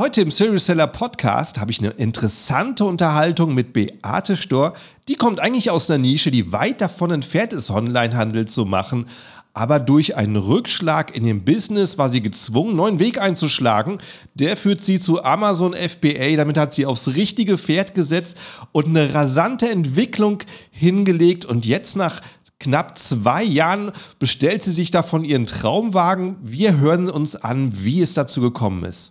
Heute 0.00 0.20
im 0.20 0.30
Serious 0.30 0.66
Seller 0.66 0.86
Podcast 0.86 1.58
habe 1.58 1.72
ich 1.72 1.80
eine 1.80 1.88
interessante 1.88 2.84
Unterhaltung 2.84 3.52
mit 3.52 3.72
Beate 3.72 4.36
Stor. 4.36 4.74
Die 5.08 5.16
kommt 5.16 5.40
eigentlich 5.40 5.72
aus 5.72 5.90
einer 5.90 5.98
Nische, 5.98 6.30
die 6.30 6.52
weit 6.52 6.80
davon 6.80 7.10
entfernt 7.10 7.52
ist, 7.52 7.68
Onlinehandel 7.68 8.46
zu 8.46 8.64
machen. 8.64 9.06
Aber 9.54 9.80
durch 9.80 10.16
einen 10.16 10.36
Rückschlag 10.36 11.16
in 11.16 11.24
dem 11.24 11.44
Business 11.44 11.98
war 11.98 12.10
sie 12.10 12.22
gezwungen, 12.22 12.68
einen 12.68 12.76
neuen 12.76 12.98
Weg 13.00 13.20
einzuschlagen. 13.20 13.98
Der 14.34 14.56
führt 14.56 14.82
sie 14.82 15.00
zu 15.00 15.24
Amazon 15.24 15.74
FBA. 15.74 16.36
Damit 16.36 16.58
hat 16.58 16.72
sie 16.72 16.86
aufs 16.86 17.16
richtige 17.16 17.58
Pferd 17.58 17.96
gesetzt 17.96 18.38
und 18.70 18.86
eine 18.86 19.12
rasante 19.12 19.68
Entwicklung 19.68 20.44
hingelegt. 20.70 21.44
Und 21.44 21.66
jetzt 21.66 21.96
nach 21.96 22.20
knapp 22.60 22.96
zwei 22.96 23.42
Jahren 23.42 23.90
bestellt 24.20 24.62
sie 24.62 24.70
sich 24.70 24.92
davon 24.92 25.24
ihren 25.24 25.46
Traumwagen. 25.46 26.36
Wir 26.40 26.76
hören 26.78 27.10
uns 27.10 27.34
an, 27.34 27.72
wie 27.82 28.00
es 28.00 28.14
dazu 28.14 28.40
gekommen 28.40 28.84
ist. 28.84 29.10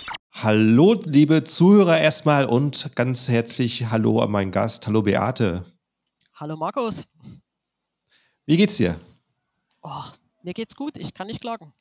Hallo, 0.43 0.99
liebe 1.05 1.43
Zuhörer 1.43 1.99
erstmal 1.99 2.45
und 2.45 2.95
ganz 2.95 3.29
herzlich 3.29 3.91
Hallo 3.91 4.21
an 4.21 4.31
meinen 4.31 4.51
Gast. 4.51 4.87
Hallo, 4.87 5.03
Beate. 5.03 5.63
Hallo, 6.33 6.57
Markus. 6.57 7.03
Wie 8.47 8.57
geht's 8.57 8.77
dir? 8.77 8.99
Oh, 9.83 10.01
mir 10.41 10.55
geht's 10.55 10.75
gut, 10.75 10.97
ich 10.97 11.13
kann 11.13 11.27
nicht 11.27 11.41
klagen. 11.41 11.71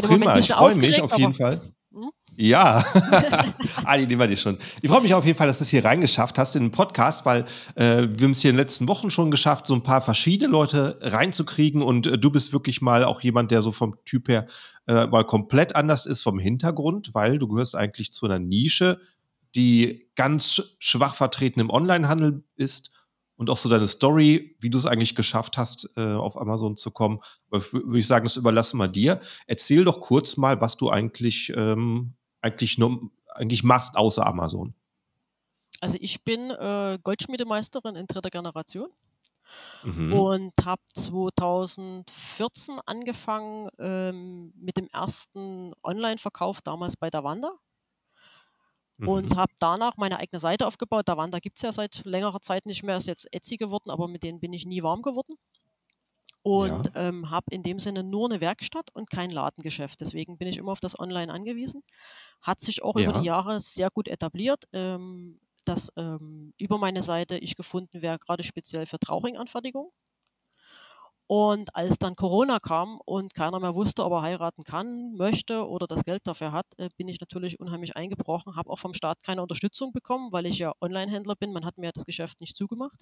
Prima, 0.00 0.38
ich 0.38 0.52
freue 0.52 0.76
mich 0.76 1.02
auf 1.02 1.18
jeden 1.18 1.34
Fall. 1.34 1.60
Hm? 1.92 2.12
Ja, 2.36 2.84
ah, 3.84 3.96
die 3.98 4.06
nehmen 4.06 4.20
wir 4.20 4.28
dir 4.28 4.36
schon. 4.36 4.56
Ich 4.80 4.88
freue 4.88 5.00
mich 5.00 5.12
auf 5.12 5.26
jeden 5.26 5.36
Fall, 5.36 5.48
dass 5.48 5.58
du 5.58 5.64
es 5.64 5.70
hier 5.70 5.84
reingeschafft 5.84 6.38
hast 6.38 6.54
in 6.54 6.62
den 6.62 6.70
Podcast, 6.70 7.26
weil 7.26 7.44
äh, 7.74 8.06
wir 8.08 8.24
haben 8.24 8.30
es 8.30 8.40
hier 8.40 8.50
in 8.50 8.56
den 8.56 8.60
letzten 8.62 8.86
Wochen 8.86 9.10
schon 9.10 9.32
geschafft, 9.32 9.66
so 9.66 9.74
ein 9.74 9.82
paar 9.82 10.00
verschiedene 10.00 10.48
Leute 10.48 10.96
reinzukriegen 11.00 11.82
und 11.82 12.06
äh, 12.06 12.18
du 12.18 12.30
bist 12.30 12.52
wirklich 12.52 12.80
mal 12.82 13.02
auch 13.02 13.20
jemand, 13.20 13.50
der 13.50 13.62
so 13.62 13.72
vom 13.72 13.96
Typ 14.04 14.28
her 14.28 14.46
äh, 14.86 15.06
mal 15.06 15.24
komplett 15.24 15.76
anders 15.76 16.06
ist 16.06 16.22
vom 16.22 16.38
Hintergrund, 16.38 17.14
weil 17.14 17.38
du 17.38 17.48
gehörst 17.48 17.76
eigentlich 17.76 18.12
zu 18.12 18.26
einer 18.26 18.38
Nische, 18.38 19.00
die 19.54 20.08
ganz 20.16 20.76
schwach 20.78 21.14
vertreten 21.14 21.60
im 21.60 21.70
Onlinehandel 21.70 22.44
ist 22.56 22.92
und 23.36 23.50
auch 23.50 23.56
so 23.56 23.68
deine 23.68 23.86
Story, 23.86 24.56
wie 24.60 24.70
du 24.70 24.78
es 24.78 24.86
eigentlich 24.86 25.14
geschafft 25.14 25.58
hast, 25.58 25.92
äh, 25.96 26.14
auf 26.14 26.40
Amazon 26.40 26.76
zu 26.76 26.90
kommen. 26.90 27.20
Würde 27.50 27.98
ich 27.98 28.06
sagen, 28.06 28.24
das 28.24 28.36
überlassen 28.36 28.78
wir 28.78 28.88
dir. 28.88 29.20
Erzähl 29.46 29.84
doch 29.84 30.00
kurz 30.00 30.36
mal, 30.36 30.60
was 30.60 30.76
du 30.76 30.90
eigentlich, 30.90 31.52
ähm, 31.56 32.14
eigentlich, 32.40 32.78
nur, 32.78 33.10
eigentlich 33.34 33.62
machst 33.62 33.96
außer 33.96 34.26
Amazon. 34.26 34.74
Also 35.80 35.98
ich 36.00 36.22
bin 36.22 36.50
äh, 36.50 36.98
Goldschmiedemeisterin 37.02 37.96
in 37.96 38.06
dritter 38.06 38.30
Generation 38.30 38.88
mhm. 39.82 40.12
und 40.12 40.52
habe 40.64 40.82
2014 40.94 42.80
angefangen 42.86 43.68
ähm, 43.78 44.52
mit 44.56 44.76
dem 44.76 44.88
ersten 44.88 45.72
Online-Verkauf 45.82 46.62
damals 46.62 46.96
bei 46.96 47.10
Davanda 47.10 47.52
und 49.06 49.30
mhm. 49.30 49.36
habe 49.36 49.52
danach 49.58 49.96
meine 49.96 50.18
eigene 50.18 50.38
Seite 50.38 50.66
aufgebaut. 50.66 51.08
Davanda 51.08 51.38
gibt 51.38 51.58
es 51.58 51.62
ja 51.62 51.72
seit 51.72 52.04
längerer 52.04 52.40
Zeit 52.40 52.66
nicht 52.66 52.82
mehr, 52.82 52.96
ist 52.96 53.06
jetzt 53.06 53.32
Etsy 53.32 53.56
geworden, 53.56 53.90
aber 53.90 54.08
mit 54.08 54.22
denen 54.22 54.40
bin 54.40 54.52
ich 54.52 54.66
nie 54.66 54.82
warm 54.82 55.02
geworden. 55.02 55.36
Und 56.44 56.86
ja. 56.94 57.08
ähm, 57.08 57.30
habe 57.30 57.46
in 57.50 57.62
dem 57.62 57.78
Sinne 57.78 58.02
nur 58.02 58.28
eine 58.28 58.40
Werkstatt 58.40 58.90
und 58.94 59.10
kein 59.10 59.30
Ladengeschäft. 59.30 60.00
Deswegen 60.00 60.38
bin 60.38 60.48
ich 60.48 60.58
immer 60.58 60.72
auf 60.72 60.80
das 60.80 60.98
Online 60.98 61.32
angewiesen. 61.32 61.84
Hat 62.40 62.60
sich 62.60 62.82
auch 62.82 62.98
ja. 62.98 63.10
über 63.10 63.20
die 63.20 63.26
Jahre 63.26 63.60
sehr 63.60 63.90
gut 63.90 64.08
etabliert, 64.08 64.64
ähm, 64.72 65.40
dass 65.64 65.92
ähm, 65.96 66.52
über 66.58 66.78
meine 66.78 67.02
Seite 67.02 67.36
ich 67.38 67.56
gefunden 67.56 68.02
wäre, 68.02 68.18
gerade 68.18 68.42
speziell 68.42 68.86
für 68.86 68.98
Trauringanfertigung. 68.98 69.92
Und 71.28 71.74
als 71.74 71.98
dann 71.98 72.14
Corona 72.14 72.60
kam 72.60 73.00
und 73.06 73.32
keiner 73.32 73.58
mehr 73.58 73.74
wusste, 73.74 74.04
ob 74.04 74.12
er 74.12 74.22
heiraten 74.22 74.64
kann, 74.64 75.14
möchte 75.14 75.66
oder 75.66 75.86
das 75.86 76.04
Geld 76.04 76.26
dafür 76.26 76.52
hat, 76.52 76.66
äh, 76.76 76.90
bin 76.98 77.08
ich 77.08 77.20
natürlich 77.20 77.58
unheimlich 77.58 77.96
eingebrochen, 77.96 78.54
habe 78.54 78.68
auch 78.68 78.78
vom 78.78 78.92
Staat 78.92 79.22
keine 79.22 79.40
Unterstützung 79.40 79.92
bekommen, 79.92 80.30
weil 80.32 80.44
ich 80.44 80.58
ja 80.58 80.72
Online-Händler 80.80 81.36
bin. 81.36 81.52
Man 81.52 81.64
hat 81.64 81.78
mir 81.78 81.90
das 81.92 82.04
Geschäft 82.04 82.40
nicht 82.40 82.54
zugemacht. 82.54 83.00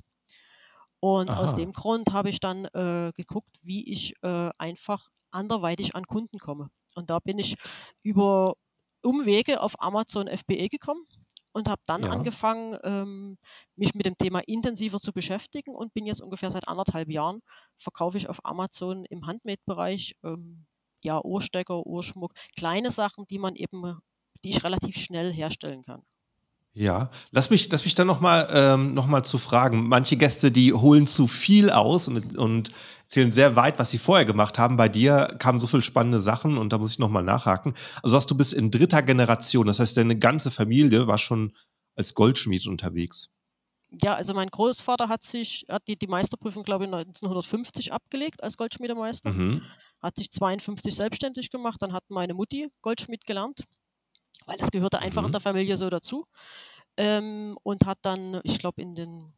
Und 1.00 1.31
Aha. 1.31 1.41
aus 1.41 1.54
dem 1.54 1.72
Grund 1.72 2.12
habe 2.12 2.31
ich 2.31 2.41
dann 2.41 2.66
äh, 2.66 3.10
geguckt, 3.16 3.56
wie 3.62 3.91
ich 3.91 4.15
äh, 4.22 4.50
einfach 4.59 5.09
anderweitig 5.32 5.97
an 5.97 6.06
Kunden 6.06 6.38
komme. 6.38 6.69
Und 6.94 7.10
da 7.10 7.19
bin 7.19 7.38
ich 7.38 7.56
über 8.03 8.54
Umwege 9.03 9.60
auf 9.60 9.81
Amazon 9.81 10.28
FBA 10.28 10.69
gekommen 10.69 11.06
und 11.53 11.69
habe 11.69 11.83
dann 11.87 12.03
ja. 12.03 12.11
angefangen, 12.11 12.78
ähm, 12.83 13.38
mich 13.77 13.94
mit 13.94 14.06
dem 14.06 14.16
Thema 14.16 14.41
intensiver 14.47 14.99
zu 14.99 15.12
beschäftigen 15.12 15.75
und 15.75 15.94
bin 15.94 16.06
jetzt 16.06 16.22
ungefähr 16.22 16.50
seit 16.50 16.69
anderthalb 16.69 17.11
Jahren, 17.11 17.41
verkaufe 17.78 18.16
ich 18.16 18.28
auf 18.28 18.44
Amazon 18.44 19.05
im 19.06 19.27
Handmade-Bereich 19.27 20.15
ähm, 20.25 20.66
ja, 21.03 21.22
Ohrstecker, 21.22 21.87
Ohrschmuck, 21.87 22.33
kleine 22.56 22.91
Sachen, 22.91 23.27
die 23.27 23.38
man 23.38 23.56
eben, 23.56 23.99
die 24.44 24.50
ich 24.50 24.65
relativ 24.65 24.97
schnell 24.97 25.33
herstellen 25.33 25.83
kann. 25.83 26.03
Ja, 26.80 27.10
lass 27.30 27.50
mich, 27.50 27.70
lass 27.70 27.84
mich 27.84 27.94
dann 27.94 28.06
nochmal 28.06 28.48
ähm, 28.54 28.94
noch 28.94 29.20
zu 29.20 29.36
fragen. 29.36 29.86
Manche 29.86 30.16
Gäste, 30.16 30.50
die 30.50 30.72
holen 30.72 31.06
zu 31.06 31.26
viel 31.26 31.68
aus 31.68 32.08
und, 32.08 32.38
und 32.38 32.72
erzählen 33.02 33.30
sehr 33.30 33.54
weit, 33.54 33.78
was 33.78 33.91
sie 33.91 33.98
vorher 33.98 34.24
gemacht 34.24 34.58
haben. 34.58 34.78
Bei 34.78 34.88
dir 34.88 35.36
kamen 35.38 35.60
so 35.60 35.66
viele 35.66 35.82
spannende 35.82 36.20
Sachen 36.20 36.56
und 36.56 36.72
da 36.72 36.78
muss 36.78 36.92
ich 36.92 36.98
nochmal 36.98 37.22
nachhaken. 37.22 37.74
Also 37.96 38.16
sagst 38.16 38.30
du 38.30 38.34
bist 38.34 38.54
in 38.54 38.70
dritter 38.70 39.02
Generation, 39.02 39.66
das 39.66 39.78
heißt, 39.78 39.94
deine 39.98 40.19
ganze 40.19 40.50
Familie 40.50 41.06
war 41.06 41.19
schon 41.19 41.52
als 41.96 42.14
Goldschmied 42.14 42.66
unterwegs. 42.66 43.28
Ja, 44.02 44.14
also 44.14 44.32
mein 44.32 44.48
Großvater 44.48 45.10
hat 45.10 45.22
sich, 45.22 45.66
hat 45.69 45.82
die, 45.86 45.98
die 45.98 46.06
Meisterprüfung, 46.06 46.62
glaube 46.62 46.84
ich, 46.84 46.90
1950 46.90 47.92
abgelegt 47.92 48.42
als 48.42 48.56
Goldschmiedemeister. 48.56 49.32
Mhm. 49.32 49.60
Hat 50.00 50.16
sich 50.16 50.30
52 50.30 50.94
selbstständig 50.94 51.50
gemacht, 51.50 51.82
dann 51.82 51.92
hat 51.92 52.04
meine 52.08 52.32
Mutti 52.32 52.70
Goldschmied 52.80 53.26
gelernt 53.26 53.66
weil 54.50 54.59
das 54.59 54.72
gehörte 54.72 54.99
einfach 54.99 55.22
mhm. 55.22 55.27
in 55.27 55.33
der 55.33 55.41
Familie 55.41 55.77
so 55.77 55.88
dazu. 55.88 56.27
Ähm, 56.97 57.56
und 57.62 57.87
hat 57.87 57.99
dann, 58.03 58.41
ich 58.43 58.59
glaube, 58.59 58.83
in 58.83 58.97
den 58.97 59.33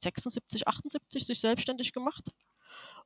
76, 0.00 0.66
78 0.66 1.26
sich 1.26 1.40
selbstständig 1.40 1.92
gemacht. 1.92 2.30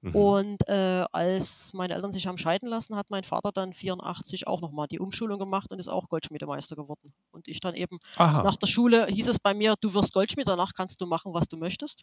Mhm. 0.01 0.15
Und 0.15 0.69
äh, 0.69 1.05
als 1.11 1.73
meine 1.73 1.95
Eltern 1.95 2.13
sich 2.13 2.29
haben 2.29 2.39
scheiden 2.39 2.69
lassen, 2.69 2.95
hat 2.95 3.11
mein 3.11 3.25
Vater 3.25 3.51
dann 3.51 3.75
84 3.75 4.47
auch 4.47 4.61
nochmal 4.61 4.87
die 4.87 5.01
Umschulung 5.01 5.41
gemacht 5.41 5.73
und 5.73 5.81
ist 5.81 5.89
auch 5.89 6.09
Goldschmiedemeister 6.09 6.77
geworden. 6.77 7.13
Und 7.33 7.49
ich 7.49 7.59
dann 7.59 7.75
eben 7.75 7.99
Aha. 8.17 8.45
nach 8.45 8.57
der 8.57 8.69
Schule 8.69 9.07
hieß 9.07 9.27
es 9.27 9.41
bei 9.41 9.55
mir, 9.55 9.75
du 9.81 9.93
wirst 9.95 10.13
Goldschmied, 10.13 10.47
danach 10.47 10.73
kannst 10.73 11.01
du 11.01 11.07
machen, 11.07 11.35
was 11.35 11.49
du 11.49 11.57
möchtest. 11.57 12.03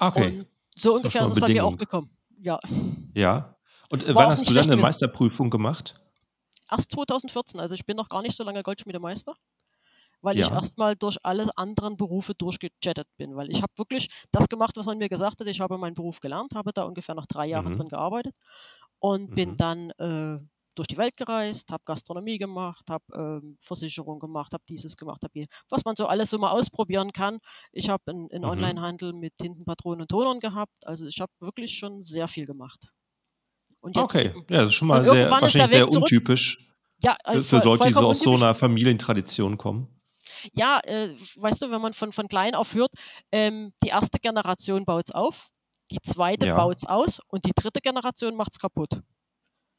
Okay. 0.00 0.38
Und 0.38 0.46
so 0.74 0.90
das 0.90 0.98
ungefähr 0.98 1.26
ist 1.26 1.32
es 1.32 1.40
bei 1.40 1.48
mir 1.48 1.64
auch 1.64 1.76
gekommen. 1.76 2.10
Ja. 2.40 2.58
Ja. 3.14 3.56
Und 3.88 4.02
äh, 4.08 4.14
wann 4.16 4.30
hast 4.30 4.50
du 4.50 4.54
dann 4.54 4.64
eine 4.64 4.80
Meisterprüfung 4.80 5.48
gemacht? 5.48 6.01
Erst 6.70 6.90
2014. 6.92 7.60
Also 7.60 7.74
ich 7.74 7.86
bin 7.86 7.96
noch 7.96 8.08
gar 8.08 8.22
nicht 8.22 8.36
so 8.36 8.44
lange 8.44 8.62
Goldschmiedemeister, 8.62 9.34
weil 10.20 10.38
ja. 10.38 10.46
ich 10.46 10.52
erstmal 10.52 10.96
durch 10.96 11.18
alle 11.22 11.56
anderen 11.56 11.96
Berufe 11.96 12.34
durchgechattet 12.34 13.08
bin. 13.16 13.36
Weil 13.36 13.50
ich 13.50 13.62
habe 13.62 13.72
wirklich 13.76 14.08
das 14.30 14.48
gemacht, 14.48 14.76
was 14.76 14.86
man 14.86 14.98
mir 14.98 15.08
gesagt 15.08 15.40
hat. 15.40 15.46
Ich 15.46 15.60
habe 15.60 15.78
meinen 15.78 15.94
Beruf 15.94 16.20
gelernt, 16.20 16.54
habe 16.54 16.72
da 16.72 16.84
ungefähr 16.84 17.14
noch 17.14 17.26
drei 17.26 17.46
Jahre 17.46 17.70
mhm. 17.70 17.76
drin 17.76 17.88
gearbeitet 17.88 18.34
und 18.98 19.30
mhm. 19.30 19.34
bin 19.34 19.56
dann 19.56 19.90
äh, 19.90 20.38
durch 20.74 20.88
die 20.88 20.96
Welt 20.96 21.16
gereist, 21.16 21.70
habe 21.70 21.82
Gastronomie 21.84 22.38
gemacht, 22.38 22.88
habe 22.88 23.04
ähm, 23.14 23.58
Versicherung 23.60 24.18
gemacht, 24.18 24.54
habe 24.54 24.64
dieses 24.68 24.96
gemacht, 24.96 25.22
habe 25.22 25.44
was 25.68 25.84
man 25.84 25.96
so 25.96 26.06
alles 26.06 26.30
so 26.30 26.38
mal 26.38 26.50
ausprobieren 26.50 27.12
kann. 27.12 27.38
Ich 27.72 27.90
habe 27.90 28.02
einen, 28.06 28.30
einen 28.30 28.44
mhm. 28.44 28.50
Onlinehandel 28.50 29.12
mit 29.12 29.36
Tintenpatronen 29.38 30.02
und 30.02 30.08
Tonern 30.08 30.40
gehabt. 30.40 30.86
Also 30.86 31.06
ich 31.06 31.20
habe 31.20 31.32
wirklich 31.40 31.76
schon 31.76 32.02
sehr 32.02 32.28
viel 32.28 32.46
gemacht. 32.46 32.90
Okay, 33.82 34.32
ja, 34.48 34.58
das 34.58 34.66
ist 34.66 34.74
schon 34.74 34.88
mal 34.88 35.04
sehr, 35.06 35.30
wahrscheinlich 35.30 35.70
sehr 35.70 35.88
untypisch 35.88 36.72
ja, 37.02 37.16
also 37.24 37.42
für 37.42 37.64
Leute, 37.64 37.88
die 37.88 37.94
so 37.94 38.08
aus 38.08 38.20
so 38.20 38.34
einer 38.34 38.54
Familientradition 38.54 39.58
kommen. 39.58 39.88
Ja, 40.54 40.80
äh, 40.84 41.14
weißt 41.36 41.62
du, 41.62 41.70
wenn 41.70 41.80
man 41.80 41.94
von, 41.94 42.12
von 42.12 42.28
klein 42.28 42.54
auf 42.54 42.74
hört, 42.74 42.92
ähm, 43.32 43.72
die 43.82 43.88
erste 43.88 44.18
Generation 44.18 44.84
baut 44.84 45.08
es 45.08 45.14
auf, 45.14 45.48
die 45.90 46.00
zweite 46.00 46.46
ja. 46.46 46.56
baut 46.56 46.76
es 46.76 46.86
aus 46.86 47.20
und 47.28 47.44
die 47.44 47.52
dritte 47.54 47.80
Generation 47.80 48.36
macht 48.36 48.52
es 48.52 48.58
kaputt. 48.58 48.90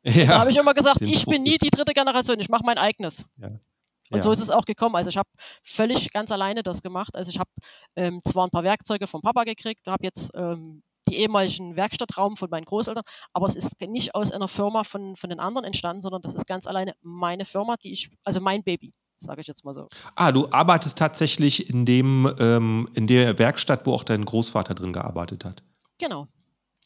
Ja, 0.05 0.25
da 0.25 0.39
habe 0.39 0.51
ich 0.51 0.57
immer 0.57 0.73
gesagt, 0.73 1.01
ich 1.01 1.25
bin 1.25 1.43
nie 1.43 1.57
die 1.57 1.69
dritte 1.69 1.93
Generation, 1.93 2.37
ich 2.37 2.49
mache 2.49 2.63
mein 2.65 2.77
eigenes. 2.77 3.23
Ja. 3.37 3.47
Und 3.47 4.17
ja. 4.17 4.21
so 4.21 4.33
ist 4.33 4.41
es 4.41 4.49
auch 4.49 4.65
gekommen. 4.65 4.97
Also 4.97 5.09
ich 5.09 5.15
habe 5.15 5.29
völlig 5.63 6.11
ganz 6.11 6.29
alleine 6.29 6.61
das 6.61 6.81
gemacht. 6.81 7.15
Also 7.15 7.29
ich 7.31 7.39
habe 7.39 7.49
ähm, 7.95 8.19
zwar 8.27 8.45
ein 8.45 8.49
paar 8.49 8.65
Werkzeuge 8.65 9.07
vom 9.07 9.21
Papa 9.21 9.45
gekriegt, 9.45 9.87
habe 9.87 10.03
jetzt 10.03 10.29
ähm, 10.35 10.83
die 11.07 11.17
ehemaligen 11.17 11.75
Werkstattraum 11.75 12.37
von 12.37 12.49
meinen 12.49 12.65
Großeltern, 12.65 13.03
aber 13.33 13.45
es 13.45 13.55
ist 13.55 13.79
nicht 13.81 14.15
aus 14.15 14.31
einer 14.31 14.47
Firma 14.47 14.83
von, 14.83 15.15
von 15.15 15.29
den 15.29 15.39
anderen 15.39 15.65
entstanden, 15.65 16.01
sondern 16.01 16.21
das 16.21 16.33
ist 16.33 16.47
ganz 16.47 16.67
alleine 16.67 16.93
meine 17.01 17.45
Firma, 17.45 17.75
die 17.77 17.91
ich, 17.91 18.09
also 18.23 18.39
mein 18.39 18.63
Baby, 18.63 18.93
sage 19.19 19.41
ich 19.41 19.47
jetzt 19.47 19.65
mal 19.65 19.73
so. 19.73 19.89
Ah, 20.15 20.31
du 20.31 20.51
arbeitest 20.51 20.97
tatsächlich 20.97 21.69
in 21.69 21.85
dem, 21.85 22.33
ähm, 22.39 22.89
in 22.93 23.07
der 23.07 23.39
Werkstatt, 23.39 23.85
wo 23.85 23.93
auch 23.93 24.03
dein 24.03 24.25
Großvater 24.25 24.75
drin 24.75 24.93
gearbeitet 24.93 25.45
hat. 25.45 25.63
Genau. 25.99 26.27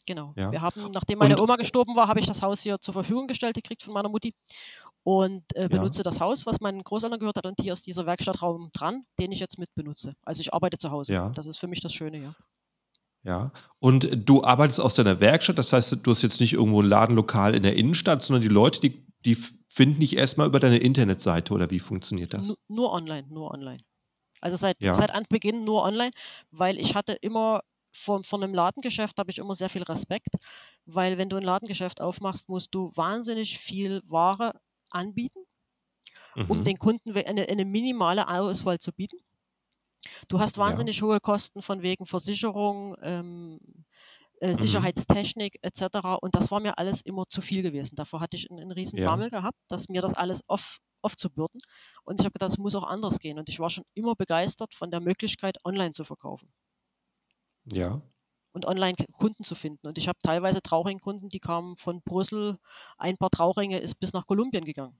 Genau. 0.06 0.32
Ja. 0.36 0.50
Wir 0.50 0.62
haben, 0.62 0.90
nachdem 0.94 1.18
meine 1.18 1.36
und, 1.36 1.42
Oma 1.42 1.56
gestorben 1.56 1.94
war, 1.94 2.08
habe 2.08 2.18
ich 2.18 2.24
das 2.24 2.40
Haus 2.40 2.62
hier 2.62 2.80
zur 2.80 2.94
Verfügung 2.94 3.26
gestellt, 3.26 3.54
gekriegt 3.54 3.82
von 3.82 3.92
meiner 3.92 4.08
Mutti 4.08 4.34
und 5.02 5.44
äh, 5.54 5.68
benutze 5.68 5.98
ja. 5.98 6.04
das 6.04 6.18
Haus, 6.18 6.46
was 6.46 6.60
meinen 6.60 6.82
Großeltern 6.82 7.18
gehört 7.18 7.36
hat. 7.36 7.44
Und 7.44 7.60
hier 7.60 7.74
ist 7.74 7.86
dieser 7.86 8.06
Werkstattraum 8.06 8.70
dran, 8.72 9.04
den 9.18 9.32
ich 9.32 9.40
jetzt 9.40 9.58
mit 9.58 9.74
benutze. 9.74 10.14
Also 10.22 10.40
ich 10.40 10.54
arbeite 10.54 10.78
zu 10.78 10.90
Hause. 10.90 11.12
Ja. 11.12 11.28
Das 11.30 11.46
ist 11.46 11.58
für 11.58 11.66
mich 11.66 11.80
das 11.80 11.92
Schöne, 11.92 12.18
ja. 12.18 12.32
Ja. 13.28 13.52
Und 13.78 14.08
du 14.26 14.42
arbeitest 14.42 14.80
aus 14.80 14.94
deiner 14.94 15.20
Werkstatt, 15.20 15.58
das 15.58 15.74
heißt, 15.74 15.98
du 16.02 16.10
hast 16.10 16.22
jetzt 16.22 16.40
nicht 16.40 16.54
irgendwo 16.54 16.80
ein 16.80 16.88
Ladenlokal 16.88 17.54
in 17.54 17.62
der 17.62 17.76
Innenstadt, 17.76 18.22
sondern 18.22 18.40
die 18.40 18.48
Leute, 18.48 18.80
die, 18.80 19.06
die 19.26 19.36
finden 19.68 20.00
dich 20.00 20.16
erstmal 20.16 20.46
über 20.46 20.60
deine 20.60 20.78
Internetseite 20.78 21.52
oder 21.52 21.70
wie 21.70 21.78
funktioniert 21.78 22.32
das? 22.32 22.48
N 22.48 22.56
nur 22.68 22.90
online, 22.90 23.28
nur 23.28 23.52
online. 23.52 23.84
Also 24.40 24.56
seit, 24.56 24.82
ja. 24.82 24.94
seit 24.94 25.10
Anbeginn 25.10 25.64
nur 25.64 25.82
online, 25.82 26.12
weil 26.50 26.78
ich 26.78 26.94
hatte 26.94 27.12
immer 27.12 27.60
von, 27.92 28.24
von 28.24 28.42
einem 28.42 28.54
Ladengeschäft 28.54 29.18
habe 29.18 29.30
ich 29.30 29.38
immer 29.38 29.54
sehr 29.54 29.68
viel 29.68 29.82
Respekt, 29.82 30.34
weil 30.86 31.18
wenn 31.18 31.28
du 31.28 31.36
ein 31.36 31.42
Ladengeschäft 31.42 32.00
aufmachst, 32.00 32.48
musst 32.48 32.74
du 32.74 32.92
wahnsinnig 32.94 33.58
viel 33.58 34.00
Ware 34.06 34.58
anbieten, 34.88 35.40
mhm. 36.34 36.46
um 36.48 36.64
den 36.64 36.78
Kunden 36.78 37.14
eine, 37.14 37.46
eine 37.46 37.64
minimale 37.66 38.26
Auswahl 38.26 38.78
zu 38.78 38.92
bieten. 38.92 39.18
Du 40.28 40.38
hast 40.38 40.58
wahnsinnig 40.58 40.96
ja. 40.98 41.06
hohe 41.06 41.20
Kosten 41.20 41.62
von 41.62 41.82
wegen 41.82 42.06
Versicherung, 42.06 42.96
ähm, 43.02 43.58
äh, 44.40 44.50
mhm. 44.50 44.54
Sicherheitstechnik 44.54 45.58
etc. 45.62 46.20
Und 46.20 46.34
das 46.34 46.50
war 46.50 46.60
mir 46.60 46.78
alles 46.78 47.02
immer 47.02 47.24
zu 47.28 47.40
viel 47.40 47.62
gewesen. 47.62 47.96
Davor 47.96 48.20
hatte 48.20 48.36
ich 48.36 48.50
einen, 48.50 48.60
einen 48.60 48.72
riesen 48.72 48.98
ja. 48.98 49.08
Bammel 49.08 49.30
gehabt, 49.30 49.58
dass 49.68 49.88
mir 49.88 50.02
das 50.02 50.14
alles 50.14 50.42
off, 50.46 50.78
aufzubürden. 51.02 51.60
Und 52.04 52.20
ich 52.20 52.24
habe 52.24 52.32
gedacht, 52.32 52.50
das 52.52 52.58
muss 52.58 52.74
auch 52.74 52.84
anders 52.84 53.18
gehen. 53.18 53.38
Und 53.38 53.48
ich 53.48 53.60
war 53.60 53.70
schon 53.70 53.84
immer 53.94 54.14
begeistert 54.14 54.74
von 54.74 54.90
der 54.90 55.00
Möglichkeit, 55.00 55.58
online 55.64 55.92
zu 55.92 56.04
verkaufen. 56.04 56.52
Ja. 57.64 58.00
Und 58.52 58.64
online 58.66 58.96
Kunden 59.12 59.44
zu 59.44 59.54
finden. 59.54 59.86
Und 59.86 59.98
ich 59.98 60.08
habe 60.08 60.18
teilweise 60.22 60.62
Trauringkunden, 60.62 61.28
die 61.28 61.40
kamen 61.40 61.76
von 61.76 62.02
Brüssel, 62.02 62.58
ein 62.96 63.16
paar 63.18 63.30
Trauringe 63.30 63.78
ist 63.78 63.96
bis 63.96 64.12
nach 64.12 64.26
Kolumbien 64.26 64.64
gegangen. 64.64 64.98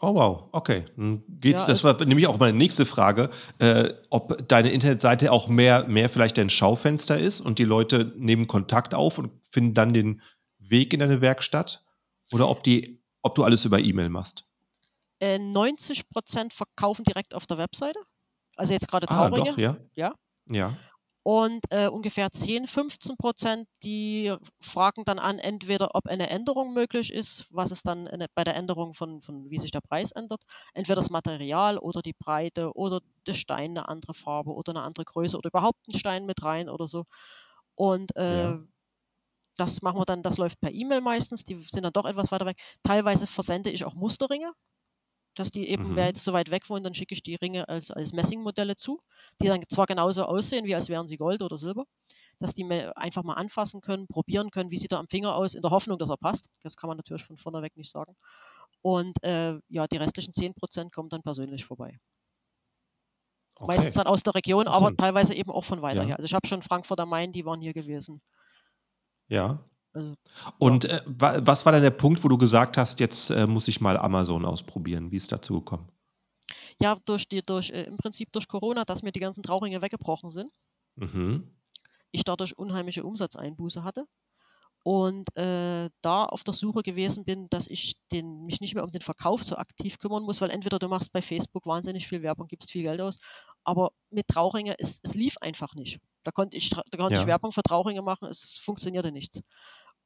Oh 0.00 0.14
wow, 0.14 0.48
okay. 0.52 0.84
geht's, 1.40 1.62
ja, 1.62 1.68
das 1.68 1.84
war 1.84 2.04
nämlich 2.04 2.26
auch 2.26 2.38
meine 2.38 2.56
nächste 2.56 2.84
Frage, 2.84 3.30
äh, 3.58 3.92
ob 4.10 4.46
deine 4.48 4.70
Internetseite 4.70 5.32
auch 5.32 5.48
mehr, 5.48 5.86
mehr 5.86 6.08
vielleicht 6.08 6.36
dein 6.36 6.50
Schaufenster 6.50 7.18
ist 7.18 7.40
und 7.40 7.58
die 7.58 7.64
Leute 7.64 8.12
nehmen 8.16 8.46
Kontakt 8.46 8.94
auf 8.94 9.18
und 9.18 9.30
finden 9.48 9.74
dann 9.74 9.94
den 9.94 10.20
Weg 10.58 10.92
in 10.92 11.00
deine 11.00 11.20
Werkstatt 11.20 11.84
oder 12.32 12.48
ob, 12.48 12.62
die, 12.64 13.02
ob 13.22 13.34
du 13.34 13.44
alles 13.44 13.64
über 13.64 13.78
E-Mail 13.78 14.08
machst. 14.08 14.44
Äh, 15.20 15.38
90 15.38 16.08
Prozent 16.08 16.52
verkaufen 16.52 17.04
direkt 17.04 17.34
auf 17.34 17.46
der 17.46 17.58
Webseite. 17.58 17.98
Also 18.56 18.72
jetzt 18.72 18.88
gerade 18.88 19.06
Trauringe. 19.06 19.42
Ah, 19.42 19.44
doch, 19.44 19.58
ja. 19.58 19.76
Ja. 19.94 20.14
Ja. 20.50 20.76
Und 21.26 21.64
äh, 21.70 21.88
ungefähr 21.88 22.30
10, 22.30 22.66
15 22.66 23.16
Prozent, 23.16 23.66
die 23.82 24.34
fragen 24.60 25.04
dann 25.06 25.18
an, 25.18 25.38
entweder 25.38 25.94
ob 25.94 26.06
eine 26.06 26.28
Änderung 26.28 26.74
möglich 26.74 27.10
ist, 27.10 27.46
was 27.48 27.70
es 27.70 27.82
dann 27.82 28.06
eine, 28.06 28.26
bei 28.34 28.44
der 28.44 28.54
Änderung 28.56 28.92
von, 28.92 29.22
von, 29.22 29.48
wie 29.48 29.58
sich 29.58 29.70
der 29.70 29.80
Preis 29.80 30.12
ändert, 30.12 30.42
entweder 30.74 30.96
das 30.96 31.08
Material 31.08 31.78
oder 31.78 32.02
die 32.02 32.12
Breite 32.12 32.74
oder 32.74 33.00
der 33.26 33.32
Stein 33.32 33.70
eine 33.70 33.88
andere 33.88 34.12
Farbe 34.12 34.52
oder 34.52 34.72
eine 34.72 34.82
andere 34.82 35.06
Größe 35.06 35.38
oder 35.38 35.48
überhaupt 35.48 35.78
einen 35.88 35.98
Stein 35.98 36.26
mit 36.26 36.42
rein 36.42 36.68
oder 36.68 36.86
so. 36.86 37.04
Und 37.74 38.14
äh, 38.16 38.50
ja. 38.50 38.60
das 39.56 39.80
machen 39.80 39.98
wir 39.98 40.04
dann, 40.04 40.22
das 40.22 40.36
läuft 40.36 40.60
per 40.60 40.72
E-Mail 40.72 41.00
meistens, 41.00 41.42
die 41.42 41.54
sind 41.62 41.84
dann 41.84 41.94
doch 41.94 42.04
etwas 42.04 42.32
weiter 42.32 42.44
weg. 42.44 42.58
Teilweise 42.82 43.26
versende 43.26 43.70
ich 43.70 43.86
auch 43.86 43.94
Musterringe, 43.94 44.52
dass 45.34 45.50
die 45.50 45.68
eben, 45.68 45.90
mhm. 45.90 45.96
wer 45.96 46.06
jetzt 46.06 46.24
so 46.24 46.32
weit 46.32 46.50
weg 46.50 46.68
wohnt, 46.68 46.86
dann 46.86 46.94
schicke 46.94 47.14
ich 47.14 47.22
die 47.22 47.34
Ringe 47.34 47.68
als, 47.68 47.90
als 47.90 48.12
Messingmodelle 48.12 48.76
zu, 48.76 49.00
die 49.40 49.46
dann 49.46 49.62
zwar 49.68 49.86
genauso 49.86 50.24
aussehen, 50.24 50.64
wie 50.64 50.74
als 50.74 50.88
wären 50.88 51.08
sie 51.08 51.16
Gold 51.16 51.42
oder 51.42 51.58
Silber, 51.58 51.84
dass 52.38 52.54
die 52.54 52.64
einfach 52.96 53.22
mal 53.22 53.34
anfassen 53.34 53.80
können, 53.80 54.06
probieren 54.06 54.50
können, 54.50 54.70
wie 54.70 54.78
sieht 54.78 54.92
er 54.92 54.98
am 54.98 55.08
Finger 55.08 55.34
aus, 55.34 55.54
in 55.54 55.62
der 55.62 55.70
Hoffnung, 55.70 55.98
dass 55.98 56.10
er 56.10 56.16
passt. 56.16 56.48
Das 56.62 56.76
kann 56.76 56.88
man 56.88 56.96
natürlich 56.96 57.24
von 57.24 57.36
vorneweg 57.36 57.76
nicht 57.76 57.90
sagen. 57.90 58.16
Und 58.82 59.22
äh, 59.22 59.58
ja, 59.68 59.86
die 59.86 59.96
restlichen 59.96 60.32
10% 60.32 60.90
kommen 60.90 61.08
dann 61.08 61.22
persönlich 61.22 61.64
vorbei. 61.64 61.98
Okay. 63.56 63.66
Meistens 63.68 63.94
dann 63.94 64.06
aus 64.06 64.22
der 64.22 64.34
Region, 64.34 64.66
aber 64.66 64.96
teilweise 64.96 65.34
eben 65.34 65.50
auch 65.50 65.64
von 65.64 65.80
weiter 65.80 66.02
ja. 66.02 66.08
her. 66.08 66.16
Also 66.16 66.26
ich 66.26 66.34
habe 66.34 66.46
schon 66.46 66.62
Frankfurt 66.62 66.98
am 67.00 67.08
Main, 67.08 67.32
die 67.32 67.44
waren 67.44 67.60
hier 67.60 67.72
gewesen. 67.72 68.20
Ja, 69.28 69.64
also, 69.94 70.14
und 70.58 70.86
äh, 70.86 71.00
was 71.06 71.64
war 71.64 71.72
dann 71.72 71.82
der 71.82 71.90
Punkt, 71.90 72.22
wo 72.24 72.28
du 72.28 72.36
gesagt 72.36 72.76
hast, 72.76 72.98
jetzt 73.00 73.30
äh, 73.30 73.46
muss 73.46 73.68
ich 73.68 73.80
mal 73.80 73.96
Amazon 73.96 74.44
ausprobieren? 74.44 75.10
Wie 75.12 75.16
ist 75.16 75.30
dazu 75.30 75.60
gekommen? 75.60 75.88
Ja, 76.80 76.98
durch 77.06 77.28
die, 77.28 77.42
durch, 77.42 77.70
äh, 77.70 77.84
im 77.84 77.96
Prinzip 77.96 78.32
durch 78.32 78.48
Corona, 78.48 78.84
dass 78.84 79.02
mir 79.02 79.12
die 79.12 79.20
ganzen 79.20 79.42
Trauringe 79.42 79.80
weggebrochen 79.80 80.32
sind. 80.32 80.52
Mhm. 80.96 81.56
Ich 82.10 82.24
dadurch 82.24 82.58
unheimliche 82.58 83.04
Umsatzeinbuße 83.04 83.84
hatte. 83.84 84.04
Und 84.86 85.34
äh, 85.34 85.88
da 86.02 86.24
auf 86.24 86.44
der 86.44 86.52
Suche 86.52 86.82
gewesen 86.82 87.24
bin, 87.24 87.48
dass 87.48 87.68
ich 87.68 87.96
den, 88.12 88.44
mich 88.44 88.60
nicht 88.60 88.74
mehr 88.74 88.84
um 88.84 88.92
den 88.92 89.00
Verkauf 89.00 89.42
so 89.42 89.56
aktiv 89.56 89.98
kümmern 89.98 90.24
muss, 90.24 90.42
weil 90.42 90.50
entweder 90.50 90.78
du 90.78 90.88
machst 90.88 91.10
bei 91.10 91.22
Facebook 91.22 91.64
wahnsinnig 91.64 92.06
viel 92.06 92.20
Werbung, 92.20 92.48
gibst 92.48 92.70
viel 92.70 92.82
Geld 92.82 93.00
aus, 93.00 93.18
aber 93.64 93.92
mit 94.10 94.28
Trauringe, 94.28 94.74
es, 94.78 95.00
es 95.02 95.14
lief 95.14 95.38
einfach 95.38 95.74
nicht. 95.74 96.00
Da 96.22 96.32
konnte 96.32 96.58
ich, 96.58 96.68
da 96.68 96.98
konnte 96.98 97.14
ja. 97.14 97.20
ich 97.22 97.26
Werbung 97.26 97.50
für 97.50 97.62
Trauringe 97.62 98.02
machen, 98.02 98.28
es 98.28 98.58
funktionierte 98.62 99.10
nichts. 99.10 99.40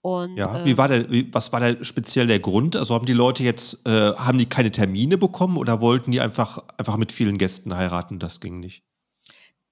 Und, 0.00 0.36
ja, 0.36 0.64
wie 0.64 0.70
ähm 0.70 0.78
war 0.78 0.88
der, 0.88 1.10
wie, 1.10 1.32
was 1.34 1.52
war 1.52 1.60
da 1.60 1.84
speziell 1.84 2.26
der 2.26 2.38
Grund? 2.38 2.76
Also 2.76 2.94
haben 2.94 3.06
die 3.06 3.12
Leute 3.12 3.42
jetzt, 3.42 3.86
äh, 3.86 4.14
haben 4.14 4.38
die 4.38 4.46
keine 4.46 4.70
Termine 4.70 5.18
bekommen 5.18 5.56
oder 5.56 5.80
wollten 5.80 6.12
die 6.12 6.20
einfach, 6.20 6.58
einfach 6.76 6.96
mit 6.96 7.12
vielen 7.12 7.36
Gästen 7.36 7.74
heiraten? 7.74 8.18
Das 8.18 8.40
ging 8.40 8.60
nicht. 8.60 8.84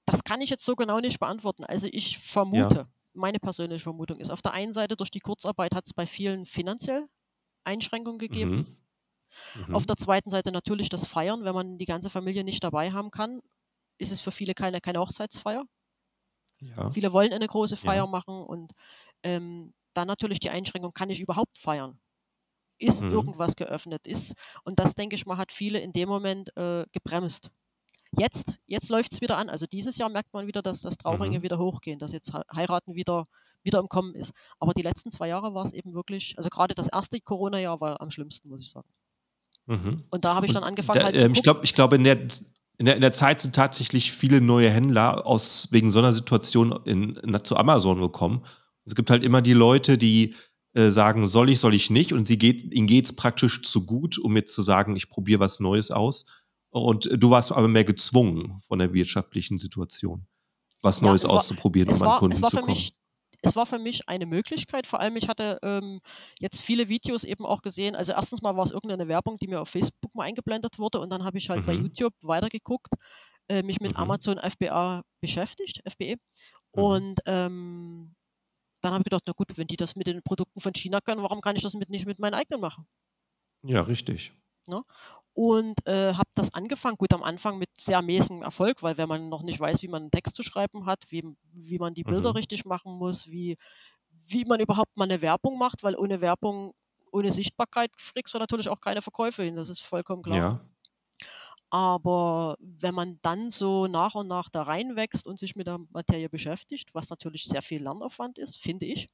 Das 0.04 0.24
kann 0.24 0.40
ich 0.40 0.50
jetzt 0.50 0.64
so 0.64 0.74
genau 0.74 1.00
nicht 1.00 1.20
beantworten. 1.20 1.64
Also 1.64 1.88
ich 1.90 2.18
vermute, 2.18 2.76
ja. 2.76 2.88
meine 3.12 3.38
persönliche 3.38 3.82
Vermutung 3.82 4.18
ist, 4.18 4.30
auf 4.30 4.42
der 4.42 4.52
einen 4.52 4.72
Seite 4.72 4.96
durch 4.96 5.10
die 5.10 5.20
Kurzarbeit 5.20 5.74
hat 5.74 5.86
es 5.86 5.94
bei 5.94 6.06
vielen 6.06 6.44
finanziell 6.46 7.06
Einschränkungen 7.64 8.18
gegeben. 8.18 8.78
Mhm. 9.54 9.66
Mhm. 9.68 9.74
Auf 9.74 9.86
der 9.86 9.96
zweiten 9.96 10.30
Seite 10.30 10.50
natürlich 10.52 10.88
das 10.88 11.06
Feiern. 11.06 11.44
Wenn 11.44 11.54
man 11.54 11.78
die 11.78 11.84
ganze 11.84 12.10
Familie 12.10 12.44
nicht 12.44 12.62
dabei 12.62 12.92
haben 12.92 13.10
kann, 13.10 13.40
ist 13.98 14.12
es 14.12 14.20
für 14.20 14.30
viele 14.30 14.54
keine, 14.54 14.80
keine 14.80 15.00
Hochzeitsfeier. 15.00 15.64
Ja. 16.60 16.90
Viele 16.90 17.12
wollen 17.12 17.32
eine 17.32 17.46
große 17.46 17.76
Feier 17.76 18.04
ja. 18.04 18.06
machen 18.06 18.42
und 18.42 18.72
ähm, 19.22 19.74
dann 19.96 20.08
natürlich 20.08 20.40
die 20.40 20.50
Einschränkung, 20.50 20.92
kann 20.92 21.10
ich 21.10 21.20
überhaupt 21.20 21.58
feiern? 21.58 21.98
Ist 22.78 23.02
mhm. 23.02 23.12
irgendwas 23.12 23.56
geöffnet? 23.56 24.06
Ist, 24.06 24.34
und 24.64 24.78
das, 24.78 24.94
denke 24.94 25.14
ich 25.14 25.24
mal, 25.26 25.38
hat 25.38 25.50
viele 25.50 25.78
in 25.78 25.92
dem 25.92 26.08
Moment 26.08 26.54
äh, 26.56 26.84
gebremst. 26.92 27.50
Jetzt, 28.18 28.58
jetzt 28.66 28.88
läuft 28.90 29.12
es 29.12 29.20
wieder 29.20 29.36
an. 29.38 29.48
Also 29.48 29.66
dieses 29.66 29.98
Jahr 29.98 30.08
merkt 30.08 30.32
man 30.32 30.46
wieder, 30.46 30.62
dass 30.62 30.82
das 30.82 30.96
Trauringe 30.96 31.38
mhm. 31.38 31.42
wieder 31.42 31.58
hochgehen, 31.58 31.98
dass 31.98 32.12
jetzt 32.12 32.32
Heiraten 32.54 32.94
wieder, 32.94 33.26
wieder 33.62 33.78
im 33.78 33.88
Kommen 33.88 34.14
ist. 34.14 34.32
Aber 34.58 34.74
die 34.74 34.82
letzten 34.82 35.10
zwei 35.10 35.28
Jahre 35.28 35.54
war 35.54 35.64
es 35.64 35.72
eben 35.72 35.94
wirklich, 35.94 36.34
also 36.36 36.50
gerade 36.50 36.74
das 36.74 36.88
erste 36.88 37.20
Corona-Jahr 37.20 37.80
war 37.80 38.00
am 38.00 38.10
schlimmsten, 38.10 38.48
muss 38.48 38.60
ich 38.60 38.70
sagen. 38.70 38.88
Mhm. 39.66 39.96
Und 40.10 40.24
da 40.24 40.34
habe 40.34 40.46
ich 40.46 40.52
dann 40.52 40.62
angefangen. 40.62 41.00
Da, 41.00 41.06
halt 41.06 41.16
äh, 41.16 41.28
ich 41.28 41.42
glaube, 41.42 41.60
ich 41.64 41.74
glaub, 41.74 41.92
in, 41.92 42.04
der, 42.04 42.20
in, 42.78 42.86
der, 42.86 42.94
in 42.94 43.00
der 43.00 43.12
Zeit 43.12 43.40
sind 43.40 43.54
tatsächlich 43.54 44.12
viele 44.12 44.40
neue 44.40 44.70
Händler 44.70 45.26
aus 45.26 45.68
wegen 45.72 45.90
so 45.90 45.98
einer 45.98 46.12
Situation 46.12 46.78
in, 46.84 47.16
in, 47.16 47.44
zu 47.44 47.56
Amazon 47.56 48.00
gekommen 48.00 48.44
es 48.86 48.94
gibt 48.94 49.10
halt 49.10 49.22
immer 49.22 49.42
die 49.42 49.52
Leute, 49.52 49.98
die 49.98 50.34
äh, 50.72 50.90
sagen, 50.90 51.26
soll 51.26 51.50
ich, 51.50 51.60
soll 51.60 51.74
ich 51.74 51.90
nicht. 51.90 52.12
Und 52.12 52.26
sie 52.26 52.38
geht, 52.38 52.62
ihnen 52.62 52.86
geht 52.86 53.06
es 53.06 53.16
praktisch 53.16 53.62
zu 53.62 53.84
gut, 53.84 54.18
um 54.18 54.36
jetzt 54.36 54.54
zu 54.54 54.62
sagen, 54.62 54.96
ich 54.96 55.08
probiere 55.08 55.40
was 55.40 55.60
Neues 55.60 55.90
aus. 55.90 56.24
Und 56.70 57.08
du 57.10 57.30
warst 57.30 57.52
aber 57.52 57.68
mehr 57.68 57.84
gezwungen 57.84 58.60
von 58.60 58.78
der 58.78 58.92
wirtschaftlichen 58.92 59.58
Situation, 59.58 60.26
was 60.82 61.02
Neues 61.02 61.22
ja, 61.22 61.30
auszuprobieren, 61.30 61.88
um 61.88 62.02
an 62.02 62.18
Kunden 62.18 62.36
zu 62.36 62.56
kommen. 62.56 62.66
Mich, 62.66 62.92
es 63.42 63.56
war 63.56 63.64
für 63.64 63.78
mich 63.78 64.08
eine 64.08 64.26
Möglichkeit. 64.26 64.86
Vor 64.86 65.00
allem, 65.00 65.16
ich 65.16 65.28
hatte 65.28 65.58
ähm, 65.62 66.00
jetzt 66.38 66.60
viele 66.60 66.88
Videos 66.88 67.24
eben 67.24 67.46
auch 67.46 67.62
gesehen. 67.62 67.96
Also 67.96 68.12
erstens 68.12 68.42
mal 68.42 68.56
war 68.56 68.64
es 68.64 68.70
irgendeine 68.70 69.08
Werbung, 69.08 69.38
die 69.38 69.48
mir 69.48 69.62
auf 69.62 69.70
Facebook 69.70 70.14
mal 70.14 70.24
eingeblendet 70.24 70.78
wurde. 70.78 71.00
Und 71.00 71.10
dann 71.10 71.24
habe 71.24 71.38
ich 71.38 71.48
halt 71.48 71.62
mhm. 71.62 71.66
bei 71.66 71.72
YouTube 71.72 72.14
weitergeguckt, 72.20 72.92
äh, 73.48 73.62
mich 73.62 73.80
mit 73.80 73.92
mhm. 73.92 73.98
Amazon 73.98 74.38
FBA 74.38 75.02
beschäftigt, 75.22 75.80
FBE. 75.88 76.16
Mhm. 76.74 76.82
Und 76.82 77.20
ähm, 77.24 78.14
dann 78.80 78.92
habe 78.92 79.02
ich 79.02 79.04
gedacht, 79.04 79.24
na 79.26 79.32
gut, 79.32 79.56
wenn 79.56 79.66
die 79.66 79.76
das 79.76 79.96
mit 79.96 80.06
den 80.06 80.22
Produkten 80.22 80.60
von 80.60 80.72
China 80.74 81.00
können, 81.00 81.22
warum 81.22 81.40
kann 81.40 81.56
ich 81.56 81.62
das 81.62 81.74
mit, 81.74 81.90
nicht 81.90 82.06
mit 82.06 82.18
meinen 82.18 82.34
eigenen 82.34 82.60
machen? 82.60 82.86
Ja, 83.62 83.80
richtig. 83.80 84.32
Ne? 84.68 84.82
Und 85.32 85.86
äh, 85.86 86.14
habe 86.14 86.30
das 86.34 86.54
angefangen, 86.54 86.96
gut 86.96 87.12
am 87.12 87.22
Anfang 87.22 87.58
mit 87.58 87.68
sehr 87.76 88.00
mäßigem 88.00 88.42
Erfolg, 88.42 88.82
weil 88.82 88.96
wenn 88.96 89.08
man 89.08 89.28
noch 89.28 89.42
nicht 89.42 89.60
weiß, 89.60 89.82
wie 89.82 89.88
man 89.88 90.04
einen 90.04 90.10
Text 90.10 90.34
zu 90.34 90.42
schreiben 90.42 90.86
hat, 90.86 91.04
wie, 91.10 91.24
wie 91.52 91.78
man 91.78 91.94
die 91.94 92.04
Bilder 92.04 92.30
mhm. 92.30 92.36
richtig 92.36 92.64
machen 92.64 92.96
muss, 92.96 93.30
wie, 93.30 93.58
wie 94.26 94.44
man 94.44 94.60
überhaupt 94.60 94.96
mal 94.96 95.04
eine 95.04 95.20
Werbung 95.20 95.58
macht, 95.58 95.82
weil 95.82 95.94
ohne 95.94 96.20
Werbung, 96.20 96.72
ohne 97.12 97.32
Sichtbarkeit 97.32 97.90
kriegst 97.98 98.34
du 98.34 98.38
natürlich 98.38 98.68
auch 98.68 98.80
keine 98.80 99.02
Verkäufe 99.02 99.42
hin, 99.42 99.56
das 99.56 99.68
ist 99.68 99.80
vollkommen 99.80 100.22
klar. 100.22 100.36
Ja. 100.36 100.60
Aber 101.76 102.56
wenn 102.58 102.94
man 102.94 103.18
dann 103.20 103.50
so 103.50 103.86
nach 103.86 104.14
und 104.14 104.28
nach 104.28 104.48
da 104.48 104.62
reinwächst 104.62 105.26
und 105.26 105.38
sich 105.38 105.56
mit 105.56 105.66
der 105.66 105.78
Materie 105.90 106.30
beschäftigt, 106.30 106.94
was 106.94 107.10
natürlich 107.10 107.44
sehr 107.44 107.60
viel 107.60 107.82
Lernaufwand 107.82 108.38
ist, 108.38 108.56
finde 108.56 108.86
ich. 108.86 109.08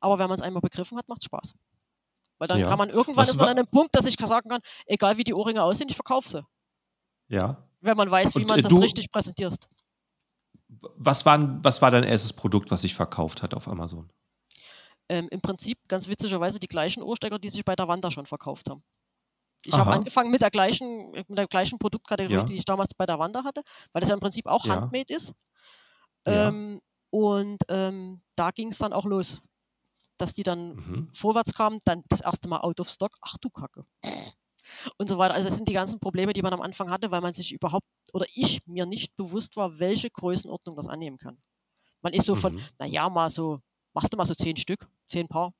Aber 0.00 0.18
wenn 0.18 0.26
man 0.26 0.36
es 0.36 0.40
einmal 0.40 0.62
begriffen 0.62 0.96
hat, 0.96 1.06
macht 1.10 1.20
es 1.20 1.26
Spaß. 1.26 1.52
Weil 2.38 2.48
dann 2.48 2.60
ja. 2.60 2.68
kann 2.70 2.78
man 2.78 2.88
irgendwann 2.88 3.26
ist 3.26 3.36
man 3.36 3.50
an 3.50 3.58
einem 3.58 3.66
Punkt, 3.66 3.94
dass 3.94 4.06
ich 4.06 4.16
sagen 4.18 4.48
kann, 4.48 4.62
egal 4.86 5.18
wie 5.18 5.24
die 5.24 5.34
Ohrringe 5.34 5.62
aussehen, 5.62 5.90
ich 5.90 5.94
verkaufe 5.94 6.26
sie. 6.30 6.46
Ja. 7.28 7.62
Wenn 7.82 7.98
man 7.98 8.10
weiß, 8.10 8.36
wie 8.36 8.40
und, 8.40 8.48
man 8.48 8.60
äh, 8.60 8.62
das 8.62 8.72
richtig 8.80 9.12
präsentiert. 9.12 9.58
Was 10.96 11.26
war, 11.26 11.62
was 11.62 11.82
war 11.82 11.90
dein 11.90 12.04
erstes 12.04 12.32
Produkt, 12.32 12.70
was 12.70 12.80
sich 12.80 12.94
verkauft 12.94 13.42
hat 13.42 13.52
auf 13.52 13.68
Amazon? 13.68 14.08
Ähm, 15.10 15.28
Im 15.30 15.42
Prinzip 15.42 15.76
ganz 15.88 16.08
witzigerweise 16.08 16.58
die 16.58 16.68
gleichen 16.68 17.02
Ohrstecker, 17.02 17.38
die 17.38 17.50
sich 17.50 17.66
bei 17.66 17.76
der 17.76 17.86
Wanda 17.86 18.10
schon 18.10 18.24
verkauft 18.24 18.70
haben. 18.70 18.82
Ich 19.64 19.72
habe 19.72 19.92
angefangen 19.92 20.30
mit 20.30 20.40
der 20.40 20.50
gleichen, 20.50 21.12
mit 21.12 21.38
der 21.38 21.46
gleichen 21.46 21.78
Produktkategorie, 21.78 22.34
ja. 22.34 22.44
die 22.44 22.56
ich 22.56 22.64
damals 22.64 22.94
bei 22.94 23.06
der 23.06 23.18
Wanda 23.18 23.44
hatte, 23.44 23.62
weil 23.92 24.00
das 24.00 24.08
ja 24.08 24.14
im 24.14 24.20
Prinzip 24.20 24.46
auch 24.46 24.66
ja. 24.66 24.76
handmade 24.76 25.14
ist. 25.14 25.34
Ähm, 26.24 26.80
und 27.10 27.58
ähm, 27.68 28.22
da 28.36 28.50
ging 28.50 28.68
es 28.68 28.78
dann 28.78 28.92
auch 28.92 29.04
los, 29.04 29.40
dass 30.18 30.32
die 30.32 30.42
dann 30.42 30.76
mhm. 30.76 31.10
vorwärts 31.14 31.54
kamen, 31.54 31.80
dann 31.84 32.02
das 32.08 32.20
erste 32.20 32.48
Mal 32.48 32.60
out 32.60 32.80
of 32.80 32.88
stock, 32.88 33.16
ach 33.20 33.36
du 33.38 33.50
Kacke. 33.50 33.84
Und 34.96 35.08
so 35.08 35.18
weiter. 35.18 35.34
Also 35.34 35.48
das 35.48 35.56
sind 35.56 35.68
die 35.68 35.72
ganzen 35.72 36.00
Probleme, 36.00 36.32
die 36.32 36.42
man 36.42 36.52
am 36.52 36.62
Anfang 36.62 36.90
hatte, 36.90 37.10
weil 37.10 37.20
man 37.20 37.34
sich 37.34 37.52
überhaupt, 37.52 37.86
oder 38.12 38.26
ich 38.34 38.66
mir 38.66 38.86
nicht 38.86 39.16
bewusst 39.16 39.56
war, 39.56 39.78
welche 39.78 40.10
Größenordnung 40.10 40.76
das 40.76 40.88
annehmen 40.88 41.18
kann. 41.18 41.38
Man 42.00 42.12
ist 42.12 42.26
so 42.26 42.34
von, 42.34 42.54
mhm. 42.54 42.62
naja, 42.78 43.08
mal 43.08 43.30
so, 43.30 43.60
machst 43.92 44.12
du 44.12 44.16
mal 44.16 44.24
so 44.24 44.34
zehn 44.34 44.56
Stück, 44.56 44.88
zehn 45.06 45.28
Paar, 45.28 45.52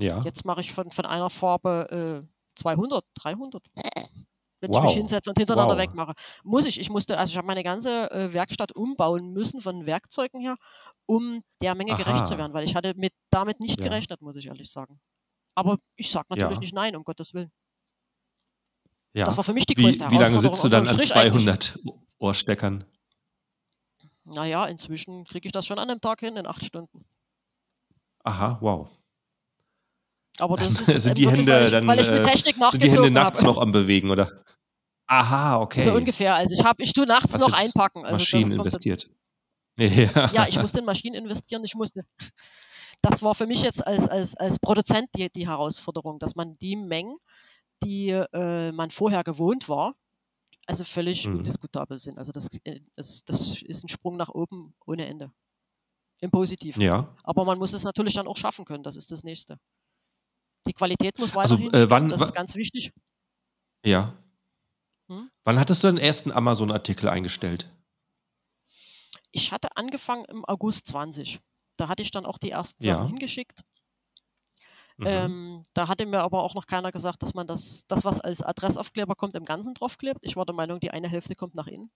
ja. 0.00 0.22
Jetzt 0.22 0.44
mache 0.44 0.60
ich 0.60 0.72
von, 0.72 0.90
von 0.90 1.06
einer 1.06 1.30
Farbe 1.30 2.24
äh, 2.24 2.28
200, 2.56 3.04
300. 3.14 3.62
Wenn 4.60 4.70
wow. 4.72 4.78
ich 4.78 4.84
mich 4.84 4.94
hinsetze 4.94 5.30
und 5.30 5.38
hintereinander 5.38 5.74
wow. 5.74 5.82
wegmache. 5.82 6.12
Muss 6.44 6.66
ich. 6.66 6.78
Ich 6.78 6.90
musste, 6.90 7.18
also 7.18 7.30
ich 7.30 7.36
habe 7.38 7.46
meine 7.46 7.64
ganze 7.64 8.10
äh, 8.10 8.32
Werkstatt 8.32 8.72
umbauen 8.72 9.32
müssen 9.32 9.60
von 9.60 9.86
Werkzeugen 9.86 10.40
her, 10.40 10.56
um 11.06 11.42
der 11.62 11.74
Menge 11.74 11.94
Aha. 11.94 12.02
gerecht 12.02 12.26
zu 12.26 12.36
werden, 12.36 12.52
weil 12.52 12.64
ich 12.64 12.74
hatte 12.74 12.92
mit, 12.94 13.14
damit 13.30 13.60
nicht 13.60 13.80
ja. 13.80 13.86
gerechnet, 13.86 14.20
muss 14.20 14.36
ich 14.36 14.46
ehrlich 14.46 14.70
sagen. 14.70 15.00
Aber 15.54 15.78
ich 15.96 16.10
sage 16.10 16.26
natürlich 16.28 16.56
ja. 16.56 16.60
nicht 16.60 16.74
nein, 16.74 16.94
um 16.94 17.04
Gottes 17.04 17.32
Willen. 17.32 17.50
Ja. 19.14 19.24
Das 19.24 19.36
war 19.36 19.44
für 19.44 19.54
mich 19.54 19.66
die 19.66 19.74
größte 19.74 20.06
wie, 20.06 20.10
Wie 20.12 20.18
lange 20.18 20.38
sitzt 20.38 20.62
du 20.62 20.68
dann 20.68 20.86
an 20.86 20.98
200 20.98 21.76
eigentlich. 21.76 21.94
Ohrsteckern? 22.18 22.84
Naja, 24.24 24.66
inzwischen 24.66 25.24
kriege 25.24 25.46
ich 25.46 25.52
das 25.52 25.66
schon 25.66 25.78
an 25.78 25.90
einem 25.90 26.00
Tag 26.00 26.20
hin, 26.20 26.36
in 26.36 26.46
acht 26.46 26.64
Stunden. 26.64 27.04
Aha, 28.22 28.58
wow. 28.60 28.88
Aber 30.40 30.56
das 30.56 30.68
ist 30.88 31.02
sind 31.04 31.18
die 31.18 31.28
Hände 31.28 31.52
weil 31.52 31.64
ich, 31.64 31.70
dann 31.70 31.86
weil 31.86 32.00
ich 32.00 32.10
mit 32.10 32.20
äh, 32.20 32.24
Technik 32.24 32.56
sind 32.70 32.82
die 32.82 32.90
Hände 32.90 33.10
nachts 33.10 33.40
habe. 33.40 33.52
noch 33.52 33.58
am 33.58 33.72
bewegen 33.72 34.10
oder? 34.10 34.42
Aha, 35.06 35.60
okay. 35.60 35.82
So 35.82 35.92
ungefähr. 35.92 36.36
Also 36.36 36.54
ich 36.54 36.64
habe, 36.64 36.82
ich 36.82 36.92
tue 36.92 37.06
nachts 37.06 37.34
Hast 37.34 37.40
noch 37.40 37.52
einpacken. 37.52 38.04
Also 38.04 38.16
Maschinen 38.18 38.52
investiert. 38.52 39.10
Ja. 39.76 40.30
ja, 40.34 40.46
ich 40.46 40.60
musste 40.60 40.80
in 40.80 40.84
Maschinen 40.84 41.14
investieren. 41.14 41.64
Ich 41.64 41.74
musste. 41.74 42.04
Das 43.02 43.22
war 43.22 43.34
für 43.34 43.46
mich 43.46 43.62
jetzt 43.62 43.86
als, 43.86 44.06
als, 44.08 44.36
als 44.36 44.58
Produzent 44.58 45.08
die, 45.16 45.30
die 45.30 45.48
Herausforderung, 45.48 46.18
dass 46.18 46.34
man 46.34 46.58
die 46.58 46.76
Mengen, 46.76 47.16
die 47.82 48.10
äh, 48.10 48.72
man 48.72 48.90
vorher 48.90 49.24
gewohnt 49.24 49.70
war, 49.70 49.94
also 50.66 50.84
völlig 50.84 51.26
mhm. 51.26 51.38
undiskutabel 51.38 51.98
sind. 51.98 52.18
Also 52.18 52.30
das, 52.30 52.48
äh, 52.64 52.80
das, 52.96 53.24
das 53.24 53.62
ist 53.62 53.84
ein 53.84 53.88
Sprung 53.88 54.16
nach 54.16 54.28
oben 54.28 54.74
ohne 54.86 55.06
Ende. 55.06 55.32
Im 56.20 56.30
Positiven. 56.30 56.82
Ja. 56.82 57.16
Aber 57.24 57.46
man 57.46 57.58
muss 57.58 57.72
es 57.72 57.84
natürlich 57.84 58.14
dann 58.14 58.26
auch 58.26 58.36
schaffen 58.36 58.66
können. 58.66 58.82
Das 58.82 58.96
ist 58.96 59.10
das 59.10 59.24
Nächste. 59.24 59.58
Die 60.66 60.72
Qualität 60.72 61.18
muss 61.18 61.36
also, 61.36 61.54
weiterhin 61.54 61.72
also, 61.74 61.86
äh, 61.86 61.90
wann, 61.90 62.08
das 62.10 62.20
ist 62.20 62.34
ganz 62.34 62.54
wichtig. 62.54 62.92
Ja. 63.84 64.14
Hm? 65.08 65.30
Wann 65.44 65.58
hattest 65.58 65.82
du 65.82 65.88
den 65.88 65.98
ersten 65.98 66.30
Amazon-Artikel 66.32 67.08
eingestellt? 67.08 67.70
Ich 69.32 69.52
hatte 69.52 69.76
angefangen 69.76 70.24
im 70.26 70.44
August 70.44 70.86
20. 70.88 71.40
Da 71.76 71.88
hatte 71.88 72.02
ich 72.02 72.10
dann 72.10 72.26
auch 72.26 72.38
die 72.38 72.50
ersten 72.50 72.84
ja. 72.84 72.94
Sachen 72.94 73.08
hingeschickt. 73.08 73.62
Mhm. 74.98 75.06
Ähm, 75.06 75.64
da 75.72 75.88
hatte 75.88 76.04
mir 76.04 76.20
aber 76.20 76.42
auch 76.42 76.54
noch 76.54 76.66
keiner 76.66 76.92
gesagt, 76.92 77.22
dass 77.22 77.32
man 77.32 77.46
das, 77.46 77.86
das, 77.88 78.04
was 78.04 78.20
als 78.20 78.42
Adressaufkleber 78.42 79.14
kommt, 79.14 79.34
im 79.34 79.46
Ganzen 79.46 79.72
draufklebt. 79.72 80.20
Ich 80.22 80.36
war 80.36 80.44
der 80.44 80.54
Meinung, 80.54 80.78
die 80.78 80.90
eine 80.90 81.08
Hälfte 81.08 81.34
kommt 81.34 81.54
nach 81.54 81.68
innen. 81.68 81.90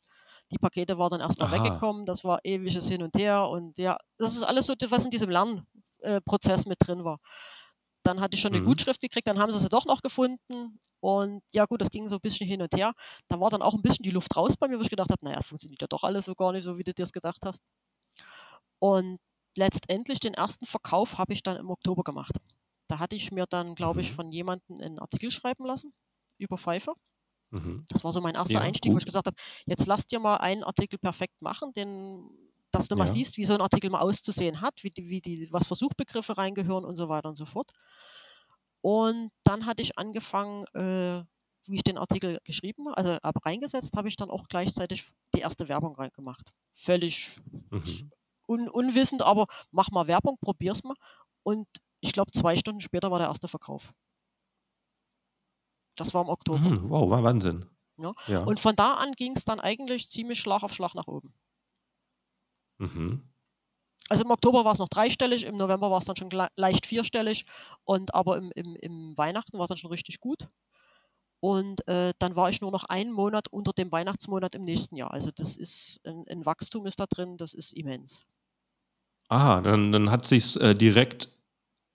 Die 0.51 0.59
Pakete 0.59 0.97
waren 0.99 1.11
dann 1.11 1.21
erstmal 1.21 1.53
Aha. 1.53 1.65
weggekommen, 1.65 2.07
das 2.07 2.25
war 2.25 2.41
ewiges 2.45 2.89
Hin 2.89 3.03
und 3.03 3.17
Her 3.17 3.49
und 3.49 3.79
ja, 3.79 3.99
das 4.19 4.35
ist 4.37 4.43
alles 4.43 4.67
so, 4.67 4.75
was 4.89 5.05
in 5.05 5.11
diesem 5.11 5.31
Lernprozess 5.31 6.67
mit 6.67 6.79
drin 6.81 7.05
war. 7.05 7.21
Dann 8.05 8.21
hatte 8.21 8.35
ich 8.35 8.41
schon 8.41 8.53
eine 8.53 8.63
mhm. 8.63 8.67
Gutschrift 8.67 9.01
gekriegt, 9.01 9.27
dann 9.27 9.39
haben 9.39 9.53
sie 9.53 9.59
sie 9.59 9.69
doch 9.69 9.87
noch 9.87 10.03
gefunden. 10.03 10.79
Und 11.01 11.43
ja, 11.53 11.65
gut, 11.67 11.81
das 11.81 11.91
ging 11.91 12.09
so 12.09 12.17
ein 12.17 12.21
bisschen 12.21 12.47
hin 12.47 12.63
und 12.63 12.75
her. 12.75 12.95
Da 13.29 13.41
war 13.41 13.51
dann 13.51 13.63
auch 13.63 13.75
ein 13.75 13.83
bisschen 13.83 14.05
die 14.05 14.11
Luft 14.11 14.35
raus 14.37 14.57
bei 14.57 14.69
mir, 14.69 14.79
wo 14.79 14.83
ich 14.83 14.91
gedacht 14.91 15.11
habe, 15.11 15.25
naja, 15.25 15.39
es 15.39 15.47
funktioniert 15.47 15.83
ja 15.83 15.89
doch 15.89 16.05
alles 16.05 16.27
so 16.27 16.35
gar 16.35 16.53
nicht 16.53 16.65
so, 16.65 16.79
wie 16.79 16.85
du 16.85 16.95
dir 16.95 17.03
es 17.03 17.13
gedacht 17.13 17.41
hast. 17.45 17.63
Und 18.79 19.19
letztendlich 19.57 20.21
den 20.21 20.35
ersten 20.35 20.67
Verkauf 20.67 21.19
habe 21.19 21.33
ich 21.33 21.43
dann 21.43 21.57
im 21.57 21.71
Oktober 21.71 22.05
gemacht. 22.05 22.37
Da 22.89 22.99
hatte 22.99 23.17
ich 23.17 23.33
mir 23.33 23.47
dann, 23.47 23.75
glaube 23.75 24.01
ich, 24.01 24.11
mhm. 24.11 24.15
von 24.15 24.33
jemandem 24.33 24.77
einen 24.81 24.99
Artikel 24.99 25.31
schreiben 25.31 25.65
lassen 25.65 25.93
über 26.39 26.59
Pfeife. 26.59 26.95
Mhm. 27.51 27.85
Das 27.89 28.05
war 28.05 28.13
so 28.13 28.21
mein 28.21 28.35
erster 28.35 28.55
ja, 28.55 28.61
Einstieg, 28.61 28.91
gut. 28.91 28.97
wo 28.97 28.99
ich 28.99 29.07
gesagt 29.07 29.27
habe, 29.27 29.37
jetzt 29.67 29.87
lass 29.87 30.07
dir 30.07 30.21
mal 30.21 30.37
einen 30.37 30.65
Artikel 30.65 30.99
perfekt 30.99 31.41
machen, 31.41 31.73
den 31.73 32.29
dass 32.75 32.89
du 32.89 32.97
ja. 32.97 32.99
mal 32.99 33.07
siehst, 33.07 33.37
wie 33.37 33.45
so 33.45 33.55
ein 33.55 33.61
Artikel 33.61 33.91
mal 33.91 34.01
auszusehen 34.01 34.61
hat, 34.61 34.83
wie 34.83 34.91
die, 34.91 35.09
wie 35.09 35.21
die, 35.21 35.49
was 35.53 35.69
für 35.69 35.77
Suchbegriffe 35.77 36.37
reingehören 36.37 36.85
und 36.85 36.97
so 36.97 37.09
weiter 37.09 37.29
und 37.29 37.37
so 37.37 37.47
fort. 37.47 37.73
Und 38.81 39.31
dann 39.45 39.67
hatte 39.67 39.83
ich 39.83 39.99
angefangen, 39.99 40.65
äh, 40.75 41.25
wie 41.67 41.77
ich 41.77 41.83
den 41.83 41.97
Artikel 41.97 42.39
geschrieben 42.45 42.87
habe, 42.89 42.97
also 42.97 43.11
ab 43.23 43.37
reingesetzt, 43.47 43.97
habe 43.97 44.09
ich 44.09 44.17
dann 44.17 44.31
auch 44.31 44.45
gleichzeitig 44.49 45.11
die 45.35 45.41
erste 45.41 45.69
Werbung 45.69 45.95
reingemacht. 45.95 46.53
Völlig 46.71 47.41
mhm. 47.71 48.11
un 48.47 48.69
unwissend, 48.69 49.23
aber 49.23 49.47
mach 49.71 49.91
mal 49.91 50.07
Werbung, 50.07 50.37
probier's 50.41 50.83
mal. 50.83 50.97
Und 51.43 51.67
ich 52.01 52.13
glaube, 52.13 52.33
zwei 52.33 52.57
Stunden 52.57 52.81
später 52.81 53.11
war 53.11 53.19
der 53.19 53.29
erste 53.29 53.49
Verkauf. 53.49 53.95
Das 55.97 56.13
war 56.13 56.23
im 56.23 56.29
Oktober. 56.29 56.59
Mhm, 56.59 56.91
wow, 56.91 57.09
war 57.09 57.23
Wahnsinn. 57.23 57.65
Ja. 57.97 58.13
ja. 58.27 58.43
Und 58.43 58.59
von 58.59 58.75
da 58.75 58.95
an 58.95 59.13
ging 59.13 59.37
es 59.37 59.45
dann 59.45 59.61
eigentlich 59.61 60.11
ziemlich 60.11 60.41
Schlag 60.41 60.63
auf 60.63 60.75
Schlag 60.75 60.95
nach 60.95 61.07
oben. 61.07 61.33
Mhm. 62.79 63.23
Also 64.09 64.25
im 64.25 64.31
Oktober 64.31 64.65
war 64.65 64.73
es 64.73 64.79
noch 64.79 64.89
dreistellig, 64.89 65.45
im 65.45 65.57
November 65.57 65.91
war 65.91 65.99
es 65.99 66.05
dann 66.05 66.17
schon 66.17 66.31
leicht 66.57 66.87
vierstellig 66.87 67.47
und 67.85 68.15
aber 68.15 68.37
im, 68.37 68.53
im, 68.55 68.77
im 68.77 69.17
Weihnachten 69.17 69.57
war 69.57 69.65
es 69.65 69.69
dann 69.69 69.79
schon 69.79 69.91
richtig 69.91 70.21
gut. 70.21 70.49
Und 71.41 71.87
äh, 71.89 72.15
dann 72.19 72.37
war 72.37 72.49
ich 72.49 72.61
nur 72.61 72.71
noch 72.71 72.85
einen 72.85 73.13
Monat 73.13 73.49
unter 73.49 73.73
dem 73.73 73.93
Weihnachtsmonat 73.93 74.55
im 74.55 74.65
nächsten 74.65 74.97
Jahr. 74.97 75.11
Also 75.11 75.31
das 75.31 75.57
ist 75.57 76.01
ein, 76.05 76.25
ein 76.29 76.47
Wachstum 76.47 76.87
ist 76.87 77.01
da 77.01 77.07
drin, 77.07 77.37
das 77.37 77.53
ist 77.55 77.73
immens. 77.73 78.25
Aha, 79.29 79.61
dann, 79.61 79.93
dann 79.93 80.11
hat 80.11 80.25
sich 80.25 80.59
äh, 80.61 80.75
direkt, 80.75 81.31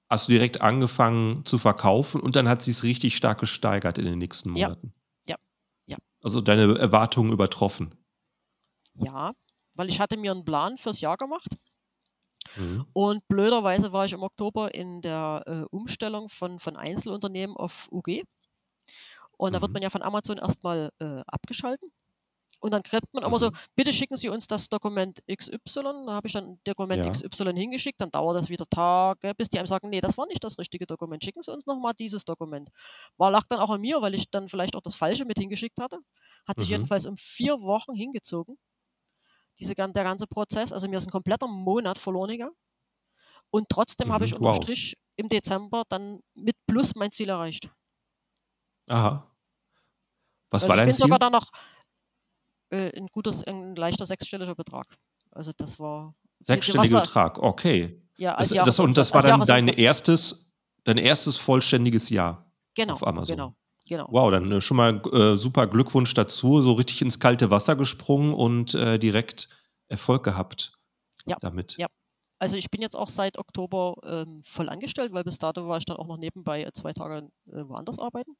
hast 0.09 0.27
du 0.27 0.33
direkt 0.33 0.61
angefangen 0.61 1.45
zu 1.45 1.57
verkaufen 1.57 2.21
und 2.21 2.35
dann 2.35 2.49
hat 2.49 2.61
sich 2.61 2.83
richtig 2.83 3.15
stark 3.15 3.39
gesteigert 3.39 3.97
in 3.97 4.05
den 4.05 4.19
nächsten 4.19 4.51
Monaten. 4.51 4.93
Ja, 5.25 5.35
ja. 5.87 5.95
ja. 5.95 5.97
Also 6.21 6.41
deine 6.41 6.77
Erwartungen 6.77 7.31
übertroffen. 7.31 7.95
Ja, 8.95 9.33
weil 9.79 9.87
ich 9.87 10.01
hatte 10.01 10.17
mir 10.17 10.31
einen 10.31 10.43
Plan 10.43 10.77
fürs 10.77 10.99
Jahr 10.99 11.15
gemacht. 11.15 11.55
Mhm. 12.57 12.85
Und 12.91 13.25
blöderweise 13.29 13.93
war 13.93 14.03
ich 14.03 14.11
im 14.11 14.23
Oktober 14.23 14.75
in 14.75 15.01
der 15.01 15.43
äh, 15.45 15.61
Umstellung 15.73 16.27
von, 16.27 16.59
von 16.59 16.75
Einzelunternehmen 16.75 17.55
auf 17.55 17.87
UG. 17.89 18.23
Und 19.37 19.51
mhm. 19.51 19.53
da 19.53 19.61
wird 19.61 19.69
mhm. 19.69 19.73
man 19.75 19.83
ja 19.83 19.89
von 19.89 20.01
Amazon 20.01 20.37
erstmal 20.37 20.91
äh, 20.99 21.21
abgeschalten. 21.27 21.93
Und 22.59 22.71
dann 22.73 22.83
kriegt 22.83 23.05
man 23.13 23.23
mhm. 23.23 23.29
immer 23.29 23.39
so, 23.39 23.51
mhm. 23.51 23.55
bitte 23.77 23.93
schicken 23.93 24.17
Sie 24.17 24.27
uns 24.27 24.47
das 24.47 24.67
Dokument 24.67 25.23
XY. 25.33 25.81
Da 26.05 26.11
habe 26.11 26.27
ich 26.27 26.33
dann 26.33 26.59
Dokument 26.65 27.05
ja. 27.05 27.11
XY 27.13 27.53
hingeschickt, 27.53 28.01
dann 28.01 28.11
dauert 28.11 28.35
das 28.35 28.49
wieder 28.49 28.65
Tage, 28.65 29.33
bis 29.37 29.47
die 29.47 29.59
einem 29.59 29.67
sagen, 29.67 29.87
nee, 29.87 30.01
das 30.01 30.17
war 30.17 30.27
nicht 30.27 30.43
das 30.43 30.59
richtige 30.59 30.87
Dokument. 30.87 31.23
Schicken 31.23 31.41
Sie 31.41 31.53
uns 31.53 31.65
nochmal 31.65 31.93
dieses 31.97 32.25
Dokument. 32.25 32.69
War 33.15 33.31
lag 33.31 33.45
dann 33.47 33.59
auch 33.59 33.69
an 33.69 33.79
mir, 33.79 34.01
weil 34.01 34.13
ich 34.13 34.29
dann 34.29 34.49
vielleicht 34.49 34.75
auch 34.75 34.81
das 34.81 34.97
Falsche 34.97 35.23
mit 35.23 35.39
hingeschickt 35.39 35.79
hatte. 35.79 35.99
Hat 36.45 36.59
sich 36.59 36.67
mhm. 36.67 36.73
jedenfalls 36.73 37.05
um 37.05 37.15
vier 37.15 37.61
Wochen 37.61 37.93
hingezogen 37.93 38.57
diese, 39.59 39.75
der 39.75 39.89
ganze 39.89 40.27
Prozess. 40.27 40.73
Also 40.73 40.87
mir 40.87 40.97
ist 40.97 41.07
ein 41.07 41.11
kompletter 41.11 41.47
Monat 41.47 41.99
verloren 41.99 42.29
gegangen. 42.29 42.55
Und 43.51 43.67
trotzdem 43.69 44.09
mhm, 44.09 44.13
habe 44.13 44.25
ich 44.25 44.33
unterm 44.33 44.53
wow. 44.53 44.55
Strich 44.55 44.97
im 45.15 45.27
Dezember 45.27 45.83
dann 45.89 46.21
mit 46.33 46.55
Plus 46.67 46.95
mein 46.95 47.11
Ziel 47.11 47.29
erreicht. 47.29 47.69
Aha. 48.87 49.29
Was 50.49 50.63
also 50.63 50.69
war 50.69 50.77
dein 50.77 50.85
Ziel? 50.85 50.91
Ich 50.91 50.97
bin 50.97 51.07
sogar 51.07 51.19
dann 51.19 51.31
noch 51.31 51.51
äh, 52.69 52.97
ein 52.97 53.07
gutes, 53.07 53.43
ein 53.43 53.75
leichter 53.75 54.05
sechsstelliger 54.05 54.55
Betrag. 54.55 54.87
Also 55.31 55.51
das 55.55 55.79
war. 55.79 56.15
Sechsstelliger 56.39 57.01
Betrag, 57.01 57.37
okay. 57.39 58.01
Ja, 58.17 58.35
das, 58.37 58.49
das, 58.49 58.79
und 58.79 58.97
das 58.97 59.13
war 59.13 59.21
dann 59.21 59.41
dein 59.45 59.67
erstes, 59.67 60.53
dein 60.83 60.97
erstes 60.97 61.37
vollständiges 61.37 62.09
Jahr 62.09 62.51
genau, 62.75 62.93
auf 62.93 63.05
Amazon. 63.05 63.35
Genau, 63.35 63.55
Genau. 63.89 64.07
Wow, 64.11 64.31
dann 64.31 64.51
äh, 64.51 64.61
schon 64.61 64.77
mal 64.77 65.01
äh, 65.11 65.35
super 65.35 65.67
Glückwunsch 65.67 66.13
dazu. 66.13 66.61
So 66.61 66.73
richtig 66.73 67.01
ins 67.01 67.19
kalte 67.19 67.49
Wasser 67.49 67.75
gesprungen 67.75 68.33
und 68.33 68.75
äh, 68.75 68.99
direkt 68.99 69.49
Erfolg 69.87 70.23
gehabt 70.23 70.73
ja. 71.25 71.37
damit. 71.41 71.75
Ja. 71.77 71.87
Also 72.37 72.55
ich 72.55 72.69
bin 72.69 72.81
jetzt 72.81 72.95
auch 72.95 73.09
seit 73.09 73.37
Oktober 73.37 73.95
ähm, 74.03 74.43
voll 74.45 74.69
angestellt, 74.69 75.11
weil 75.11 75.23
bis 75.23 75.39
dato 75.39 75.67
war 75.67 75.77
ich 75.79 75.85
dann 75.85 75.97
auch 75.97 76.07
noch 76.07 76.17
nebenbei 76.17 76.63
äh, 76.63 76.71
zwei 76.71 76.93
Tage 76.93 77.29
äh, 77.47 77.67
woanders 77.67 77.99
arbeiten. 77.99 78.37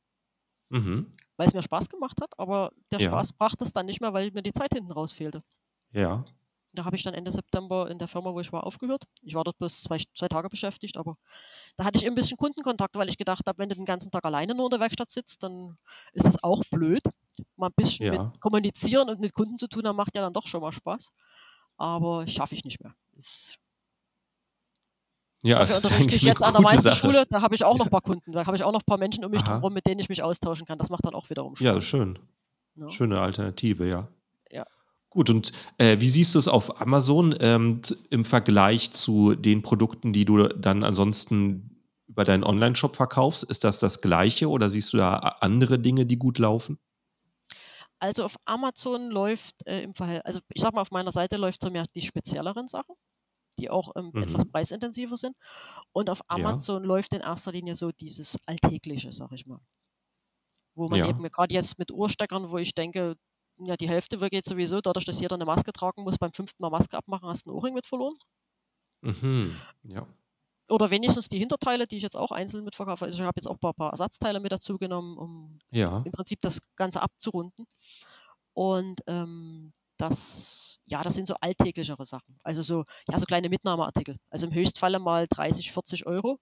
Mhm. 0.72 1.16
weil 1.36 1.48
es 1.48 1.54
mir 1.56 1.64
Spaß 1.64 1.90
gemacht 1.90 2.22
hat, 2.22 2.38
aber 2.38 2.72
der 2.92 3.00
Ja. 3.00 3.08
Spaß 3.08 3.34
brachte 3.34 3.64
es 3.64 3.74
dann 3.74 3.88
nicht 3.88 4.02
mehr, 4.02 4.14
weil 4.14 4.30
mir 4.32 4.44
die 4.44 4.54
Zeit 4.54 4.72
hinten 4.72 4.92
raus 4.92 5.14
fehlte. 5.14 5.42
Ja. 5.92 6.26
Da 6.74 6.86
habe 6.86 6.96
ich 6.96 7.02
dann 7.04 7.16
Ende 7.16 7.32
September 7.32 7.90
in 7.90 7.98
der 7.98 8.08
Firma, 8.08 8.32
wo 8.32 8.40
ich 8.40 8.54
war, 8.54 8.64
aufgehört. 8.64 9.04
Ich 9.24 9.34
war 9.34 9.44
dort 9.44 9.58
bloß 9.58 9.82
zwei, 9.82 9.98
zwei 10.16 10.28
Tage 10.28 10.50
beschäftigt, 10.50 10.98
aber 10.98 11.18
da 11.78 11.84
hatte 11.86 11.98
ich 11.98 12.06
ein 12.06 12.14
bisschen 12.14 12.38
Kundenkontakt, 12.38 12.96
weil 12.96 13.10
ich 13.10 13.18
gedacht 13.18 13.44
habe, 13.48 13.58
wenn 13.58 13.70
du 13.70 13.76
den 13.76 13.86
ganzen 13.86 14.12
Tag 14.12 14.24
alleine 14.24 14.54
nur 14.54 14.68
in 14.68 14.72
der 14.72 14.80
Werkstatt 14.80 15.10
sitzt, 15.10 15.42
dann 15.42 15.78
ist 16.14 16.28
das 16.28 16.44
auch 16.44 16.64
blöd. 16.70 17.02
Mal 17.56 17.68
ein 17.68 17.74
bisschen 17.76 18.14
Ja. 18.14 18.24
mit 18.24 18.40
kommunizieren 18.40 19.10
und 19.10 19.20
mit 19.20 19.34
Kunden 19.34 19.58
zu 19.58 19.68
tun 19.68 19.88
haben, 19.88 19.96
macht 19.96 20.16
ja 20.16 20.22
dann 20.22 20.34
doch 20.34 20.46
schon 20.46 20.62
mal 20.62 20.72
Spaß. 20.72 21.10
Aber 21.78 22.28
schaffe 22.28 22.54
ich 22.54 22.64
nicht 22.64 22.82
mehr. 22.84 22.94
Ist, 23.18 23.58
Ja, 25.42 25.60
dafür 25.60 25.76
das 25.76 25.86
ist 25.86 25.92
eigentlich 25.94 26.16
ich 26.18 26.22
jetzt 26.24 26.44
an 26.44 26.54
der. 26.54 26.62
Meisterschule, 26.62 27.26
da 27.26 27.42
habe 27.42 27.56
ich 27.56 27.64
auch 27.64 27.78
noch 27.78 27.86
ein 27.86 27.92
paar 27.92 28.02
Kunden, 28.02 28.32
da 28.32 28.46
habe 28.46 28.58
ich 28.58 28.64
auch 28.64 28.72
noch 28.74 28.82
ein 28.82 28.86
paar 28.86 28.98
Menschen 28.98 29.24
um 29.26 29.32
mich 29.32 29.44
herum, 29.44 29.74
mit 29.74 29.88
denen 29.88 30.00
ich 30.00 30.10
mich 30.10 30.22
austauschen 30.22 30.68
kann. 30.68 30.78
Das 30.78 30.90
macht 30.90 31.06
dann 31.06 31.16
auch 31.16 31.30
wiederum 31.30 31.56
Ja, 31.60 31.72
Spaß. 31.72 31.84
schön. 31.86 32.20
Ne? 32.76 32.90
Schöne 32.92 33.20
Alternative, 33.22 33.88
ja. 33.88 34.08
Ja. 35.16 35.26
Gut, 35.26 35.30
und 35.30 35.52
äh, 35.78 36.00
wie 36.00 36.10
siehst 36.10 36.36
du 36.36 36.40
es 36.40 36.48
auf 36.48 36.82
Amazon 36.82 37.36
ähm, 37.40 37.82
im 38.12 38.26
Vergleich 38.26 38.92
zu 38.92 39.34
den 39.36 39.62
Produkten, 39.64 40.14
die 40.14 40.26
du 40.26 40.48
dann 40.50 40.84
ansonsten 40.84 41.84
über 42.08 42.24
deinen 42.24 42.44
Online-Shop 42.44 42.96
verkaufst? 42.96 43.44
Ist 43.44 43.64
das 43.64 43.80
das 43.80 44.02
Gleiche 44.02 44.50
oder 44.50 44.70
siehst 44.70 44.94
du 44.94 44.98
da 44.98 45.16
andere 45.42 45.80
Dinge, 45.80 46.06
die 46.06 46.18
gut 46.18 46.38
laufen? 46.38 46.78
Also 48.00 48.24
auf 48.24 48.36
Amazon 48.46 49.10
läuft 49.10 49.66
äh, 49.68 49.82
im 49.84 49.94
Verhältnis, 49.94 50.26
also 50.26 50.40
ich 50.54 50.62
sag 50.62 50.74
mal, 50.74 50.82
auf 50.82 50.92
meiner 50.92 51.12
Seite 51.12 51.38
läuft 51.38 51.62
so 51.62 51.70
mehr 51.70 51.86
die 51.96 52.02
spezielleren 52.02 52.68
Sachen, 52.68 52.96
die 53.60 53.70
auch 53.70 53.94
ähm, 53.98 54.14
etwas 54.20 54.46
Mhm. 54.46 54.52
preisintensiver 54.52 55.18
sind. 55.18 55.36
Und 55.94 56.10
auf 56.10 56.22
Ja, 56.30 56.60
Amazon 56.60 56.84
läuft 56.84 57.14
in 57.14 57.22
erster 57.22 57.52
Linie 57.54 57.76
so 57.76 57.92
dieses 57.92 58.38
Alltägliche, 58.48 59.14
sag 59.14 59.32
ich 59.34 59.46
mal. 59.48 59.62
Wo 60.76 60.88
man 60.90 61.00
ja, 61.00 61.10
eben 61.10 61.24
gerade 61.30 61.54
jetzt 61.54 61.78
mit 61.78 61.92
Ohrsteckern, 61.92 62.50
wo 62.52 62.58
ich 62.58 62.74
denke, 62.74 63.16
ja, 63.66 63.76
die 63.78 63.90
Hälfte 63.90 64.18
geht 64.30 64.46
sowieso, 64.46 64.82
dadurch, 64.82 65.06
dass 65.06 65.20
jeder 65.20 65.36
eine 65.36 65.46
Maske 65.46 65.72
tragen 65.74 66.04
muss, 66.04 66.18
beim 66.18 66.34
fünften 66.34 66.62
Mal 66.62 66.70
Maske 66.70 66.98
abmachen, 66.98 67.28
hast 67.28 67.46
du 67.46 67.52
einen 67.52 67.58
Ohrring 67.58 67.74
mit 67.74 67.86
verloren. 67.86 68.18
mhm. 69.02 69.56
ja, 69.84 70.08
Oder 70.70 70.90
wenigstens 70.90 71.30
die 71.30 71.40
Hinterteile, 71.40 71.88
die 71.88 71.98
ich 71.98 72.04
jetzt 72.04 72.18
auch 72.18 72.32
einzeln 72.32 72.64
mitverkaufe. 72.64 73.06
Also 73.06 73.20
ich 73.20 73.26
habe 73.26 73.38
jetzt 73.38 73.48
auch 73.48 73.56
ein 73.56 73.60
paar, 73.60 73.74
paar 73.74 73.92
Ersatzteile 73.92 74.40
mit 74.40 74.52
dazu 74.52 74.78
genommen, 74.78 75.18
um 75.18 75.60
ja, 75.72 76.02
im 76.06 76.12
Prinzip 76.12 76.42
das 76.42 76.60
Ganze 76.76 77.02
abzurunden. 77.02 77.66
Und 78.54 79.02
ähm, 79.08 79.74
das, 79.98 80.80
ja, 80.86 81.04
das 81.04 81.16
sind 81.16 81.28
so 81.28 81.36
alltäglichere 81.36 82.06
Sachen. 82.06 82.38
Also 82.44 82.62
so, 82.62 82.86
ja, 83.08 83.18
so 83.18 83.26
kleine 83.26 83.50
Mitnahmeartikel. 83.50 84.18
Also 84.30 84.48
im 84.48 84.54
Höchstfalle 84.54 85.00
mal 85.00 85.28
30, 85.30 85.72
40 85.72 86.06
Euro. 86.08 86.40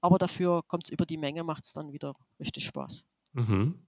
Aber 0.00 0.18
dafür 0.18 0.62
kommt 0.66 0.84
es 0.84 0.90
über 0.90 1.06
die 1.06 1.16
Menge, 1.16 1.44
macht 1.44 1.64
es 1.64 1.72
dann 1.72 1.92
wieder 1.92 2.14
richtig 2.38 2.66
Spaß. 2.66 3.04
mhm. 3.32 3.86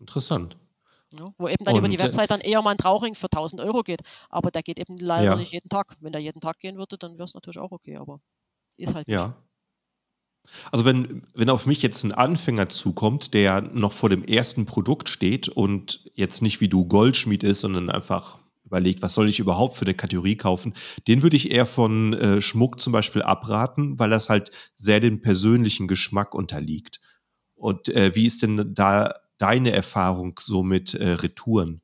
Interessant. 0.00 0.58
Ja, 1.18 1.32
wo 1.38 1.48
eben 1.48 1.64
dann 1.64 1.76
über 1.76 1.88
die 1.88 1.96
Und 1.96 2.02
äh, 2.02 2.06
Website 2.06 2.30
dann 2.30 2.40
eher 2.40 2.62
mal 2.62 2.72
ein 2.72 2.78
Trauring 2.78 3.14
für 3.14 3.26
1000 3.26 3.60
Euro 3.62 3.82
geht. 3.82 4.02
Aber 4.28 4.50
der 4.50 4.62
geht 4.62 4.78
eben 4.78 4.98
leider 4.98 5.24
ja, 5.24 5.36
nicht 5.36 5.52
jeden 5.52 5.68
Tag. 5.68 5.96
Wenn 6.00 6.12
der 6.12 6.20
jeden 6.20 6.40
Tag 6.40 6.58
gehen 6.58 6.76
würde, 6.76 6.98
dann 6.98 7.14
wäre 7.18 7.24
es 7.24 7.34
natürlich 7.34 7.58
auch 7.58 7.72
okay. 7.72 7.96
Aber 7.96 8.20
ist 8.76 8.94
halt 8.94 9.08
nicht. 9.08 9.14
ja. 9.14 9.36
Also 10.70 10.84
wenn, 10.84 11.22
wenn 11.34 11.48
auf 11.48 11.66
mich 11.66 11.80
jetzt 11.80 12.04
ein 12.04 12.12
Anfänger 12.12 12.68
zukommt, 12.68 13.32
der 13.32 13.62
noch 13.62 13.92
vor 13.92 14.10
dem 14.10 14.22
ersten 14.24 14.66
Produkt 14.66 15.08
steht 15.08 15.48
und 15.48 16.10
jetzt 16.14 16.42
nicht 16.42 16.60
wie 16.60 16.68
du 16.68 16.84
Goldschmied 16.84 17.42
ist, 17.42 17.60
sondern 17.60 17.88
einfach 17.88 18.40
überlegt, 18.64 19.02
was 19.02 19.14
soll 19.14 19.28
ich 19.28 19.38
überhaupt 19.38 19.74
für 19.74 19.84
eine 19.84 19.94
Kategorie 19.94 20.36
kaufen, 20.36 20.74
den 21.06 21.22
würde 21.22 21.36
ich 21.36 21.52
eher 21.52 21.66
von 21.66 22.12
äh, 22.14 22.40
Schmuck 22.40 22.80
zum 22.80 22.92
Beispiel 22.92 23.22
abraten, 23.22 23.98
weil 23.98 24.10
das 24.10 24.28
halt 24.28 24.50
sehr 24.74 25.00
dem 25.00 25.20
persönlichen 25.22 25.86
Geschmack 25.86 26.34
unterliegt. 26.34 27.00
Und 27.54 27.88
äh, 27.88 28.14
wie 28.14 28.26
ist 28.26 28.42
denn 28.42 28.74
da 28.74 29.14
deine 29.38 29.72
Erfahrung 29.72 30.38
so 30.40 30.62
mit 30.62 30.94
äh, 30.94 31.10
Retouren? 31.10 31.80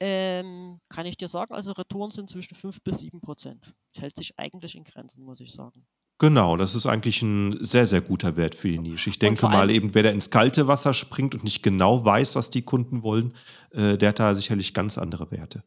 Ähm, 0.00 0.80
kann 0.88 1.06
ich 1.06 1.16
dir 1.16 1.28
sagen, 1.28 1.54
also 1.54 1.72
Retouren 1.72 2.10
sind 2.10 2.28
zwischen 2.28 2.56
5 2.56 2.82
bis 2.82 2.98
7 2.98 3.20
Prozent. 3.20 3.72
Das 3.94 4.02
hält 4.02 4.16
sich 4.16 4.36
eigentlich 4.36 4.74
in 4.74 4.82
Grenzen, 4.82 5.24
muss 5.24 5.38
ich 5.38 5.52
sagen. 5.52 5.86
Genau, 6.18 6.56
das 6.56 6.74
ist 6.74 6.86
eigentlich 6.86 7.22
ein 7.22 7.56
sehr, 7.64 7.86
sehr 7.86 8.00
guter 8.00 8.36
Wert 8.36 8.54
für 8.54 8.68
die 8.68 8.78
Nische. 8.78 9.10
Ich 9.10 9.18
denke 9.18 9.48
mal 9.48 9.70
eben, 9.70 9.94
wer 9.94 10.04
da 10.04 10.10
ins 10.10 10.30
kalte 10.30 10.68
Wasser 10.68 10.94
springt 10.94 11.34
und 11.34 11.42
nicht 11.44 11.62
genau 11.62 12.04
weiß, 12.04 12.36
was 12.36 12.50
die 12.50 12.62
Kunden 12.62 13.02
wollen, 13.02 13.34
äh, 13.70 13.98
der 13.98 14.10
hat 14.10 14.20
da 14.20 14.34
sicherlich 14.34 14.74
ganz 14.74 14.98
andere 14.98 15.30
Werte. 15.30 15.64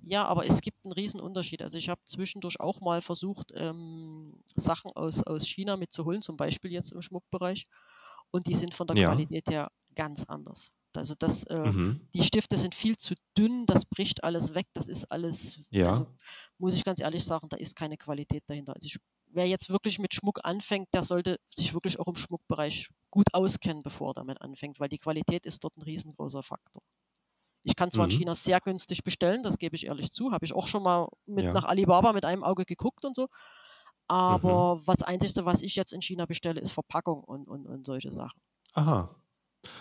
ja, 0.00 0.24
aber 0.24 0.46
es 0.46 0.60
gibt 0.60 0.84
einen 0.84 0.92
riesen 0.92 1.20
Unterschied. 1.20 1.62
Also 1.62 1.78
ich 1.78 1.88
habe 1.88 2.00
zwischendurch 2.04 2.60
auch 2.60 2.80
mal 2.80 3.02
versucht, 3.02 3.52
ähm, 3.56 4.34
Sachen 4.54 4.92
aus, 4.92 5.22
aus 5.24 5.48
China 5.48 5.76
mitzuholen, 5.76 6.22
zum 6.22 6.36
Beispiel 6.36 6.72
jetzt 6.72 6.92
im 6.92 7.02
Schmuckbereich. 7.02 7.66
Und 8.32 8.46
die 8.46 8.54
sind 8.54 8.74
von 8.74 8.86
der 8.86 8.96
Ja. 8.96 8.96
Qualität 8.96 9.48
her 9.50 9.70
ganz 9.94 10.24
anders. 10.24 10.68
Also 10.94 11.14
das, 11.18 11.44
äh, 11.44 11.72
Mhm. 11.72 12.08
die 12.14 12.22
Stifte 12.22 12.56
sind 12.56 12.74
viel 12.74 12.96
zu 12.96 13.14
dünn, 13.36 13.66
das 13.66 13.84
bricht 13.84 14.24
alles 14.24 14.54
weg, 14.54 14.66
das 14.74 14.88
ist 14.88 15.04
alles, 15.10 15.62
also 15.84 16.04
Ja. 16.04 16.16
muss 16.58 16.74
ich 16.74 16.84
ganz 16.84 17.00
ehrlich 17.00 17.24
sagen, 17.24 17.48
da 17.50 17.56
ist 17.58 17.76
keine 17.76 17.98
Qualität 17.98 18.44
dahinter. 18.46 18.74
Also 18.74 18.86
ich, 18.86 18.98
wer 19.26 19.46
jetzt 19.46 19.68
wirklich 19.70 19.98
mit 19.98 20.14
Schmuck 20.14 20.40
anfängt, 20.44 20.88
der 20.94 21.02
sollte 21.04 21.38
sich 21.54 21.74
wirklich 21.74 21.98
auch 22.00 22.08
im 22.08 22.16
Schmuckbereich 22.16 22.88
gut 23.10 23.26
auskennen, 23.34 23.82
bevor 23.82 24.10
er 24.10 24.14
damit 24.14 24.40
anfängt, 24.42 24.80
weil 24.80 24.88
die 24.88 24.98
Qualität 24.98 25.44
ist 25.46 25.62
dort 25.64 25.76
ein 25.76 25.82
riesengroßer 25.82 26.42
Faktor. 26.42 26.82
Ich 27.64 27.76
kann 27.76 27.90
zwar 27.90 28.06
in 28.06 28.10
Mhm. 28.10 28.12
China 28.12 28.34
sehr 28.34 28.60
günstig 28.60 29.04
bestellen, 29.04 29.42
das 29.42 29.58
gebe 29.58 29.76
ich 29.76 29.86
ehrlich 29.86 30.10
zu, 30.12 30.32
habe 30.32 30.44
ich 30.46 30.54
auch 30.54 30.68
schon 30.68 30.82
mal 30.84 31.08
mit 31.26 31.46
Ja. 31.46 31.52
nach 31.52 31.64
Alibaba 31.64 32.12
mit 32.12 32.24
einem 32.24 32.44
Auge 32.44 32.64
geguckt 32.64 33.04
und 33.04 33.16
so. 33.16 33.28
Mhm. 34.08 34.14
Aber 34.16 34.80
was 34.86 35.02
Einzige, 35.02 35.44
was 35.44 35.62
ich 35.62 35.74
jetzt 35.76 35.92
in 35.92 36.00
China 36.00 36.26
bestelle, 36.26 36.60
ist 36.60 36.70
Verpackung 36.72 37.22
und, 37.24 37.48
und, 37.48 37.66
und 37.66 37.84
solche 37.86 38.12
Sachen. 38.12 38.40
Aha. 38.74 39.14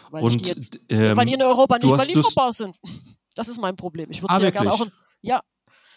Weil 0.10 0.22
die 0.22 0.26
Und 0.26 0.48
jetzt, 0.48 0.74
d- 0.74 1.16
weil 1.16 1.26
die 1.28 1.34
in 1.34 1.42
ähm, 1.42 1.48
Europa 1.48 1.78
nicht 1.78 1.92
das. 1.94 2.08
lieferbar 2.08 2.54
sind. 2.54 2.76
Das 3.38 3.50
ist 3.50 3.60
mein 3.60 3.76
Problem. 3.76 4.10
Ich 4.12 4.22
würde 4.22 4.34
Ah, 4.34 4.38
sie 4.38 4.44
ja 4.46 4.50
gerne 4.50 4.72
auch 4.72 4.80
in, 4.86 4.92
ja, 5.22 5.42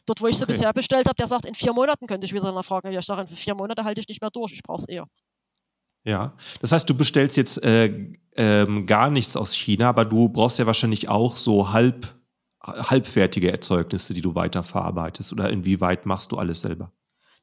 dort, 0.05 0.21
wo 0.21 0.27
ich 0.27 0.37
sie 0.37 0.43
Okay. 0.43 0.51
bisher 0.51 0.73
bestellt 0.73 1.07
habe, 1.07 1.15
der 1.15 1.29
sagt, 1.29 1.47
in 1.47 1.55
vier 1.55 1.73
Monaten 1.73 2.09
könnte 2.09 2.25
ich 2.27 2.33
wieder 2.35 2.51
nachfragen. 2.51 2.91
Ja, 2.91 2.99
ich 2.99 3.07
sage, 3.07 3.21
in 3.21 3.29
vier 3.29 3.55
Monate 3.55 3.85
halte 3.85 4.01
ich 4.01 4.09
nicht 4.09 4.21
mehr 4.21 4.31
durch, 4.33 4.53
ich 4.55 4.63
brauche 4.65 4.81
es 4.81 4.89
eher. 4.89 5.07
Ja. 6.05 6.35
Das 6.61 6.73
heißt, 6.73 6.91
du 6.91 6.97
bestellst 6.97 7.37
jetzt 7.37 7.63
äh, 7.63 8.13
ähm, 8.35 8.87
gar 8.87 9.09
nichts 9.09 9.37
aus 9.37 9.55
China, 9.55 9.89
aber 9.91 10.05
du 10.05 10.29
brauchst 10.29 10.59
ja 10.59 10.67
wahrscheinlich 10.67 11.09
auch 11.09 11.37
so 11.37 11.71
halb, 11.71 12.09
halbfertige 12.61 13.53
Erzeugnisse, 13.53 14.15
die 14.15 14.21
du 14.21 14.35
weiterverarbeitest. 14.35 15.33
Oder 15.33 15.51
inwieweit 15.51 16.07
machst 16.07 16.33
du 16.33 16.39
alles 16.39 16.61
selber? 16.61 16.91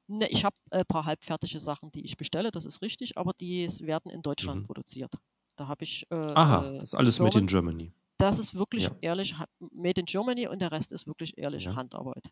Ne, 0.07 0.27
ich 0.29 0.45
habe 0.45 0.55
ein 0.71 0.85
paar 0.85 1.05
halbfertige 1.05 1.59
Sachen, 1.59 1.91
die 1.91 2.05
ich 2.05 2.15
bestelle, 2.17 2.51
das 2.51 2.65
ist 2.65 2.81
richtig, 2.81 3.17
aber 3.17 3.33
die 3.39 3.67
werden 3.81 4.11
in 4.11 4.21
Deutschland 4.21 4.61
Mhm. 4.61 4.63
produziert. 4.63 5.13
Da 5.57 5.67
habe 5.67 5.83
ich 5.83 6.05
äh, 6.11 6.15
Aha, 6.33 6.73
äh, 6.75 6.77
das 6.79 6.89
ist 6.89 6.95
alles 6.95 7.19
made 7.19 7.37
in 7.39 7.47
Firmen. 7.47 7.47
Germany. 7.47 7.93
Das 8.19 8.39
ist 8.39 8.55
wirklich 8.55 8.87
Ja. 8.87 8.95
ehrlich 9.01 9.35
made 9.59 10.01
in 10.01 10.05
Germany 10.05 10.47
und 10.47 10.59
der 10.61 10.71
Rest 10.71 10.91
ist 10.93 11.07
wirklich 11.07 11.37
ehrlich 11.37 11.65
Ja. 11.65 11.75
Handarbeit. 11.75 12.29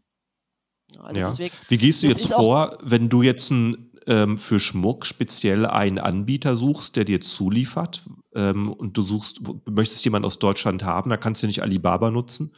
Also 0.98 1.22
Ja. 1.22 1.30
deswegen, 1.30 1.58
Wie 1.68 1.78
gehst 1.78 2.04
du 2.04 2.08
jetzt 2.08 2.28
vor, 2.28 2.78
wenn 2.82 3.10
du 3.10 3.22
jetzt 3.22 3.50
ein, 3.52 3.92
ähm, 4.08 4.38
für 4.38 4.60
Schmuck 4.60 5.06
speziell 5.06 5.66
einen 5.66 6.00
Anbieter 6.00 6.56
suchst, 6.56 6.96
der 6.96 7.06
dir 7.06 7.22
zuliefert 7.22 8.04
ähm, 8.36 8.72
und 8.72 8.98
du 8.98 9.02
suchst, 9.02 9.42
möchtest 9.70 10.04
jemanden 10.06 10.26
aus 10.26 10.40
Deutschland 10.40 10.84
haben, 10.84 11.10
da 11.10 11.18
kannst 11.18 11.44
du 11.44 11.48
nicht 11.48 11.62
Alibaba 11.62 12.12
nutzen. 12.12 12.54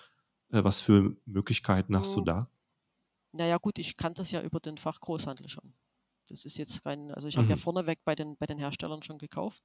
Äh, 0.51 0.63
was 0.63 0.81
für 0.81 1.15
Möglichkeiten 1.25 1.95
hast 1.97 2.15
du 2.15 2.21
hm, 2.21 2.25
da? 2.25 2.49
Naja 3.35 3.57
gut, 3.57 3.79
ich 3.79 3.97
kann 3.97 4.13
das 4.13 4.31
ja 4.31 4.41
über 4.41 4.59
den 4.59 4.77
Fachgroßhandel 4.77 5.49
schon. 5.49 5.75
Das 6.27 6.45
ist 6.45 6.57
jetzt 6.57 6.83
kein, 6.83 7.11
also 7.11 7.27
ich 7.27 7.37
habe 7.37 7.49
ja 7.49 7.55
Mhm. 7.55 7.57
vorneweg 7.57 7.99
bei 8.05 8.15
den, 8.15 8.37
bei 8.37 8.45
den 8.47 8.57
Herstellern 8.57 9.03
schon 9.03 9.19
gekauft. 9.19 9.63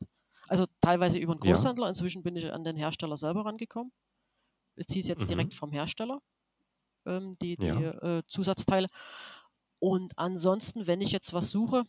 Also 0.49 0.67
teilweise 0.81 1.19
über 1.19 1.33
einen 1.33 1.41
Ja. 1.43 1.67
Großhändler, 1.67 1.89
inzwischen 1.89 2.23
bin 2.23 2.37
ich 2.37 2.53
an 2.53 2.65
den 2.65 2.77
Hersteller 2.77 3.17
selber 3.17 3.47
rangekommen. 3.47 3.93
Beziehe 4.77 5.03
es 5.03 5.09
jetzt 5.09 5.31
direkt 5.31 5.55
Mhm. 5.55 5.55
vom 5.55 5.73
Hersteller, 5.73 6.21
ähm, 7.07 7.37
die, 7.43 7.59
die 7.59 7.69
Ja. 7.69 7.85
äh, 7.85 8.23
Zusatzteile. 8.29 8.89
Und 9.81 10.19
ansonsten, 10.19 10.87
wenn 10.87 11.01
ich 11.03 11.13
jetzt 11.13 11.33
was 11.35 11.51
suche, 11.51 11.85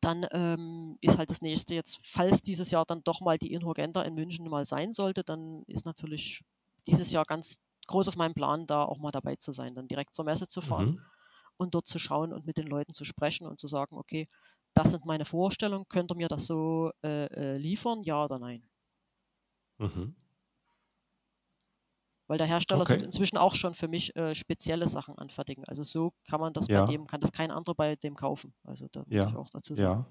dann 0.00 0.26
ähm, 0.32 0.96
ist 1.02 1.18
halt 1.18 1.30
das 1.30 1.42
nächste 1.42 1.74
jetzt, 1.74 1.98
falls 2.02 2.40
dieses 2.42 2.70
Jahr 2.70 2.86
dann 2.86 3.02
doch 3.04 3.20
mal 3.20 3.38
die 3.38 3.52
Inhorgenta 3.52 4.02
in 4.02 4.14
München 4.14 4.48
mal 4.48 4.64
sein 4.64 4.92
sollte, 4.92 5.24
dann 5.24 5.62
ist 5.66 5.84
natürlich 5.84 6.40
dieses 6.86 7.12
Jahr 7.12 7.24
ganz 7.26 7.56
groß 7.90 8.08
auf 8.08 8.16
meinem 8.16 8.34
Plan, 8.34 8.66
da 8.68 8.84
auch 8.84 8.98
mal 8.98 9.12
dabei 9.12 9.36
zu 9.36 9.52
sein, 9.52 9.74
dann 9.76 9.88
direkt 9.88 10.14
zur 10.16 10.24
Messe 10.26 10.48
zu 10.48 10.62
fahren 10.62 10.90
Mhm. 10.90 11.10
und 11.58 11.74
dort 11.74 11.86
zu 11.86 11.98
schauen 11.98 12.32
und 12.32 12.46
mit 12.46 12.58
den 12.58 12.66
Leuten 12.68 12.94
zu 12.94 13.04
sprechen 13.04 13.46
und 13.46 13.60
zu 13.60 13.68
sagen, 13.68 13.96
okay, 13.98 14.28
das 14.74 14.92
sind 14.92 15.04
meine 15.06 15.24
Vorstellungen, 15.26 15.86
könnt 15.88 16.12
ihr 16.12 16.16
mir 16.16 16.28
das 16.28 16.46
so 16.46 16.92
äh, 17.04 17.26
äh, 17.26 17.58
liefern, 17.58 18.02
ja 18.04 18.24
oder 18.24 18.38
nein? 18.40 18.68
Mhm. 19.78 20.14
Weil 22.28 22.38
der 22.38 22.46
Hersteller 22.46 22.88
Okay. 22.88 23.02
inzwischen 23.02 23.36
auch 23.36 23.54
schon 23.54 23.74
für 23.74 23.86
mich 23.88 24.14
äh, 24.16 24.34
spezielle 24.34 24.88
Sachen 24.88 25.18
anfertigen. 25.18 25.64
Also 25.66 25.82
so 25.82 26.14
kann 26.24 26.40
man 26.40 26.52
das 26.54 26.68
bei 26.70 26.80
Ja. 26.80 26.82
dem, 26.82 27.06
kann 27.06 27.20
das 27.20 27.32
kein 27.32 27.50
anderer 27.50 27.74
bei 27.74 27.96
dem 27.96 28.14
kaufen. 28.16 28.54
Also 28.64 28.88
da 28.92 29.04
muss 29.10 29.26
ich 29.26 29.34
Ja. 29.34 29.36
auch 29.36 29.50
dazu 29.50 29.74
sagen. 29.76 30.00
Ja. 30.00 30.06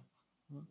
Ja. 0.50 0.62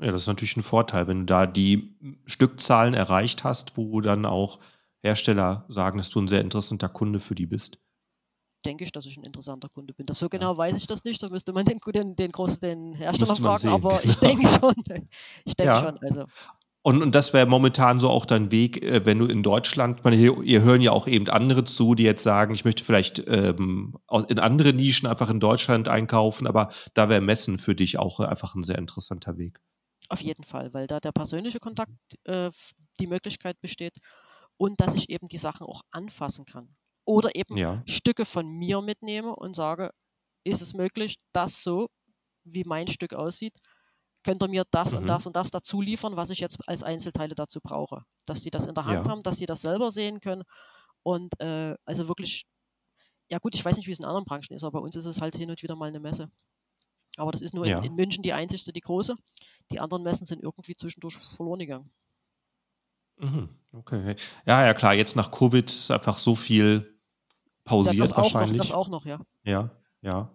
Ja, 0.00 0.10
das 0.10 0.22
ist 0.22 0.26
natürlich 0.26 0.56
ein 0.56 0.62
Vorteil, 0.62 1.06
wenn 1.06 1.20
du 1.20 1.26
da 1.26 1.46
die 1.46 1.96
Stückzahlen 2.26 2.94
erreicht 2.94 3.44
hast, 3.44 3.76
wo 3.76 4.00
dann 4.00 4.24
auch 4.26 4.58
Hersteller 5.02 5.64
sagen, 5.68 5.98
dass 5.98 6.10
du 6.10 6.20
ein 6.20 6.28
sehr 6.28 6.40
interessanter 6.40 6.88
Kunde 6.88 7.20
für 7.20 7.34
die 7.34 7.46
bist. 7.46 7.78
denke 8.64 8.84
ich, 8.84 8.92
dass 8.92 9.06
ich 9.06 9.16
ein 9.16 9.24
interessanter 9.24 9.68
Kunde 9.68 9.92
bin. 9.92 10.06
Das 10.06 10.18
so 10.18 10.28
genau 10.28 10.52
ja. 10.52 10.58
weiß 10.58 10.76
ich 10.76 10.86
das 10.86 11.04
nicht. 11.04 11.22
Da 11.22 11.28
müsste 11.28 11.52
man 11.52 11.64
den, 11.64 11.78
den, 11.92 12.14
den 12.14 12.32
großen 12.32 12.60
den 12.60 12.94
Hersteller 12.94 13.36
fragen, 13.36 13.58
sehen, 13.58 13.70
aber 13.70 13.98
genau. 13.98 14.02
ich 14.04 14.16
denke 14.16 14.48
schon. 14.48 14.74
Ich 15.44 15.56
denke 15.56 15.72
ja. 15.72 15.82
schon. 15.82 15.98
Also. 15.98 16.24
Und, 16.84 17.00
und 17.00 17.14
das 17.14 17.32
wäre 17.32 17.46
momentan 17.46 18.00
so 18.00 18.08
auch 18.08 18.26
dein 18.26 18.50
Weg, 18.50 18.84
äh, 18.84 19.06
wenn 19.06 19.18
du 19.18 19.26
in 19.26 19.42
Deutschland, 19.42 20.04
meine, 20.04 20.16
hier, 20.16 20.40
ihr 20.42 20.62
hören 20.62 20.80
ja 20.80 20.90
auch 20.90 21.06
eben 21.06 21.28
andere 21.28 21.62
zu, 21.64 21.94
die 21.94 22.02
jetzt 22.02 22.24
sagen, 22.24 22.54
ich 22.54 22.64
möchte 22.64 22.82
vielleicht 22.82 23.22
ähm, 23.28 23.96
in 24.28 24.38
andere 24.40 24.72
Nischen 24.72 25.08
einfach 25.08 25.30
in 25.30 25.38
Deutschland 25.38 25.88
einkaufen, 25.88 26.46
aber 26.46 26.70
da 26.94 27.08
wäre 27.08 27.20
Messen 27.20 27.58
für 27.58 27.76
dich 27.76 27.98
auch 27.98 28.18
einfach 28.18 28.56
ein 28.56 28.64
sehr 28.64 28.78
interessanter 28.78 29.38
Weg. 29.38 29.60
Auf 30.08 30.20
jeden 30.20 30.42
Fall, 30.42 30.74
weil 30.74 30.88
da 30.88 30.98
der 30.98 31.12
persönliche 31.12 31.60
Kontakt 31.60 31.92
äh, 32.24 32.50
die 32.98 33.06
Möglichkeit 33.06 33.60
besteht 33.60 33.94
und 34.56 34.80
dass 34.80 34.94
ich 34.94 35.10
eben 35.10 35.28
die 35.28 35.38
Sachen 35.38 35.66
auch 35.66 35.82
anfassen 35.90 36.44
kann. 36.44 36.74
Oder 37.04 37.34
eben 37.34 37.56
ja. 37.56 37.82
Stücke 37.86 38.24
von 38.24 38.46
mir 38.46 38.80
mitnehme 38.80 39.34
und 39.34 39.54
sage, 39.54 39.92
ist 40.44 40.62
es 40.62 40.74
möglich, 40.74 41.18
dass 41.32 41.62
so, 41.62 41.88
wie 42.44 42.64
mein 42.64 42.88
Stück 42.88 43.14
aussieht, 43.14 43.54
könnt 44.24 44.42
ihr 44.42 44.48
mir 44.48 44.64
das 44.70 44.92
mhm. 44.92 44.98
und 44.98 45.06
das 45.06 45.26
und 45.26 45.36
das 45.36 45.50
dazu 45.50 45.80
liefern, 45.80 46.16
was 46.16 46.30
ich 46.30 46.40
jetzt 46.40 46.58
als 46.68 46.82
Einzelteile 46.82 47.34
dazu 47.34 47.60
brauche. 47.60 48.04
Dass 48.26 48.42
sie 48.42 48.50
das 48.50 48.66
in 48.66 48.74
der 48.74 48.84
Hand 48.84 49.06
ja. 49.06 49.10
haben, 49.10 49.22
dass 49.22 49.38
sie 49.38 49.46
das 49.46 49.62
selber 49.62 49.90
sehen 49.90 50.20
können. 50.20 50.44
Und 51.02 51.38
äh, 51.40 51.74
also 51.84 52.06
wirklich, 52.08 52.46
ja 53.28 53.38
gut, 53.38 53.54
ich 53.54 53.64
weiß 53.64 53.76
nicht, 53.76 53.88
wie 53.88 53.92
es 53.92 53.98
in 53.98 54.04
anderen 54.04 54.24
Branchen 54.24 54.54
ist, 54.54 54.62
aber 54.62 54.78
bei 54.78 54.84
uns 54.84 54.94
ist 54.94 55.06
es 55.06 55.20
halt 55.20 55.36
hin 55.36 55.50
und 55.50 55.62
wieder 55.62 55.74
mal 55.74 55.88
eine 55.88 56.00
Messe. 56.00 56.30
Aber 57.16 57.32
das 57.32 57.40
ist 57.40 57.54
nur 57.54 57.66
ja. 57.66 57.78
in, 57.78 57.84
in, 57.84 57.94
München 57.94 58.22
die 58.22 58.32
einzigste, 58.32 58.72
die 58.72 58.80
große. 58.80 59.16
Die 59.70 59.80
anderen 59.80 60.02
Messen 60.02 60.26
sind 60.26 60.42
irgendwie 60.42 60.74
zwischendurch 60.74 61.16
verloren 61.36 61.58
gegangen. 61.58 61.92
Mhm. 63.18 63.48
Okay. 63.72 64.16
Ja, 64.46 64.66
ja, 64.66 64.74
klar, 64.74 64.94
jetzt 64.94 65.16
nach 65.16 65.30
Covid 65.30 65.68
ist 65.68 65.90
einfach 65.90 66.18
so 66.18 66.34
viel 66.34 66.98
pausiert 67.64 68.10
ja, 68.10 68.16
wahrscheinlich. 68.16 68.60
Auch 68.60 68.64
noch, 68.64 68.66
das 68.66 68.72
auch 68.72 68.88
noch, 68.88 69.06
ja. 69.06 69.20
Ja, 69.44 69.70
ja. 70.02 70.30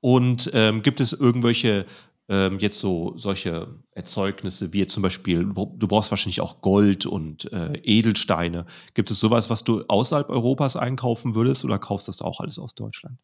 Und 0.00 0.50
ähm, 0.54 0.82
gibt 0.82 1.00
es 1.00 1.12
irgendwelche 1.12 1.86
ähm, 2.30 2.60
jetzt 2.60 2.78
so 2.78 3.12
solche 3.16 3.82
Erzeugnisse 3.90 4.72
wie 4.72 4.86
zum 4.86 5.02
Beispiel, 5.02 5.44
du 5.44 5.88
brauchst 5.88 6.10
wahrscheinlich 6.12 6.40
auch 6.40 6.62
Gold 6.62 7.04
und 7.04 7.52
äh, 7.52 7.72
Edelsteine. 7.82 8.66
Gibt 8.94 9.10
es 9.10 9.18
sowas, 9.18 9.50
was 9.50 9.64
du 9.64 9.82
außerhalb 9.88 10.30
Europas 10.30 10.76
einkaufen 10.76 11.34
würdest 11.34 11.64
oder 11.64 11.78
kaufst 11.78 12.06
du 12.06 12.12
das 12.12 12.22
auch 12.22 12.40
alles 12.40 12.58
aus 12.58 12.74
Deutschland? 12.74 13.18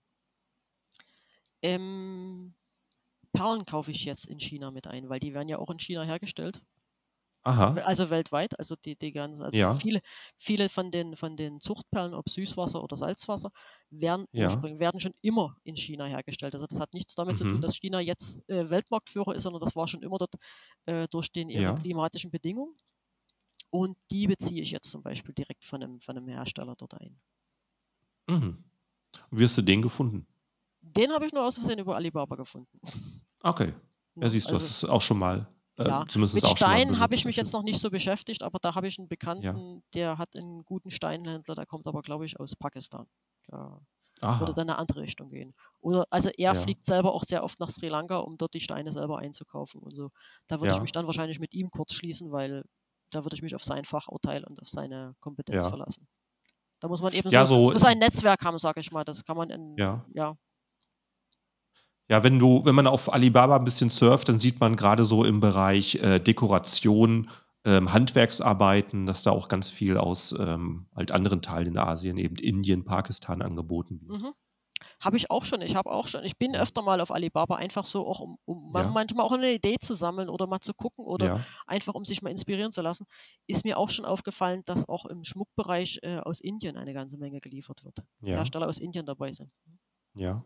Ähm, 1.63 2.55
Perlen 3.33 3.65
kaufe 3.65 3.93
ich 3.93 4.05
jetzt 4.05 4.27
in 4.27 4.41
China 4.41 4.73
mit 4.73 4.89
ein, 4.89 5.09
weil 5.09 5.21
die 5.21 5.35
werden 5.35 5.49
ja 5.49 5.59
auch 5.59 5.71
in 5.71 5.79
China 5.79 6.03
hergestellt. 6.03 6.61
Aha. 7.47 7.75
Also 7.85 8.11
weltweit, 8.11 8.59
also 8.59 8.75
die, 8.75 8.97
die 8.97 9.13
ganzen, 9.13 9.45
also 9.45 9.57
ja. 9.57 9.77
viele, 9.77 10.01
viele 10.37 10.69
von 10.69 10.91
den, 10.91 11.15
von 11.15 11.37
den 11.37 11.61
Zuchtperlen, 11.61 12.13
ob 12.13 12.29
Süßwasser 12.29 12.83
oder 12.83 12.97
Salzwasser, 12.97 13.53
werden, 13.91 14.27
ja. 14.33 14.61
werden 14.81 14.99
schon 14.99 15.15
immer 15.23 15.57
in 15.63 15.77
China 15.77 16.07
hergestellt. 16.07 16.55
Also 16.55 16.67
das 16.67 16.81
hat 16.81 16.93
nichts 16.93 17.15
damit 17.15 17.35
mhm. 17.35 17.37
zu 17.37 17.45
tun, 17.45 17.57
mhm. 17.59 17.61
dass 17.61 17.77
China 17.77 18.01
jetzt 18.01 18.49
äh, 18.49 18.69
Weltmarktführer 18.69 19.37
ist, 19.37 19.45
sondern 19.45 19.63
das 19.63 19.77
war 19.77 19.87
schon 19.87 20.03
immer 20.03 20.19
dort 20.19 20.35
äh, 20.87 21.07
durch 21.07 21.31
den 21.31 21.49
ja. 21.49 21.75
klimatischen 21.75 22.33
Bedingungen. 22.33 22.75
Und 23.71 23.97
die 24.11 24.27
beziehe 24.27 24.61
ich 24.61 24.73
jetzt 24.73 24.91
zum 24.91 25.05
Beispiel 25.05 25.33
direkt 25.33 25.65
von 25.65 25.81
einem, 25.81 26.01
von 26.01 26.17
einem 26.17 26.27
Hersteller 26.27 26.75
dort 26.77 26.95
ein. 26.95 27.17
Mhm. 28.29 28.65
Wie 29.31 29.45
hast 29.45 29.57
du 29.57 29.63
den 29.63 29.83
gefunden? 29.83 30.27
Den 30.81 31.13
habe 31.13 31.27
ich 31.27 31.33
nur 31.33 31.45
aus 31.45 31.55
Versehen 31.55 31.79
über 31.79 31.95
Alibaba 31.95 32.35
gefunden. 32.35 32.81
Okay. 33.43 33.73
Ja, 34.19 34.31
siehst 34.31 34.49
du, 34.49 34.55
also, 34.55 34.65
das 34.67 34.83
ist 34.83 34.89
auch 34.89 35.03
schon 35.03 35.19
mal 35.19 35.47
ja. 35.79 36.03
Äh, 36.03 36.19
Mit 36.19 36.49
Steinen 36.49 36.99
habe 36.99 37.15
ich 37.15 37.25
mich 37.25 37.37
jetzt 37.37 37.53
noch 37.53 37.63
nicht 37.63 37.81
so 37.81 37.91
beschäftigt, 37.91 38.43
aber 38.43 38.59
da 38.59 38.75
habe 38.75 38.87
ich 38.89 38.99
einen 38.99 39.09
Bekannten, 39.09 39.75
ja. 39.75 39.83
der 39.95 40.19
hat 40.19 40.37
einen 40.37 40.65
guten 40.65 40.91
Steinhändler, 40.91 41.55
der 41.55 41.67
kommt 41.67 41.87
aber, 41.87 42.03
glaube 42.03 42.25
ich, 42.25 42.39
aus 42.41 42.57
Pakistan. 42.57 43.07
Da 43.49 43.81
würde 44.41 44.55
dann 44.55 44.71
eine 44.71 44.79
andere 44.79 45.03
Richtung 45.03 45.29
gehen. 45.29 45.55
Oder 45.81 46.07
also 46.11 46.31
er 46.31 46.55
ja. 46.55 46.55
fliegt 46.55 46.87
selber 46.87 47.13
auch 47.13 47.25
sehr 47.25 47.45
oft 47.45 47.61
nach 47.61 47.69
Sri 47.69 47.89
Lanka, 47.89 48.17
um 48.17 48.39
dort 48.39 48.55
die 48.55 48.61
Steine 48.61 48.93
selber 48.93 49.19
einzukaufen 49.19 49.81
und 49.83 49.95
so. 49.95 50.11
Da 50.47 50.57
würde 50.57 50.69
ja. 50.69 50.75
ich 50.75 50.81
mich 50.81 50.93
dann 50.93 51.07
wahrscheinlich 51.07 51.39
mit 51.39 51.53
ihm 51.53 51.71
kurz 51.71 51.93
schließen, 51.93 52.33
weil 52.33 52.65
da 53.11 53.25
würde 53.25 53.37
ich 53.37 53.43
mich 53.43 53.55
auf 53.55 53.63
sein 53.63 53.85
Fachurteil 53.85 54.45
und 54.45 54.61
auf 54.61 54.69
seine 54.69 55.15
Kompetenz 55.21 55.67
verlassen. 55.69 56.09
Da 56.81 56.89
muss 56.89 57.03
man 57.03 57.13
eben 57.13 57.31
so, 57.31 57.45
so, 57.45 57.71
so 57.73 57.79
sein 57.79 57.99
Netzwerk 57.99 58.43
haben, 58.43 58.59
sage 58.59 58.81
ich 58.81 58.91
mal. 58.91 59.05
Das 59.05 59.25
kann 59.25 59.37
man 59.37 59.51
in, 59.51 59.77
ja. 60.13 60.37
Ja 62.09 62.23
wenn 62.23 62.39
du, 62.39 62.65
wenn 62.65 62.75
man 62.75 62.87
auf 62.87 63.13
Alibaba 63.13 63.57
ein 63.57 63.65
bisschen 63.65 63.91
surft, 63.91 64.29
dann 64.29 64.39
sieht 64.39 64.61
man 64.61 64.77
gerade 64.77 65.05
so 65.05 65.25
im 65.25 65.41
Bereich 65.41 65.97
äh, 65.97 66.19
Dekoration, 66.19 67.31
ähm, 67.65 67.93
Handwerksarbeiten, 67.93 69.07
dass 69.07 69.25
da 69.25 69.33
auch 69.33 69.49
ganz 69.49 69.71
viel 69.71 69.97
aus 69.97 70.33
ähm, 70.39 70.87
halt 70.95 71.11
anderen 71.11 71.43
Teilen 71.43 71.69
in 71.69 71.79
Asien, 71.79 72.17
eben 72.17 72.37
Indien, 72.37 72.85
Pakistan 72.85 73.43
angeboten 73.43 74.01
wird. 74.03 74.23
Mhm. 74.23 74.33
Habe 75.01 75.17
ich 75.17 75.31
auch 75.31 75.45
schon. 75.45 75.61
Ich 75.63 75.75
habe 75.75 75.91
auch 75.91 76.09
schon. 76.09 76.25
Ich 76.25 76.39
bin 76.39 76.55
öfter 76.55 76.83
mal 76.83 77.01
auf 77.01 77.11
Alibaba 77.11 77.57
einfach 77.57 77.85
so 77.85 78.07
auch, 78.07 78.21
um, 78.21 78.39
um 78.45 78.73
ja. 78.75 78.89
manchmal 78.89 79.27
auch 79.27 79.33
eine 79.33 79.53
Idee 79.53 79.77
zu 79.81 79.95
sammeln 79.95 80.29
oder 80.29 80.47
mal 80.47 80.61
zu 80.61 80.75
gucken 80.75 81.05
oder 81.05 81.27
ja. 81.27 81.47
einfach 81.67 81.95
um 81.95 82.05
sich 82.05 82.23
mal 82.23 82.31
inspirieren 82.31 82.73
zu 82.73 82.83
lassen. 82.83 83.07
Ist 83.47 83.65
mir 83.65 83.79
auch 83.79 83.91
schon 83.91 84.05
aufgefallen, 84.05 84.63
dass 84.65 84.89
auch 84.89 85.07
im 85.07 85.25
Schmuckbereich 85.25 86.01
äh, 86.03 86.19
aus 86.19 86.41
Indien 86.41 86.77
eine 86.77 86.95
ganze 86.95 87.19
Menge 87.19 87.41
geliefert 87.41 87.85
wird. 87.85 87.99
Ja. 88.21 88.37
Hersteller 88.37 88.69
aus 88.69 88.79
Indien 88.79 89.07
dabei 89.07 89.33
sind. 89.33 89.51
Ja. 90.15 90.45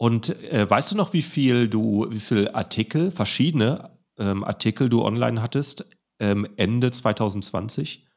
Und 0.00 0.30
äh, 0.50 0.68
weißt 0.68 0.92
du 0.92 0.96
noch, 0.96 1.12
wie 1.12 1.20
viel 1.20 1.68
du, 1.68 2.06
wie 2.08 2.20
viel 2.20 2.48
Artikel, 2.48 3.10
verschiedene 3.10 3.98
ähm, 4.16 4.44
Artikel 4.44 4.88
du 4.88 5.04
online 5.04 5.42
hattest 5.42 5.90
ähm, 6.18 6.48
Ende 6.56 6.90
2020? 6.90 8.08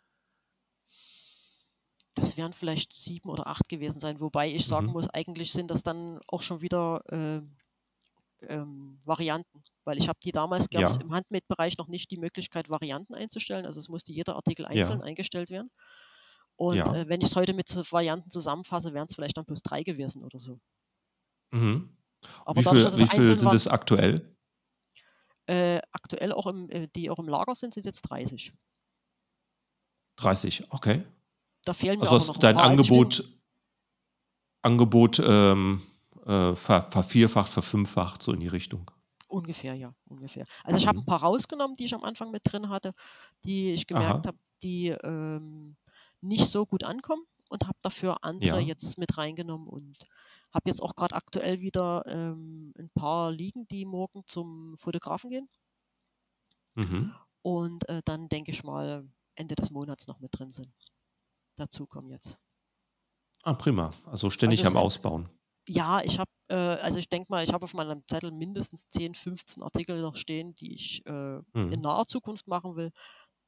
Das 2.15 2.37
werden 2.37 2.53
vielleicht 2.53 2.93
sieben 2.93 3.29
oder 3.29 3.47
acht 3.47 3.67
gewesen 3.67 3.99
sein, 3.99 4.21
wobei 4.21 4.49
ich 4.49 4.65
sagen 4.65 4.87
mhm. 4.87 4.93
muss, 4.93 5.09
eigentlich 5.09 5.51
sind 5.51 5.69
das 5.69 5.83
dann 5.83 6.21
auch 6.27 6.41
schon 6.41 6.61
wieder 6.61 7.03
äh, 7.11 7.41
ähm, 8.47 9.01
Varianten, 9.03 9.65
weil 9.83 9.97
ich 9.97 10.07
habe 10.07 10.19
die 10.23 10.31
damals 10.31 10.69
gab 10.69 10.83
es 10.83 10.95
ja. 10.95 11.01
im 11.01 11.11
Handmade-Bereich 11.11 11.77
noch 11.77 11.89
nicht 11.89 12.09
die 12.11 12.17
Möglichkeit, 12.17 12.69
Varianten 12.69 13.13
einzustellen. 13.13 13.65
Also 13.65 13.81
es 13.81 13.89
musste 13.89 14.13
jeder 14.13 14.37
Artikel 14.37 14.65
einzeln 14.65 14.99
ja. 14.99 15.05
eingestellt 15.05 15.49
werden. 15.49 15.69
Und 16.55 16.77
ja. 16.77 16.95
äh, 16.95 17.09
wenn 17.09 17.19
ich 17.19 17.27
es 17.27 17.35
heute 17.35 17.53
mit 17.53 17.75
Varianten 17.91 18.29
zusammenfasse, 18.29 18.93
wären 18.93 19.07
es 19.09 19.15
vielleicht 19.15 19.35
dann 19.35 19.45
plus 19.45 19.61
drei 19.61 19.83
gewesen 19.83 20.23
oder 20.23 20.39
so. 20.39 20.61
Mhm. 21.53 21.95
Wie 22.55 22.63
viel, 22.63 22.97
wie 22.97 23.07
viel 23.07 23.37
sind 23.37 23.53
es 23.53 23.67
aktuell? 23.67 24.35
Äh, 25.45 25.81
aktuell 25.91 26.31
auch 26.31 26.47
im, 26.47 26.69
äh, 26.69 26.87
die 26.95 27.09
auch 27.09 27.19
im 27.19 27.27
Lager 27.27 27.53
sind, 27.53 27.73
sind 27.73 27.85
jetzt 27.85 28.01
30. 28.03 28.53
30, 30.15 30.71
okay. 30.71 31.03
Da 31.65 31.73
fehlen 31.73 31.99
mir 31.99 32.09
also 32.09 32.33
noch 32.33 32.39
dein 32.39 32.57
Angebot, 32.57 33.23
Angebot 34.61 35.19
ähm, 35.19 35.81
äh, 36.25 36.55
ver, 36.55 36.81
vervierfacht, 36.81 37.51
verfünffacht, 37.51 38.23
so 38.23 38.33
in 38.33 38.39
die 38.39 38.47
Richtung. 38.47 38.89
Ungefähr, 39.27 39.75
ja, 39.75 39.93
ungefähr. 40.05 40.45
Also 40.63 40.77
ich 40.77 40.87
habe 40.87 40.97
mhm. 40.97 41.03
ein 41.03 41.05
paar 41.05 41.21
rausgenommen, 41.21 41.75
die 41.75 41.85
ich 41.85 41.93
am 41.93 42.03
Anfang 42.03 42.31
mit 42.31 42.41
drin 42.45 42.69
hatte, 42.69 42.93
die 43.43 43.71
ich 43.71 43.85
gemerkt 43.85 44.27
habe, 44.27 44.37
die 44.61 44.89
ähm, 44.89 45.75
nicht 46.21 46.45
so 46.45 46.65
gut 46.65 46.83
ankommen 46.83 47.23
und 47.49 47.67
habe 47.67 47.77
dafür 47.81 48.23
andere 48.23 48.61
ja. 48.61 48.67
jetzt 48.67 48.97
mit 48.97 49.17
reingenommen 49.17 49.67
und 49.67 49.97
habe 50.53 50.69
jetzt 50.69 50.81
auch 50.81 50.95
gerade 50.95 51.15
aktuell 51.15 51.61
wieder 51.61 52.03
ähm, 52.05 52.73
ein 52.77 52.89
paar 52.91 53.31
liegen, 53.31 53.67
die 53.67 53.85
morgen 53.85 54.23
zum 54.27 54.77
Fotografen 54.77 55.29
gehen. 55.29 55.49
Mhm. 56.75 57.13
Und 57.41 57.87
äh, 57.89 58.01
dann 58.05 58.29
denke 58.29 58.51
ich 58.51 58.63
mal 58.63 59.07
Ende 59.35 59.55
des 59.55 59.71
Monats 59.71 60.07
noch 60.07 60.19
mit 60.19 60.37
drin 60.37 60.51
sind. 60.51 60.73
Dazu 61.57 61.85
kommen 61.85 62.09
jetzt. 62.09 62.37
Ah, 63.43 63.53
prima. 63.53 63.91
Also 64.05 64.29
ständig 64.29 64.59
also 64.65 64.71
am 64.71 64.77
Ausbauen. 64.77 65.29
Ja, 65.67 66.01
ich 66.01 66.19
habe, 66.19 66.31
äh, 66.49 66.55
also 66.55 66.99
ich 66.99 67.09
denke 67.09 67.31
mal, 67.31 67.43
ich 67.43 67.53
habe 67.53 67.63
auf 67.65 67.73
meinem 67.73 68.03
Zettel 68.07 68.31
mindestens 68.31 68.89
10, 68.89 69.15
15 69.15 69.63
Artikel 69.63 70.01
noch 70.01 70.15
stehen, 70.15 70.53
die 70.55 70.73
ich 70.73 71.05
äh, 71.05 71.39
mhm. 71.53 71.71
in 71.71 71.81
naher 71.81 72.05
Zukunft 72.05 72.47
machen 72.47 72.75
will. 72.75 72.91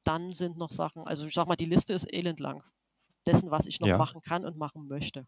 Dann 0.04 0.32
sind 0.32 0.56
noch 0.56 0.70
Sachen, 0.70 1.06
also 1.06 1.26
ich 1.26 1.34
sag 1.34 1.46
mal, 1.46 1.56
die 1.56 1.66
Liste 1.66 1.92
ist 1.92 2.04
elendlang 2.04 2.62
dessen, 3.26 3.50
was 3.50 3.66
ich 3.66 3.80
noch 3.80 3.88
ja. 3.88 3.98
machen 3.98 4.20
kann 4.20 4.44
und 4.44 4.56
machen 4.56 4.86
möchte. 4.86 5.26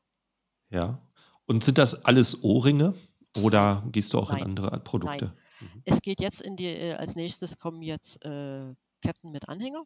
Ja. 0.70 1.00
Und 1.48 1.64
sind 1.64 1.78
das 1.78 2.04
alles 2.04 2.44
Ohrringe 2.44 2.94
oder 3.42 3.82
gehst 3.90 4.12
du 4.12 4.18
auch 4.18 4.30
Nein. 4.30 4.40
in 4.40 4.44
andere 4.48 4.80
Produkte? 4.80 5.24
Nein. 5.24 5.36
Mhm. 5.60 5.82
Es 5.86 6.02
geht 6.02 6.20
jetzt 6.20 6.42
in 6.42 6.56
die, 6.56 6.66
äh, 6.66 6.92
als 6.92 7.16
nächstes 7.16 7.58
kommen 7.58 7.80
jetzt 7.80 8.22
äh, 8.24 8.74
Ketten 9.00 9.30
mit 9.30 9.48
Anhänger. 9.48 9.84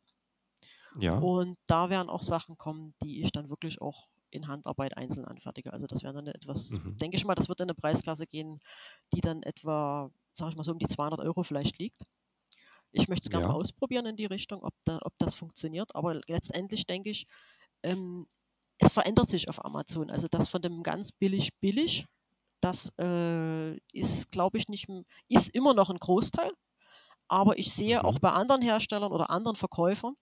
Ja. 0.99 1.19
Und 1.19 1.57
da 1.69 1.89
werden 1.89 2.11
auch 2.11 2.23
Sachen 2.23 2.59
kommen, 2.59 2.95
die 3.03 3.23
ich 3.23 3.31
dann 3.31 3.49
wirklich 3.49 3.81
auch 3.81 4.09
in 4.31 4.49
Handarbeit 4.49 4.97
einzeln 4.97 5.25
anfertige. 5.25 5.73
Also 5.73 5.87
das 5.87 6.03
wäre 6.03 6.15
dann 6.15 6.27
etwas, 6.27 6.71
mhm. 6.71 6.97
denke 6.99 7.17
ich 7.17 7.25
mal, 7.25 7.37
das 7.37 7.49
wird 7.49 7.61
in 7.61 7.65
eine 7.65 7.75
Preisklasse 7.75 8.27
gehen, 8.27 8.59
die 9.15 9.21
dann 9.21 9.43
etwa, 9.45 10.11
sage 10.35 10.51
ich 10.51 10.57
mal 10.57 10.65
so, 10.65 10.73
um 10.73 10.79
die 10.79 10.89
200 10.89 11.21
Euro 11.21 11.45
vielleicht 11.45 11.79
liegt. 11.79 12.03
Ich 12.91 13.09
möchte 13.09 13.27
es 13.27 13.31
gerne 13.31 13.47
ja. 13.47 13.53
mal 13.53 13.59
ausprobieren 13.59 14.07
in 14.07 14.17
die 14.17 14.27
Richtung, 14.27 14.65
ob, 14.65 14.75
da, 14.85 14.99
ob 15.03 15.15
das 15.19 15.37
funktioniert. 15.37 15.95
Aber 15.95 16.21
letztendlich 16.27 16.87
denke 16.87 17.11
ich, 17.11 17.27
ähm, 17.85 18.27
es 18.83 18.93
verändert 18.93 19.29
sich 19.29 19.49
auf 19.49 19.65
Amazon. 19.65 20.11
Also 20.11 20.29
das 20.29 20.49
von 20.49 20.61
dem 20.61 20.83
ganz 20.83 21.13
billig 21.13 21.51
billig, 21.61 22.07
das 22.61 22.93
äh, 22.99 23.77
ist, 23.93 24.31
glaube 24.31 24.59
ich, 24.59 24.69
nicht, 24.69 24.89
ist 25.29 25.51
immer 25.51 25.75
noch 25.75 25.91
ein 25.91 25.99
Großteil. 25.99 26.53
Aber 27.29 27.59
ich 27.59 27.73
sehe 27.73 28.01
mhm. 28.01 28.05
auch 28.05 28.19
bei 28.19 28.31
anderen 28.31 28.63
Herstellern 28.63 29.13
oder 29.13 29.31
anderen 29.31 29.57
Verkäufern, 29.57 30.15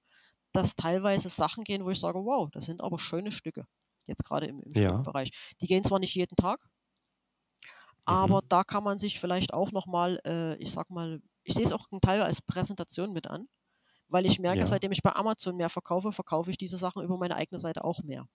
dass 0.52 0.76
teilweise 0.76 1.28
Sachen 1.28 1.64
gehen, 1.64 1.84
wo 1.84 1.90
ich 1.90 2.00
sage, 2.00 2.18
wow, 2.18 2.48
das 2.50 2.66
sind 2.66 2.82
aber 2.82 2.98
schöne 2.98 3.32
Stücke. 3.32 3.66
jetzt 4.06 4.24
gerade 4.24 4.46
im, 4.46 4.62
im 4.62 4.82
ja. 4.82 5.02
Bereich. 5.02 5.30
Die 5.60 5.66
gehen 5.66 5.84
zwar 5.84 5.98
nicht 5.98 6.14
jeden 6.14 6.36
Tag, 6.36 6.68
aber 8.04 8.42
mhm. 8.42 8.48
da 8.48 8.64
kann 8.64 8.84
man 8.84 8.98
sich 8.98 9.20
vielleicht 9.20 9.54
auch 9.54 9.72
nochmal, 9.72 10.20
äh, 10.24 10.56
ich 10.56 10.72
sag 10.72 10.90
mal, 10.90 11.20
ich 11.44 11.54
sehe 11.54 11.64
es 11.64 11.72
auch 11.72 11.86
einen 11.90 12.00
Teil 12.00 12.22
als 12.22 12.42
Präsentation 12.42 13.12
mit 13.12 13.28
an, 13.28 13.48
weil 14.08 14.26
ich 14.26 14.38
merke, 14.38 14.58
ja. 14.60 14.64
seitdem 14.64 14.92
ich 14.92 15.02
bei 15.02 15.14
Amazon 15.14 15.56
mehr 15.56 15.70
verkaufe, 15.70 16.12
verkaufe 16.12 16.50
ich 16.50 16.58
diese 16.58 16.76
Sachen 16.76 17.02
über 17.02 17.16
meine 17.16 17.36
eigene 17.36 17.58
Seite 17.58 17.84
auch 17.84 18.02
mehr. 18.02 18.26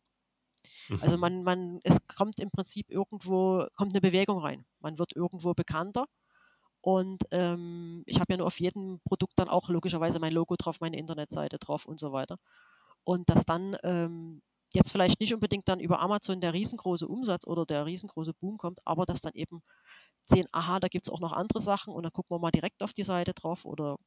Also 1.02 1.18
mhm. 1.18 1.22
man, 1.22 1.44
man, 1.44 1.80
es 1.84 1.98
kommt 2.08 2.40
im 2.40 2.52
Prinzip 2.52 2.90
irgendwo, 2.90 3.66
kommt 3.76 3.94
eine 3.94 4.02
Bewegung 4.02 4.40
rein. 4.40 4.66
Man 4.80 4.98
wird 5.00 5.16
irgendwo 5.16 5.54
bekannter. 5.54 6.06
Und 6.82 7.24
ähm, 7.32 8.04
ich 8.06 8.20
habe 8.20 8.34
ja 8.34 8.38
nur 8.38 8.48
auf 8.48 8.60
jedem 8.60 9.00
Produkt 9.06 9.34
dann 9.38 9.50
auch 9.50 9.70
logischerweise 9.70 10.20
mein 10.20 10.34
Logo 10.34 10.56
drauf, 10.56 10.80
meine 10.82 10.98
Internetseite 10.98 11.58
drauf 11.58 11.86
und 11.86 12.00
so 12.00 12.12
weiter. 12.12 12.38
Und 13.04 13.30
dass 13.30 13.46
dann 13.46 13.76
ähm, 13.84 14.42
jetzt 14.72 14.92
vielleicht 14.92 15.20
nicht 15.20 15.34
unbedingt 15.34 15.68
dann 15.68 15.80
über 15.80 16.00
Amazon 16.00 16.42
der 16.42 16.54
riesengroße 16.54 17.08
Umsatz 17.08 17.48
oder 17.48 17.66
der 17.66 17.86
riesengroße 17.86 18.34
Boom 18.34 18.58
kommt, 18.58 18.80
aber 18.86 19.06
dass 19.06 19.22
dann 19.22 19.34
eben 19.34 19.64
sehen, 20.26 20.48
aha, 20.52 20.80
da 20.80 20.88
gibt 20.88 21.08
es 21.08 21.14
auch 21.14 21.20
noch 21.20 21.34
andere 21.34 21.62
Sachen 21.62 21.94
und 21.94 22.04
dann 22.04 22.12
gucken 22.12 22.36
wir 22.36 22.40
mal 22.40 22.52
direkt 22.52 22.84
auf 22.84 22.94
die 22.94 23.04
Seite 23.04 23.34
drauf 23.34 23.66
oder 23.66 23.98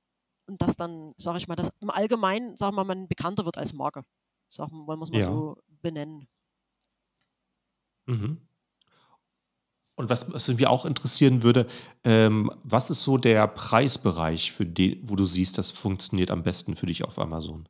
und 0.48 0.62
dass 0.62 0.76
dann, 0.76 1.12
sage 1.18 1.38
ich 1.38 1.46
mal, 1.46 1.56
dass 1.56 1.70
im 1.80 1.90
Allgemeinen, 1.90 2.56
sagen 2.56 2.74
wir 2.74 2.84
mal, 2.84 2.94
man 2.94 3.06
bekannter 3.06 3.44
wird 3.44 3.58
als 3.58 3.74
Marke. 3.74 4.04
Sagen 4.48 4.72
wir, 4.72 4.86
wollen 4.86 4.98
wir 4.98 5.04
es 5.04 5.10
mal 5.10 5.18
ja. 5.18 5.24
so 5.24 5.56
benennen. 5.82 6.26
Mhm. 8.08 8.38
Und 9.96 10.10
was, 10.10 10.32
was 10.32 10.46
mich 10.48 10.66
auch 10.66 10.84
interessieren 10.84 11.42
würde, 11.42 11.66
ähm, 12.04 12.52
was 12.62 12.88
ist 12.88 13.02
so 13.02 13.18
der 13.18 13.46
Preisbereich, 13.48 14.52
für 14.52 14.64
den, 14.64 15.00
wo 15.08 15.16
du 15.16 15.24
siehst, 15.24 15.58
das 15.58 15.72
funktioniert 15.72 16.30
am 16.30 16.44
besten 16.44 16.76
für 16.76 16.86
dich 16.86 17.04
auf 17.04 17.18
Amazon? 17.18 17.68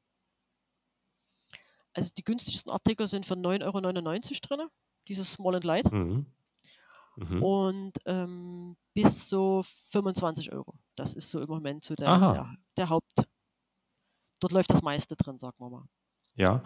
Also 1.95 2.13
die 2.17 2.23
günstigsten 2.23 2.71
Artikel 2.71 3.09
sind 3.09 3.25
für 3.25 3.35
9,99 3.35 3.65
Euro 3.65 3.79
drin, 4.43 4.69
dieses 5.09 5.33
Small 5.33 5.55
and 5.55 5.65
Light. 5.65 5.91
Mhm. 5.91 6.27
Mhm. 7.17 7.43
Und 7.43 7.93
ähm, 8.05 8.77
bis 8.95 9.29
so 9.29 9.65
25 9.91 10.53
Euro. 10.53 10.75
Das 10.97 11.15
ist 11.15 11.31
so 11.31 11.41
im 11.41 11.49
Moment 11.49 11.83
so 11.83 11.95
der, 11.95 12.17
der, 12.19 12.55
der 12.77 12.89
Haupt. 12.91 13.27
Dort 14.39 14.53
läuft 14.53 14.71
das 14.71 14.83
meiste 14.83 15.17
drin, 15.17 15.39
sagen 15.39 15.57
wir 15.59 15.71
mal. 15.71 15.89
Ja, 16.39 16.63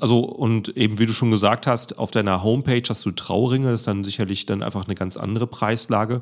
also 0.00 0.20
und 0.20 0.76
eben 0.76 0.98
wie 0.98 1.06
du 1.06 1.14
schon 1.14 1.30
gesagt 1.30 1.66
hast, 1.66 1.98
auf 1.98 2.10
deiner 2.10 2.42
Homepage 2.42 2.82
hast 2.86 3.06
du 3.06 3.10
Trauringe, 3.10 3.70
das 3.70 3.80
ist 3.80 3.86
dann 3.86 4.04
sicherlich 4.04 4.44
dann 4.44 4.62
einfach 4.62 4.84
eine 4.84 4.94
ganz 4.94 5.16
andere 5.16 5.46
Preislage. 5.46 6.20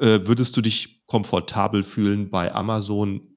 Äh, 0.00 0.26
würdest 0.26 0.56
du 0.56 0.60
dich 0.60 1.06
komfortabel 1.06 1.84
fühlen 1.84 2.28
bei 2.28 2.52
Amazon, 2.52 3.36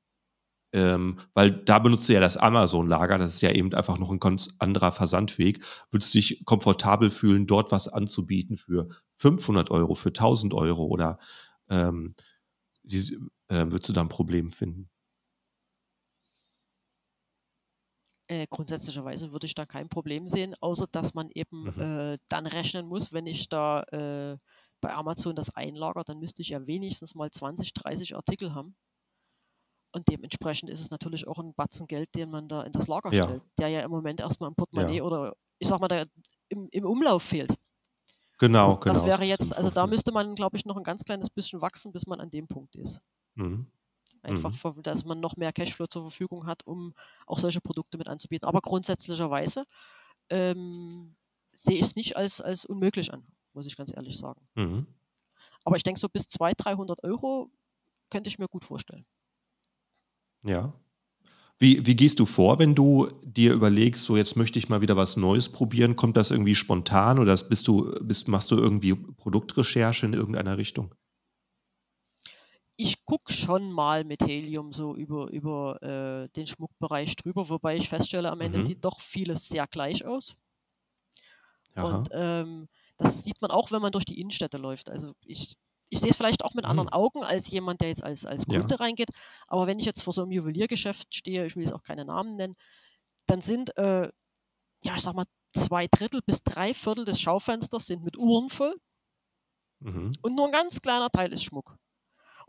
ähm, 0.73 1.19
weil 1.35 1.51
da 1.51 1.77
benutzt 1.77 2.09
du 2.09 2.13
ja 2.13 2.19
das 2.19 2.37
Amazon-Lager, 2.37 3.19
das 3.19 3.35
ist 3.35 3.41
ja 3.41 3.51
eben 3.51 3.71
einfach 3.75 3.99
noch 3.99 4.09
ein 4.09 4.19
ganz 4.19 4.55
anderer 4.57 4.91
Versandweg. 4.91 5.63
Würdest 5.91 6.15
du 6.15 6.17
dich 6.17 6.43
komfortabel 6.45 7.11
fühlen, 7.11 7.45
dort 7.45 7.71
was 7.71 7.87
anzubieten 7.87 8.57
für 8.57 8.87
500 9.17 9.69
Euro, 9.69 9.93
für 9.93 10.09
1000 10.09 10.55
Euro 10.55 10.85
oder 10.87 11.19
ähm, 11.69 12.15
sie, 12.83 13.19
äh, 13.49 13.65
würdest 13.67 13.89
du 13.89 13.93
da 13.93 14.01
ein 14.01 14.09
Problem 14.09 14.49
finden? 14.49 14.89
Äh, 18.33 18.47
grundsätzlicherweise 18.49 19.31
würde 19.31 19.45
ich 19.45 19.53
da 19.53 19.67
kein 19.67 19.89
Problem 19.89 20.27
sehen, 20.27 20.55
außer 20.59 20.87
dass 20.91 21.13
man 21.13 21.29
eben 21.29 21.65
mhm. 21.65 21.81
äh, 21.81 22.17
dann 22.29 22.47
rechnen 22.47 22.87
muss, 22.87 23.13
wenn 23.13 23.27
ich 23.27 23.47
da 23.47 23.83
äh, 23.91 24.37
bei 24.81 24.91
Amazon 24.91 25.35
das 25.35 25.55
einlager, 25.55 26.03
dann 26.03 26.17
müsste 26.17 26.41
ich 26.41 26.49
ja 26.49 26.65
wenigstens 26.65 27.13
mal 27.13 27.29
20, 27.29 27.73
30 27.73 28.15
Artikel 28.15 28.55
haben. 28.55 28.75
Und 29.91 30.09
dementsprechend 30.09 30.71
ist 30.71 30.81
es 30.81 30.89
natürlich 30.89 31.27
auch 31.27 31.37
ein 31.37 31.53
Batzen 31.53 31.85
Geld, 31.85 32.09
den 32.15 32.31
man 32.31 32.47
da 32.47 32.63
in 32.63 32.71
das 32.71 32.87
Lager 32.87 33.13
ja. 33.13 33.23
stellt, 33.25 33.43
der 33.59 33.67
ja 33.67 33.81
im 33.81 33.91
Moment 33.91 34.19
erstmal 34.19 34.49
im 34.49 34.55
Portemonnaie 34.55 34.97
ja. 34.97 35.03
oder 35.03 35.35
ich 35.59 35.67
sag 35.67 35.79
mal, 35.79 35.87
der 35.87 36.07
im, 36.49 36.67
im 36.71 36.85
Umlauf 36.85 37.21
fehlt. 37.21 37.53
Genau, 38.39 38.69
das, 38.69 38.79
genau. 38.79 38.93
Das 38.93 39.05
wäre 39.05 39.23
jetzt, 39.25 39.55
also 39.55 39.69
da 39.69 39.85
müsste 39.85 40.11
man, 40.11 40.33
glaube 40.33 40.57
ich, 40.57 40.65
noch 40.65 40.75
ein 40.75 40.83
ganz 40.83 41.05
kleines 41.05 41.29
bisschen 41.29 41.61
wachsen, 41.61 41.91
bis 41.91 42.07
man 42.07 42.19
an 42.19 42.31
dem 42.31 42.47
Punkt 42.47 42.75
ist. 42.75 42.99
Mhm. 43.35 43.67
Einfach, 44.23 44.75
mhm. 44.75 44.81
dass 44.83 45.03
man 45.03 45.19
noch 45.19 45.35
mehr 45.35 45.51
Cashflow 45.51 45.87
zur 45.87 46.03
Verfügung 46.03 46.45
hat, 46.45 46.65
um 46.65 46.93
auch 47.27 47.39
solche 47.39 47.59
Produkte 47.59 47.97
mit 47.97 48.07
anzubieten. 48.07 48.47
Aber 48.47 48.61
grundsätzlicherweise 48.61 49.65
ähm, 50.29 51.15
sehe 51.51 51.75
ich 51.75 51.81
es 51.87 51.95
nicht 51.95 52.15
als, 52.15 52.39
als 52.39 52.63
unmöglich 52.63 53.13
an, 53.13 53.23
muss 53.53 53.65
ich 53.65 53.75
ganz 53.75 53.93
ehrlich 53.93 54.17
sagen. 54.17 54.41
Mhm. 54.55 54.87
Aber 55.65 55.75
ich 55.75 55.83
denke, 55.83 55.99
so 55.99 56.07
bis 56.07 56.27
200, 56.27 56.65
300 56.65 57.03
Euro 57.03 57.51
könnte 58.09 58.29
ich 58.29 58.39
mir 58.39 58.47
gut 58.47 58.63
vorstellen. 58.63 59.05
Ja. 60.43 60.73
Wie, 61.59 61.85
wie 61.85 61.95
gehst 61.95 62.19
du 62.19 62.25
vor, 62.25 62.59
wenn 62.59 62.75
du 62.75 63.09
dir 63.23 63.53
überlegst, 63.53 64.05
so 64.05 64.17
jetzt 64.17 64.35
möchte 64.35 64.57
ich 64.57 64.69
mal 64.69 64.81
wieder 64.81 64.97
was 64.97 65.17
Neues 65.17 65.49
probieren? 65.49 65.95
Kommt 65.95 66.17
das 66.17 66.31
irgendwie 66.31 66.55
spontan 66.55 67.19
oder 67.19 67.35
bist 67.49 67.67
du, 67.67 67.93
bist, 68.01 68.27
machst 68.27 68.51
du 68.51 68.57
irgendwie 68.57 68.95
Produktrecherche 68.95 70.05
in 70.05 70.13
irgendeiner 70.13 70.57
Richtung? 70.57 70.93
Ich 72.75 73.05
gucke 73.05 73.31
schon 73.31 73.71
mal 73.71 74.03
mit 74.03 74.23
Helium 74.23 74.71
so 74.71 74.95
über, 74.95 75.29
über 75.29 75.81
äh, 75.81 76.29
den 76.29 76.47
Schmuckbereich 76.47 77.15
drüber, 77.15 77.49
wobei 77.49 77.75
ich 77.75 77.89
feststelle, 77.89 78.31
am 78.31 78.41
Ende 78.41 78.59
mhm. 78.59 78.63
sieht 78.63 78.83
doch 78.85 78.99
vieles 78.99 79.47
sehr 79.47 79.67
gleich 79.67 80.05
aus. 80.05 80.35
Aha. 81.75 81.97
Und 81.97 82.09
ähm, 82.11 82.67
das 82.97 83.23
sieht 83.23 83.41
man 83.41 83.51
auch, 83.51 83.71
wenn 83.71 83.81
man 83.81 83.91
durch 83.91 84.05
die 84.05 84.19
Innenstädte 84.19 84.57
läuft. 84.57 84.89
Also 84.89 85.13
ich, 85.25 85.55
ich 85.89 85.99
sehe 85.99 86.11
es 86.11 86.17
vielleicht 86.17 86.43
auch 86.43 86.53
mit 86.53 86.65
mhm. 86.65 86.71
anderen 86.71 86.89
Augen 86.89 87.23
als 87.23 87.49
jemand, 87.51 87.81
der 87.81 87.89
jetzt 87.89 88.03
als, 88.03 88.25
als 88.25 88.45
Kunde 88.45 88.67
ja. 88.69 88.75
reingeht. 88.75 89.09
Aber 89.47 89.67
wenn 89.67 89.79
ich 89.79 89.85
jetzt 89.85 90.01
vor 90.01 90.13
so 90.13 90.23
einem 90.23 90.31
Juweliergeschäft 90.31 91.13
stehe, 91.13 91.45
ich 91.45 91.55
will 91.55 91.63
jetzt 91.63 91.73
auch 91.73 91.83
keine 91.83 92.05
Namen 92.05 92.35
nennen, 92.35 92.55
dann 93.27 93.41
sind, 93.41 93.75
äh, 93.77 94.09
ja, 94.83 94.95
ich 94.95 95.01
sag 95.01 95.13
mal, 95.13 95.25
zwei 95.53 95.87
Drittel 95.87 96.21
bis 96.25 96.43
drei 96.43 96.73
Viertel 96.73 97.05
des 97.05 97.21
Schaufensters 97.21 97.85
sind 97.85 98.03
mit 98.03 98.17
Uhren 98.17 98.49
voll. 98.49 98.75
Mhm. 99.79 100.13
Und 100.21 100.35
nur 100.35 100.47
ein 100.47 100.51
ganz 100.51 100.81
kleiner 100.81 101.09
Teil 101.09 101.31
ist 101.31 101.43
Schmuck. 101.43 101.77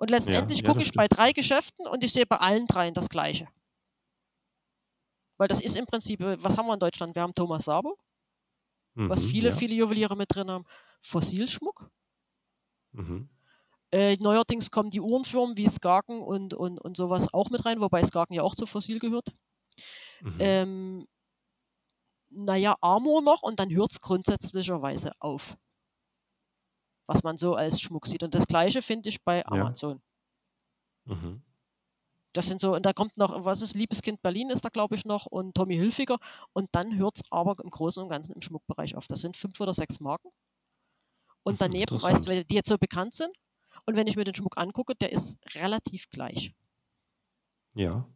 Und 0.05 0.11
letztendlich 0.11 0.59
ja, 0.59 0.65
ja, 0.65 0.69
gucke 0.69 0.83
ich 0.83 0.89
stimmt. 0.89 0.97
bei 0.99 1.09
drei 1.09 1.33
Geschäften 1.33 1.87
und 1.87 2.05
ich 2.05 2.13
sehe 2.13 2.27
bei 2.27 2.37
allen 2.37 2.67
dreien 2.67 2.93
das 2.93 3.09
Gleiche. 3.09 3.49
Weil 5.39 5.49
das 5.49 5.63
ist 5.63 5.77
im 5.77 5.87
Prinzip, 5.87 6.21
äh, 6.21 6.37
was 6.45 6.59
haben 6.59 6.67
wir 6.67 6.75
in 6.75 6.79
Deutschland? 6.79 7.15
Wir 7.15 7.23
haben 7.23 7.33
Thomas 7.33 7.65
Sabo, 7.65 7.97
mhm, 8.97 9.09
was 9.09 9.25
viele, 9.25 9.49
ja. 9.49 9.57
viele 9.57 9.75
Juweliere 9.75 10.15
mit 10.15 10.27
drin 10.29 10.51
haben. 10.51 10.67
Fossilschmuck. 11.01 11.89
Mhm. 12.93 13.31
Äh, 13.93 14.19
neuerdings 14.21 14.71
kommen 14.71 14.91
die 14.91 15.01
Uhrenfirmen 15.01 15.57
wie 15.57 15.71
Skagen 15.71 16.21
und, 16.21 16.53
und, 16.53 16.79
und 16.79 16.99
sowas 16.99 17.33
auch 17.33 17.49
mit 17.49 17.65
rein, 17.65 17.81
wobei 17.81 18.05
Skagen 18.05 18.35
ja 18.35 18.43
auch 18.43 18.55
zu 18.55 18.67
Fossil 18.67 18.99
gehört. 18.99 19.35
Mhm. 20.21 20.37
Ähm, 20.39 21.09
naja, 22.29 22.77
Amor 22.83 23.23
noch 23.23 23.41
und 23.41 23.59
dann 23.59 23.75
hört 23.75 23.93
es 23.93 24.03
grundsätzlicherweise 24.03 25.13
auf 25.19 25.57
was 27.07 27.23
man 27.23 27.39
so 27.39 27.55
als 27.55 27.81
Schmuck 27.81 28.07
sieht. 28.07 28.23
Und 28.23 28.35
das 28.35 28.47
gleiche 28.47 28.83
finde 28.83 29.09
ich 29.09 29.23
bei 29.23 29.45
Amazon. 29.47 30.01
Ja. 31.07 31.15
Mhm. 31.15 31.43
Das 32.33 32.47
sind 32.47 32.61
so, 32.61 32.75
und 32.75 32.85
da 32.85 32.93
kommt 32.93 33.17
noch, 33.17 33.45
was 33.45 33.63
ist, 33.63 33.75
Liebeskind 33.75 34.21
Berlin 34.21 34.51
ist 34.51 34.65
da, 34.65 34.69
glaube 34.69 34.97
ich, 34.97 35.05
noch 35.05 35.27
und 35.27 35.55
Tommy 35.55 35.77
Hilfiger. 35.77 36.19
Und 36.53 36.69
dann 36.73 36.97
hört 36.99 37.17
es 37.17 37.23
aber 37.31 37.63
im 37.63 37.71
Großen 37.71 38.03
und 38.03 38.09
Ganzen 38.09 38.33
im 38.33 38.43
Schmuckbereich 38.43 38.97
auf. 38.97 39.07
Das 39.07 39.21
sind 39.21 39.37
fünf 39.37 39.61
oder 39.61 39.73
sechs 39.73 40.01
Marken. 40.01 40.31
Und 41.45 41.61
daneben, 41.61 42.03
weißt 42.03 42.27
du, 42.27 42.45
die 42.45 42.55
jetzt 42.55 42.69
so 42.69 42.77
bekannt 42.77 43.15
sind. 43.15 43.31
Und 43.87 43.95
wenn 43.97 44.07
ich 44.09 44.17
mir 44.17 44.25
den 44.25 44.35
Schmuck 44.35 44.59
angucke, 44.59 44.97
der 44.97 45.13
ist 45.13 45.39
relativ 45.55 46.09
gleich. 46.11 46.53
Ja. 47.75 48.09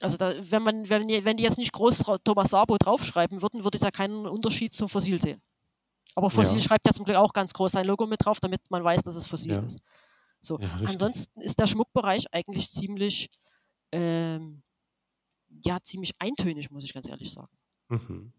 Also 0.00 0.16
da, 0.16 0.34
wenn 0.50 0.62
man, 0.62 0.88
wenn, 0.88 1.08
wenn 1.08 1.36
die 1.36 1.44
jetzt 1.44 1.58
nicht 1.58 1.72
groß 1.72 2.04
Thomas 2.24 2.50
Sabo 2.50 2.76
draufschreiben 2.76 3.40
würden, 3.40 3.64
würde 3.64 3.76
ich 3.76 3.82
ja 3.82 3.90
keinen 3.90 4.26
Unterschied 4.26 4.74
zum 4.74 4.88
Fossil 4.88 5.20
sehen. 5.20 5.40
Aber 6.14 6.30
Fossil 6.30 6.56
ja. 6.56 6.62
schreibt 6.62 6.86
ja 6.86 6.92
zum 6.92 7.04
Glück 7.04 7.16
auch 7.16 7.32
ganz 7.32 7.52
groß 7.52 7.72
sein 7.72 7.86
Logo 7.86 8.06
mit 8.06 8.24
drauf, 8.24 8.40
damit 8.40 8.60
man 8.70 8.84
weiß, 8.84 9.02
dass 9.02 9.16
es 9.16 9.26
Fossil 9.26 9.52
ja. 9.52 9.60
ist. 9.60 9.80
So. 10.40 10.58
Ja, 10.58 10.68
Ansonsten 10.84 11.40
ist 11.40 11.58
der 11.58 11.66
Schmuckbereich 11.66 12.26
eigentlich 12.32 12.70
ziemlich, 12.70 13.30
ähm, 13.92 14.62
ja, 15.64 15.78
ziemlich 15.82 16.12
eintönig, 16.18 16.70
muss 16.70 16.84
ich 16.84 16.92
ganz 16.92 17.08
ehrlich 17.08 17.32
sagen. 17.32 17.52
Mhm. 17.88 18.32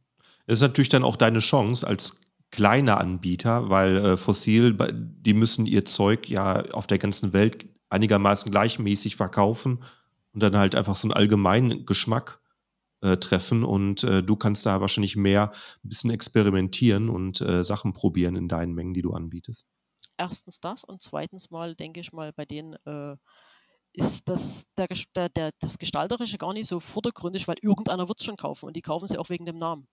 Das 0.45 0.55
ist 0.55 0.61
natürlich 0.61 0.89
dann 0.89 1.03
auch 1.03 1.15
deine 1.15 1.39
Chance 1.39 1.87
als 1.87 2.21
kleiner 2.51 2.99
Anbieter, 2.99 3.69
weil 3.69 3.97
äh, 3.97 4.17
Fossil, 4.17 4.77
die 4.93 5.33
müssen 5.33 5.65
ihr 5.65 5.85
Zeug 5.85 6.29
ja 6.29 6.63
auf 6.71 6.85
der 6.87 6.99
ganzen 6.99 7.33
Welt 7.33 7.67
einigermaßen 7.89 8.51
gleichmäßig 8.51 9.15
verkaufen 9.15 9.83
und 10.33 10.43
dann 10.43 10.57
halt 10.57 10.75
einfach 10.75 10.95
so 10.95 11.07
einen 11.07 11.13
allgemeinen 11.13 11.85
Geschmack 11.85 12.39
äh, 13.03 13.17
treffen 13.17 13.63
und 13.63 14.03
äh, 14.03 14.23
du 14.23 14.35
kannst 14.35 14.65
da 14.65 14.81
wahrscheinlich 14.81 15.15
mehr 15.15 15.51
ein 15.83 15.89
bisschen 15.89 16.09
experimentieren 16.09 17.09
und 17.09 17.41
äh, 17.41 17.63
Sachen 17.63 17.93
probieren 17.93 18.35
in 18.35 18.47
deinen 18.47 18.73
Mengen, 18.73 18.93
die 18.93 19.01
du 19.01 19.11
anbietest. 19.13 19.67
Erstens 20.17 20.59
das 20.59 20.83
und 20.83 21.01
zweitens 21.01 21.51
mal, 21.51 21.75
denke 21.75 21.99
ich 21.99 22.13
mal, 22.13 22.31
bei 22.33 22.45
denen 22.45 22.75
äh, 22.85 23.15
ist 23.93 24.27
das, 24.29 24.65
der, 24.77 24.87
der, 25.15 25.29
der, 25.29 25.51
das 25.59 25.77
Gestalterische 25.77 26.37
gar 26.37 26.53
nicht 26.53 26.67
so 26.67 26.79
vordergründig, 26.79 27.47
weil 27.47 27.57
irgendeiner 27.61 28.07
wird 28.07 28.19
es 28.19 28.25
schon 28.25 28.37
kaufen 28.37 28.67
und 28.67 28.75
die 28.75 28.81
kaufen 28.81 29.07
sie 29.07 29.17
auch 29.17 29.29
wegen 29.29 29.45
dem 29.45 29.57
Namen. 29.57 29.87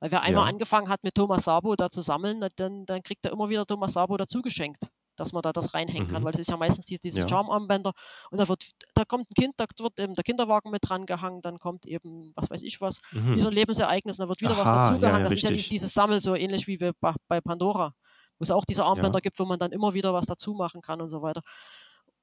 Weil 0.00 0.10
wer 0.10 0.22
einmal 0.22 0.44
ja. 0.44 0.50
angefangen 0.50 0.88
hat 0.88 1.02
mit 1.02 1.14
Thomas 1.14 1.44
Sabo 1.44 1.74
da 1.74 1.90
zu 1.90 2.02
sammeln, 2.02 2.46
dann, 2.56 2.84
dann 2.86 3.02
kriegt 3.02 3.24
er 3.24 3.32
immer 3.32 3.48
wieder 3.48 3.66
Thomas 3.66 3.94
Sabo 3.94 4.16
dazu 4.16 4.42
geschenkt. 4.42 4.88
Dass 5.16 5.32
man 5.32 5.42
da 5.42 5.52
das 5.52 5.74
reinhängen 5.74 6.08
mhm. 6.08 6.12
kann, 6.12 6.24
weil 6.24 6.32
das 6.32 6.42
ist 6.42 6.50
ja 6.50 6.56
meistens 6.56 6.86
die, 6.86 6.98
diese 6.98 7.20
ja. 7.20 7.28
Charmarmbänder 7.28 7.92
und 8.30 8.38
da 8.38 8.48
wird, 8.48 8.70
da 8.94 9.04
kommt 9.04 9.30
ein 9.30 9.34
Kind, 9.34 9.54
da 9.56 9.66
wird 9.78 9.98
eben 9.98 10.14
der 10.14 10.24
Kinderwagen 10.24 10.70
mit 10.70 10.88
dran 10.88 11.06
gehangen, 11.06 11.42
dann 11.42 11.58
kommt 11.58 11.86
eben, 11.86 12.32
was 12.34 12.50
weiß 12.50 12.62
ich 12.62 12.80
was, 12.80 13.00
mhm. 13.12 13.36
wieder 13.36 13.50
Lebensereignis 13.50 14.16
da 14.16 14.28
wird 14.28 14.40
wieder 14.40 14.52
Aha, 14.52 14.58
was 14.60 14.88
dazugehangen. 14.88 15.02
Ja, 15.02 15.18
ja, 15.18 15.24
das 15.24 15.32
richtig. 15.32 15.56
ist 15.56 15.66
ja 15.66 15.70
dieses 15.70 15.94
Sammel, 15.94 16.20
so 16.20 16.34
ähnlich 16.34 16.66
wie 16.66 16.76
bei, 16.76 17.14
bei 17.28 17.40
Pandora, 17.40 17.94
wo 18.38 18.42
es 18.42 18.50
auch 18.50 18.64
diese 18.64 18.84
Armbänder 18.84 19.20
gibt, 19.20 19.38
wo 19.38 19.44
man 19.44 19.58
dann 19.58 19.72
immer 19.72 19.94
wieder 19.94 20.12
was 20.12 20.26
dazu 20.26 20.54
machen 20.54 20.82
kann 20.82 21.00
und 21.00 21.08
so 21.08 21.22
weiter. 21.22 21.42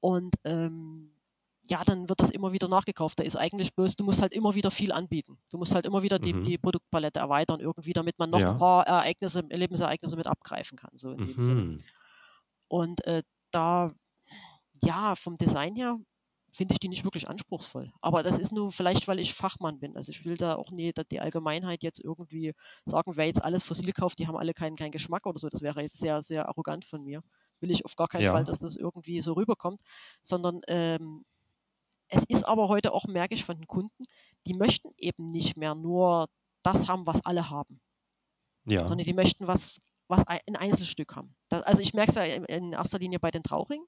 Und 0.00 0.34
ähm, 0.44 1.10
ja, 1.66 1.82
dann 1.84 2.08
wird 2.08 2.20
das 2.20 2.30
immer 2.30 2.52
wieder 2.52 2.68
nachgekauft. 2.68 3.18
Da 3.18 3.24
ist 3.24 3.36
eigentlich 3.36 3.74
bloß, 3.74 3.96
du 3.96 4.04
musst 4.04 4.20
halt 4.20 4.34
immer 4.34 4.54
wieder 4.54 4.70
viel 4.70 4.92
anbieten. 4.92 5.38
Du 5.50 5.56
musst 5.56 5.74
halt 5.74 5.86
immer 5.86 6.02
wieder 6.02 6.18
die, 6.18 6.34
mhm. 6.34 6.44
die 6.44 6.58
Produktpalette 6.58 7.20
erweitern, 7.20 7.60
irgendwie, 7.60 7.92
damit 7.92 8.18
man 8.18 8.30
noch 8.30 8.40
ja. 8.40 8.52
ein 8.52 8.58
paar 8.58 8.86
Ereignisse, 8.86 9.40
Lebensereignisse 9.48 10.16
mit 10.16 10.26
abgreifen 10.26 10.76
kann, 10.76 10.90
so 10.94 11.12
in 11.12 11.20
mhm. 11.20 11.34
dem 11.34 11.42
Sinne. 11.42 11.78
Und 12.74 13.06
äh, 13.06 13.22
da, 13.52 13.94
ja, 14.82 15.14
vom 15.14 15.36
Design 15.36 15.76
her 15.76 15.96
finde 16.50 16.72
ich 16.72 16.80
die 16.80 16.88
nicht 16.88 17.04
wirklich 17.04 17.28
anspruchsvoll. 17.28 17.92
Aber 18.00 18.24
das 18.24 18.36
ist 18.36 18.50
nur 18.50 18.72
vielleicht, 18.72 19.06
weil 19.06 19.20
ich 19.20 19.32
Fachmann 19.32 19.78
bin. 19.78 19.96
Also 19.96 20.10
ich 20.10 20.24
will 20.24 20.36
da 20.36 20.56
auch 20.56 20.72
nie 20.72 20.92
die 21.08 21.20
Allgemeinheit 21.20 21.84
jetzt 21.84 22.00
irgendwie 22.00 22.52
sagen, 22.84 23.12
wer 23.14 23.26
jetzt 23.26 23.44
alles 23.44 23.62
fossil 23.62 23.92
kauft, 23.92 24.18
die 24.18 24.26
haben 24.26 24.36
alle 24.36 24.54
keinen, 24.54 24.74
keinen 24.74 24.90
Geschmack 24.90 25.24
oder 25.26 25.38
so. 25.38 25.48
Das 25.48 25.62
wäre 25.62 25.82
jetzt 25.82 26.00
sehr, 26.00 26.20
sehr 26.20 26.48
arrogant 26.48 26.84
von 26.84 27.04
mir. 27.04 27.22
Will 27.60 27.70
ich 27.70 27.84
auf 27.84 27.94
gar 27.94 28.08
keinen 28.08 28.24
ja. 28.24 28.32
Fall, 28.32 28.44
dass 28.44 28.58
das 28.58 28.74
irgendwie 28.74 29.20
so 29.20 29.34
rüberkommt. 29.34 29.80
Sondern 30.24 30.60
ähm, 30.66 31.24
es 32.08 32.24
ist 32.26 32.44
aber 32.44 32.66
heute 32.66 32.92
auch, 32.92 33.04
merke 33.04 33.36
ich 33.36 33.44
von 33.44 33.56
den 33.56 33.68
Kunden, 33.68 34.02
die 34.48 34.54
möchten 34.54 34.88
eben 34.96 35.26
nicht 35.26 35.56
mehr 35.56 35.76
nur 35.76 36.28
das 36.64 36.88
haben, 36.88 37.06
was 37.06 37.24
alle 37.24 37.50
haben. 37.50 37.80
Ja. 38.64 38.84
Sondern 38.84 39.06
die 39.06 39.14
möchten 39.14 39.46
was, 39.46 39.80
was 40.08 40.26
ein 40.26 40.56
Einzelstück 40.56 41.16
haben. 41.16 41.34
Das, 41.48 41.62
also 41.62 41.82
ich 41.82 41.94
merke 41.94 42.10
es 42.10 42.16
ja 42.16 42.24
in 42.24 42.72
erster 42.72 42.98
Linie 42.98 43.20
bei 43.20 43.30
den 43.30 43.42
Trauringen, 43.42 43.86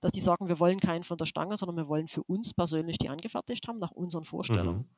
dass 0.00 0.12
die 0.12 0.20
sagen, 0.20 0.48
wir 0.48 0.58
wollen 0.58 0.80
keinen 0.80 1.04
von 1.04 1.16
der 1.16 1.26
Stange, 1.26 1.56
sondern 1.56 1.76
wir 1.76 1.88
wollen 1.88 2.08
für 2.08 2.22
uns 2.24 2.52
persönlich 2.52 2.98
die 2.98 3.08
angefertigt 3.08 3.66
haben, 3.68 3.78
nach 3.78 3.92
unseren 3.92 4.24
Vorstellungen. 4.24 4.80
Mhm. 4.80 4.90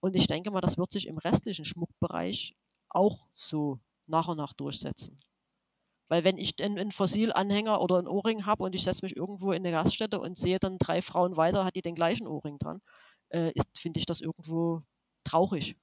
Und 0.00 0.16
ich 0.16 0.26
denke 0.26 0.50
mal, 0.50 0.60
das 0.60 0.76
wird 0.76 0.92
sich 0.92 1.06
im 1.06 1.16
restlichen 1.16 1.64
Schmuckbereich 1.64 2.54
auch 2.90 3.26
so 3.32 3.80
nach 4.06 4.28
und 4.28 4.36
nach 4.36 4.52
durchsetzen. 4.52 5.16
Weil 6.08 6.24
wenn 6.24 6.36
ich 6.36 6.62
einen 6.62 6.92
Fossilanhänger 6.92 7.80
oder 7.80 7.98
einen 7.98 8.06
Ohrring 8.06 8.44
habe 8.44 8.64
und 8.64 8.74
ich 8.74 8.84
setze 8.84 9.04
mich 9.04 9.16
irgendwo 9.16 9.52
in 9.52 9.66
eine 9.66 9.70
Gaststätte 9.70 10.20
und 10.20 10.36
sehe 10.36 10.58
dann 10.58 10.78
drei 10.78 11.00
Frauen 11.00 11.36
weiter, 11.36 11.64
hat 11.64 11.76
die 11.76 11.82
den 11.82 11.94
gleichen 11.94 12.26
Ohrring 12.26 12.58
dran, 12.58 12.82
äh, 13.30 13.52
finde 13.78 13.98
ich 13.98 14.06
das 14.06 14.20
irgendwo 14.20 14.82
traurig. 15.24 15.76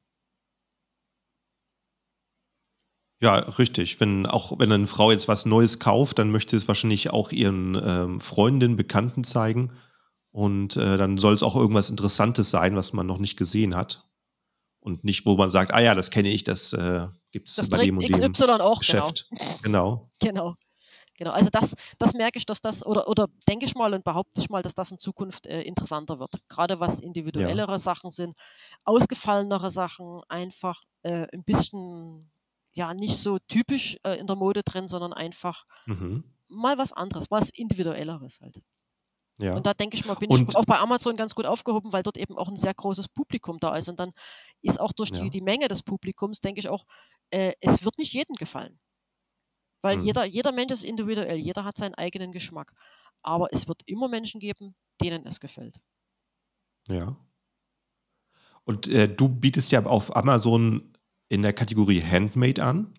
Ja, 3.22 3.36
richtig. 3.36 4.00
Wenn 4.00 4.26
auch 4.26 4.58
wenn 4.58 4.72
eine 4.72 4.88
Frau 4.88 5.12
jetzt 5.12 5.28
was 5.28 5.46
Neues 5.46 5.80
kauft, 5.80 6.20
dann 6.20 6.32
möchte 6.32 6.58
es 6.58 6.68
wahrscheinlich 6.68 7.12
auch 7.12 7.32
ihren 7.32 7.80
ähm, 7.84 8.20
Freundinnen, 8.20 8.76
Bekannten 8.76 9.24
zeigen. 9.24 9.72
Und 10.32 10.78
äh, 10.78 10.98
dann 10.98 11.18
soll 11.18 11.34
es 11.34 11.44
auch 11.44 11.56
irgendwas 11.56 11.90
Interessantes 11.90 12.50
sein, 12.50 12.76
was 12.76 12.94
man 12.94 13.06
noch 13.06 13.20
nicht 13.20 13.38
gesehen 13.38 13.76
hat. 13.76 14.08
Und 14.80 15.04
nicht, 15.04 15.26
wo 15.26 15.36
man 15.36 15.50
sagt, 15.52 15.74
ah 15.74 15.80
ja, 15.80 15.94
das 15.94 16.10
kenne 16.10 16.30
ich, 16.30 16.44
das 16.44 16.74
äh, 16.74 17.08
gibt 17.32 17.50
es 17.50 17.70
bei 17.70 17.86
dem 17.86 17.98
und 17.98 18.04
dem 18.04 18.32
XY 18.32 18.46
auch, 18.62 18.80
Geschäft. 18.80 19.28
Genau. 19.30 19.58
genau. 19.62 20.10
Genau. 20.20 20.56
Genau, 21.18 21.34
also 21.34 21.52
das, 21.52 21.76
das 22.00 22.16
merke 22.16 22.40
ich, 22.40 22.48
dass 22.48 22.62
das, 22.62 22.84
oder, 22.84 23.08
oder 23.08 23.28
denke 23.48 23.68
ich 23.68 23.76
mal 23.76 23.94
und 23.94 24.04
behaupte 24.04 24.42
ich 24.42 24.50
mal, 24.50 24.64
dass 24.64 24.74
das 24.74 24.90
in 24.90 24.98
Zukunft 24.98 25.46
äh, 25.46 25.62
interessanter 25.62 26.18
wird. 26.18 26.32
Gerade 26.50 26.80
was 26.80 27.00
individuellere 27.00 27.74
ja. 27.74 27.78
Sachen 27.78 28.10
sind, 28.10 28.36
ausgefallenere 28.86 29.70
Sachen, 29.70 30.22
einfach 30.30 30.84
äh, 31.04 31.28
ein 31.32 31.44
bisschen, 31.44 32.32
ja, 32.74 32.94
nicht 32.94 33.18
so 33.18 33.40
typisch 33.40 33.98
äh, 34.04 34.18
in 34.20 34.28
der 34.28 34.36
Mode 34.36 34.64
drin, 34.64 34.88
sondern 34.88 35.14
einfach 35.14 35.66
mhm. 35.86 36.24
mal 36.48 36.78
was 36.78 36.94
anderes, 36.94 37.30
was 37.30 37.50
individuelleres 37.50 38.40
halt. 38.42 38.62
Ja. 39.38 39.56
Und 39.56 39.66
da 39.66 39.74
denke 39.74 39.98
ich 39.98 40.06
mal, 40.06 40.14
bin 40.14 40.30
und 40.30 40.50
ich 40.50 40.56
auch 40.56 40.66
bei 40.66 40.78
Amazon 40.78 41.18
ganz 41.18 41.34
gut 41.34 41.46
aufgehoben, 41.46 41.92
weil 41.92 42.04
dort 42.04 42.18
eben 42.18 42.38
auch 42.38 42.48
ein 42.48 42.56
sehr 42.56 42.76
großes 42.76 43.08
Publikum 43.08 43.58
da 43.60 43.76
ist. 43.76 43.90
Und 43.90 44.00
dann 44.00 44.14
ist 44.62 44.80
auch 44.80 44.94
durch 44.94 45.10
ja. 45.10 45.22
die, 45.22 45.32
die 45.32 45.42
Menge 45.42 45.68
des 45.68 45.82
Publikums, 45.82 46.42
denke 46.42 46.60
ich 46.60 46.70
auch, 46.70 46.86
äh, 47.32 47.54
es 47.60 47.84
wird 47.84 47.98
nicht 47.98 48.14
jedem 48.14 48.36
gefallen. 48.36 48.80
Weil 49.82 49.98
mhm. 49.98 50.06
jeder, 50.06 50.26
jeder 50.26 50.52
Mensch 50.52 50.72
ist 50.72 50.84
individuell, 50.84 51.38
jeder 51.38 51.64
hat 51.64 51.76
seinen 51.76 51.96
eigenen 51.96 52.32
Geschmack. 52.32 52.74
Aber 53.24 53.48
es 53.52 53.68
wird 53.68 53.82
immer 53.88 54.08
Menschen 54.08 54.40
geben, 54.40 54.76
denen 55.02 55.26
es 55.26 55.40
gefällt. 55.40 55.80
Ja. 56.88 57.18
Und 58.64 58.88
äh, 58.88 59.14
du 59.14 59.28
bietest 59.28 59.72
ja 59.72 59.84
auf 59.86 60.16
Amazon 60.16 60.91
in 61.32 61.44
der 61.44 61.54
Kategorie 61.54 62.02
Handmade 62.02 62.62
an. 62.62 62.94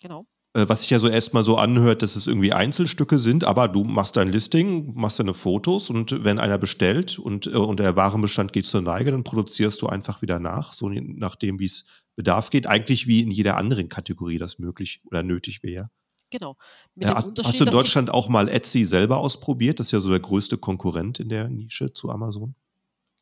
Genau. 0.00 0.26
Äh, 0.54 0.66
was 0.68 0.80
sich 0.80 0.90
ja 0.90 0.98
so 0.98 1.08
erstmal 1.08 1.44
so 1.44 1.58
anhört, 1.58 2.00
dass 2.00 2.16
es 2.16 2.26
irgendwie 2.26 2.54
Einzelstücke 2.54 3.18
sind, 3.18 3.44
aber 3.44 3.68
du 3.68 3.84
machst 3.84 4.16
dein 4.16 4.32
Listing, 4.32 4.94
machst 4.94 5.18
deine 5.18 5.34
Fotos 5.34 5.90
und 5.90 6.24
wenn 6.24 6.38
einer 6.38 6.56
bestellt 6.56 7.18
und, 7.18 7.46
äh, 7.46 7.50
und 7.50 7.78
der 7.78 7.96
Warenbestand 7.96 8.54
geht 8.54 8.64
zur 8.64 8.80
Neige, 8.80 9.10
dann 9.10 9.24
produzierst 9.24 9.82
du 9.82 9.88
einfach 9.88 10.22
wieder 10.22 10.40
nach, 10.40 10.72
so 10.72 10.88
nachdem, 10.88 11.60
wie 11.60 11.66
es 11.66 11.84
Bedarf 12.16 12.48
geht. 12.48 12.66
Eigentlich 12.66 13.06
wie 13.06 13.20
in 13.20 13.30
jeder 13.30 13.58
anderen 13.58 13.90
Kategorie 13.90 14.38
das 14.38 14.58
möglich 14.58 15.02
oder 15.04 15.22
nötig 15.22 15.62
wäre. 15.62 15.90
Genau. 16.30 16.56
Ja, 16.94 17.14
hast, 17.14 17.32
hast, 17.44 17.60
du 17.60 17.64
in 17.64 17.70
Deutschland 17.70 18.08
auch 18.08 18.28
mal 18.30 18.48
Etsy 18.48 18.84
selber 18.84 19.18
ausprobiert? 19.18 19.80
Das 19.80 19.88
ist 19.88 19.92
ja 19.92 20.00
so 20.00 20.10
der 20.10 20.20
größte 20.20 20.56
Konkurrent 20.56 21.20
in 21.20 21.28
der 21.28 21.48
Nische 21.50 21.92
zu 21.92 22.08
Amazon. 22.08 22.54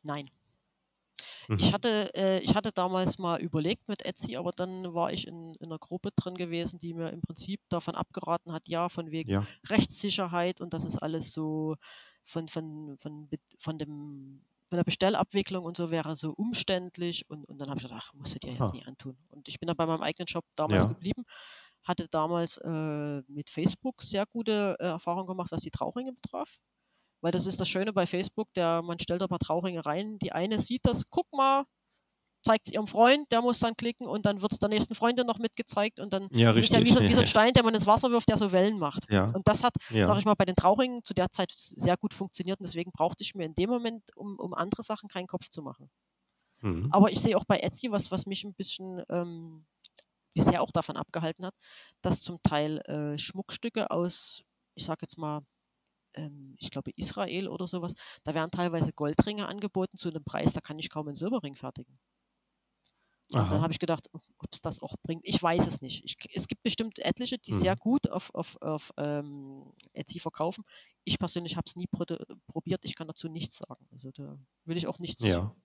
Nein. 0.03 0.29
Ich, 1.57 1.69
mhm. 1.69 1.73
hatte, 1.73 2.15
äh, 2.15 2.39
ich 2.41 2.55
hatte 2.55 2.71
damals 2.71 3.17
mal 3.17 3.41
überlegt 3.41 3.87
mit 3.87 4.05
Etsy, 4.05 4.35
aber 4.37 4.51
dann 4.51 4.93
war 4.93 5.11
ich 5.11 5.27
in, 5.27 5.55
in 5.55 5.65
einer 5.65 5.79
Gruppe 5.79 6.11
drin 6.15 6.35
gewesen, 6.35 6.77
die 6.79 6.93
mir 6.93 7.09
im 7.09 7.21
Prinzip 7.21 7.61
davon 7.69 7.95
abgeraten 7.95 8.53
hat, 8.53 8.67
ja, 8.67 8.87
von 8.89 9.09
wegen 9.09 9.31
ja. 9.31 9.47
Rechtssicherheit 9.67 10.61
und 10.61 10.73
das 10.73 10.85
ist 10.85 10.97
alles 10.97 11.31
so 11.31 11.75
von, 12.23 12.47
von, 12.47 12.97
von, 12.99 13.29
von 13.59 13.77
dem 13.79 14.41
von 14.69 14.77
der 14.77 14.83
Bestellabwicklung 14.83 15.65
und 15.65 15.75
so 15.75 15.89
wäre 15.89 16.15
so 16.15 16.31
umständlich 16.31 17.27
und, 17.27 17.43
und 17.45 17.57
dann 17.57 17.69
habe 17.69 17.79
ich 17.79 17.83
gedacht, 17.83 18.03
ach, 18.05 18.13
musst 18.13 18.35
du 18.35 18.39
dir 18.39 18.51
jetzt 18.51 18.61
ah. 18.61 18.71
nie 18.71 18.85
antun. 18.85 19.17
Und 19.29 19.47
ich 19.47 19.59
bin 19.59 19.65
dann 19.65 19.75
bei 19.75 19.87
meinem 19.87 20.03
eigenen 20.03 20.27
Shop 20.27 20.45
damals 20.55 20.83
ja. 20.83 20.89
geblieben, 20.89 21.23
hatte 21.83 22.07
damals 22.07 22.57
äh, 22.57 23.21
mit 23.27 23.49
Facebook 23.49 24.03
sehr 24.03 24.27
gute 24.27 24.77
äh, 24.79 24.85
Erfahrungen 24.85 25.25
gemacht, 25.25 25.51
was 25.51 25.61
die 25.61 25.71
Trauringe 25.71 26.13
betraf. 26.13 26.59
Weil 27.21 27.31
das 27.31 27.45
ist 27.45 27.59
das 27.59 27.67
Schöne 27.67 27.93
bei 27.93 28.07
Facebook, 28.07 28.47
der, 28.53 28.81
man 28.81 28.99
stellt 28.99 29.21
ein 29.21 29.27
paar 29.27 29.39
Trauringe 29.39 29.85
rein. 29.85 30.19
Die 30.19 30.31
eine 30.31 30.59
sieht 30.59 30.85
das, 30.85 31.03
guck 31.09 31.31
mal, 31.33 31.65
zeigt 32.43 32.67
es 32.67 32.73
ihrem 32.73 32.87
Freund, 32.87 33.31
der 33.31 33.41
muss 33.41 33.59
dann 33.59 33.75
klicken 33.75 34.07
und 34.07 34.25
dann 34.25 34.41
wird 34.41 34.53
es 34.53 34.59
der 34.59 34.69
nächsten 34.69 34.95
Freundin 34.95 35.27
noch 35.27 35.39
mitgezeigt 35.39 35.99
und 35.99 36.13
dann 36.13 36.29
ja, 36.31 36.51
ist 36.51 36.71
ja 36.71 36.81
wie 36.83 36.91
so, 36.91 37.01
wie 37.01 37.13
so, 37.13 37.21
ein 37.21 37.27
Stein, 37.27 37.53
der 37.53 37.63
man 37.63 37.75
ins 37.75 37.87
Wasser 37.87 38.11
wirft, 38.11 38.29
der 38.29 38.37
so 38.37 38.51
Wellen 38.51 38.79
macht. 38.79 39.11
Ja. 39.11 39.31
Und 39.31 39.47
das 39.47 39.63
hat, 39.63 39.73
ja. 39.89 40.05
sag 40.05 40.17
ich 40.17 40.25
mal, 40.25 40.35
bei 40.35 40.45
den 40.45 40.55
Trauringen 40.55 41.03
zu 41.03 41.13
der 41.13 41.29
Zeit 41.31 41.51
sehr 41.51 41.97
gut 41.97 42.13
funktioniert 42.13 42.59
und 42.59 42.65
deswegen 42.65 42.91
brauchte 42.91 43.23
ich 43.23 43.35
mir 43.35 43.45
in 43.45 43.55
dem 43.55 43.69
Moment, 43.69 44.03
um, 44.15 44.37
um 44.39 44.53
andere 44.53 44.83
Sachen 44.83 45.09
keinen 45.09 45.27
Kopf 45.27 45.49
zu 45.49 45.61
machen. 45.61 45.89
Mhm. 46.61 46.89
Aber 46.91 47.11
ich 47.11 47.19
sehe 47.19 47.37
auch 47.37 47.45
bei 47.45 47.59
Etsy, 47.59 47.91
was, 47.91 48.11
was 48.11 48.25
mich 48.25 48.43
ein 48.43 48.53
bisschen 48.53 49.03
ähm, 49.09 49.65
bisher 50.33 50.61
auch 50.61 50.71
davon 50.71 50.97
abgehalten 50.97 51.45
hat, 51.45 51.55
dass 52.01 52.21
zum 52.21 52.41
Teil 52.43 52.79
äh, 52.79 53.17
Schmuckstücke 53.17 53.91
aus, 53.91 54.43
ich 54.75 54.85
sag 54.85 55.01
jetzt 55.01 55.17
mal, 55.17 55.41
ähm, 56.15 56.55
ich 56.59 56.71
glaube 56.71 56.91
Israel 56.95 57.47
oder 57.47 57.67
sowas, 57.67 57.93
da 58.23 58.33
werden 58.33 58.51
teilweise 58.51 58.93
Goldringe 58.93 59.47
angeboten 59.47 59.97
zu 59.97 60.09
einem 60.09 60.23
Preis, 60.23 60.53
da 60.53 60.61
kann 60.61 60.79
ich 60.79 60.89
kaum 60.89 61.07
einen 61.07 61.15
Silberring 61.15 61.55
fertigen. 61.55 61.99
Und 63.31 63.51
dann 63.51 63.61
habe 63.61 63.71
ich 63.71 63.77
gedacht, 63.77 64.09
ob 64.11 64.49
es 64.51 64.59
das 64.59 64.81
auch 64.81 64.95
bringt. 65.03 65.21
Ich 65.23 65.41
weiß 65.41 65.67
es 65.67 65.81
nicht. 65.81 66.03
Ich, 66.03 66.17
es 66.33 66.47
gibt 66.47 66.63
bestimmt 66.63 66.97
etliche, 66.97 67.37
die 67.37 67.53
mhm. 67.53 67.59
sehr 67.59 67.75
gut 67.75 68.09
auf, 68.09 68.33
auf, 68.33 68.59
auf 68.61 68.91
ähm, 68.97 69.71
Etsy 69.93 70.19
verkaufen. 70.19 70.63
Ich 71.03 71.19
persönlich 71.19 71.55
habe 71.55 71.65
es 71.67 71.75
nie 71.75 71.87
probiert. 71.87 72.83
Ich 72.85 72.95
kann 72.95 73.07
dazu 73.07 73.29
nichts 73.29 73.57
sagen. 73.57 73.87
Also 73.91 74.09
da 74.11 74.35
will 74.65 74.77
ich 74.77 74.87
auch 74.87 74.97
nichts, 74.97 75.23
ja. 75.23 75.55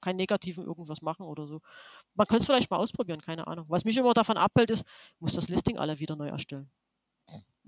kein 0.00 0.16
negativen 0.16 0.64
irgendwas 0.64 1.02
machen 1.02 1.26
oder 1.26 1.48
so. 1.48 1.60
Man 2.14 2.28
könnte 2.28 2.42
es 2.42 2.46
vielleicht 2.46 2.70
mal 2.70 2.76
ausprobieren, 2.76 3.20
keine 3.20 3.48
Ahnung. 3.48 3.66
Was 3.68 3.84
mich 3.84 3.96
immer 3.96 4.14
davon 4.14 4.36
abhält, 4.36 4.70
ist, 4.70 4.84
muss 5.18 5.34
das 5.34 5.48
Listing 5.48 5.78
alle 5.78 5.98
wieder 5.98 6.14
neu 6.14 6.28
erstellen. 6.28 6.70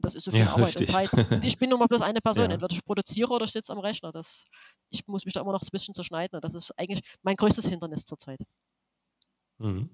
Das 0.02 0.14
ist 0.14 0.24
so 0.24 0.30
viel 0.32 0.40
ja, 0.40 0.50
Arbeit 0.50 0.80
richtig. 0.80 0.88
und 0.88 0.94
Zeit. 0.94 1.12
Und 1.32 1.44
ich 1.44 1.58
bin 1.58 1.70
nun 1.70 1.78
mal 1.78 1.86
bloß 1.86 2.02
eine 2.02 2.20
Person. 2.22 2.46
Ja. 2.46 2.54
Entweder 2.54 2.72
ich 2.72 2.84
produziere 2.84 3.30
oder 3.32 3.44
ich 3.44 3.52
sitze 3.52 3.72
am 3.72 3.78
Rechner. 3.78 4.12
Das, 4.12 4.44
ich 4.90 5.06
muss 5.06 5.24
mich 5.24 5.32
da 5.32 5.40
immer 5.40 5.52
noch 5.52 5.62
ein 5.62 5.68
bisschen 5.70 5.94
zerschneiden. 5.94 6.40
Das 6.40 6.54
ist 6.54 6.72
eigentlich 6.78 7.02
mein 7.22 7.36
größtes 7.36 7.68
Hindernis 7.68 8.04
zurzeit. 8.04 8.40
Mhm. 9.58 9.88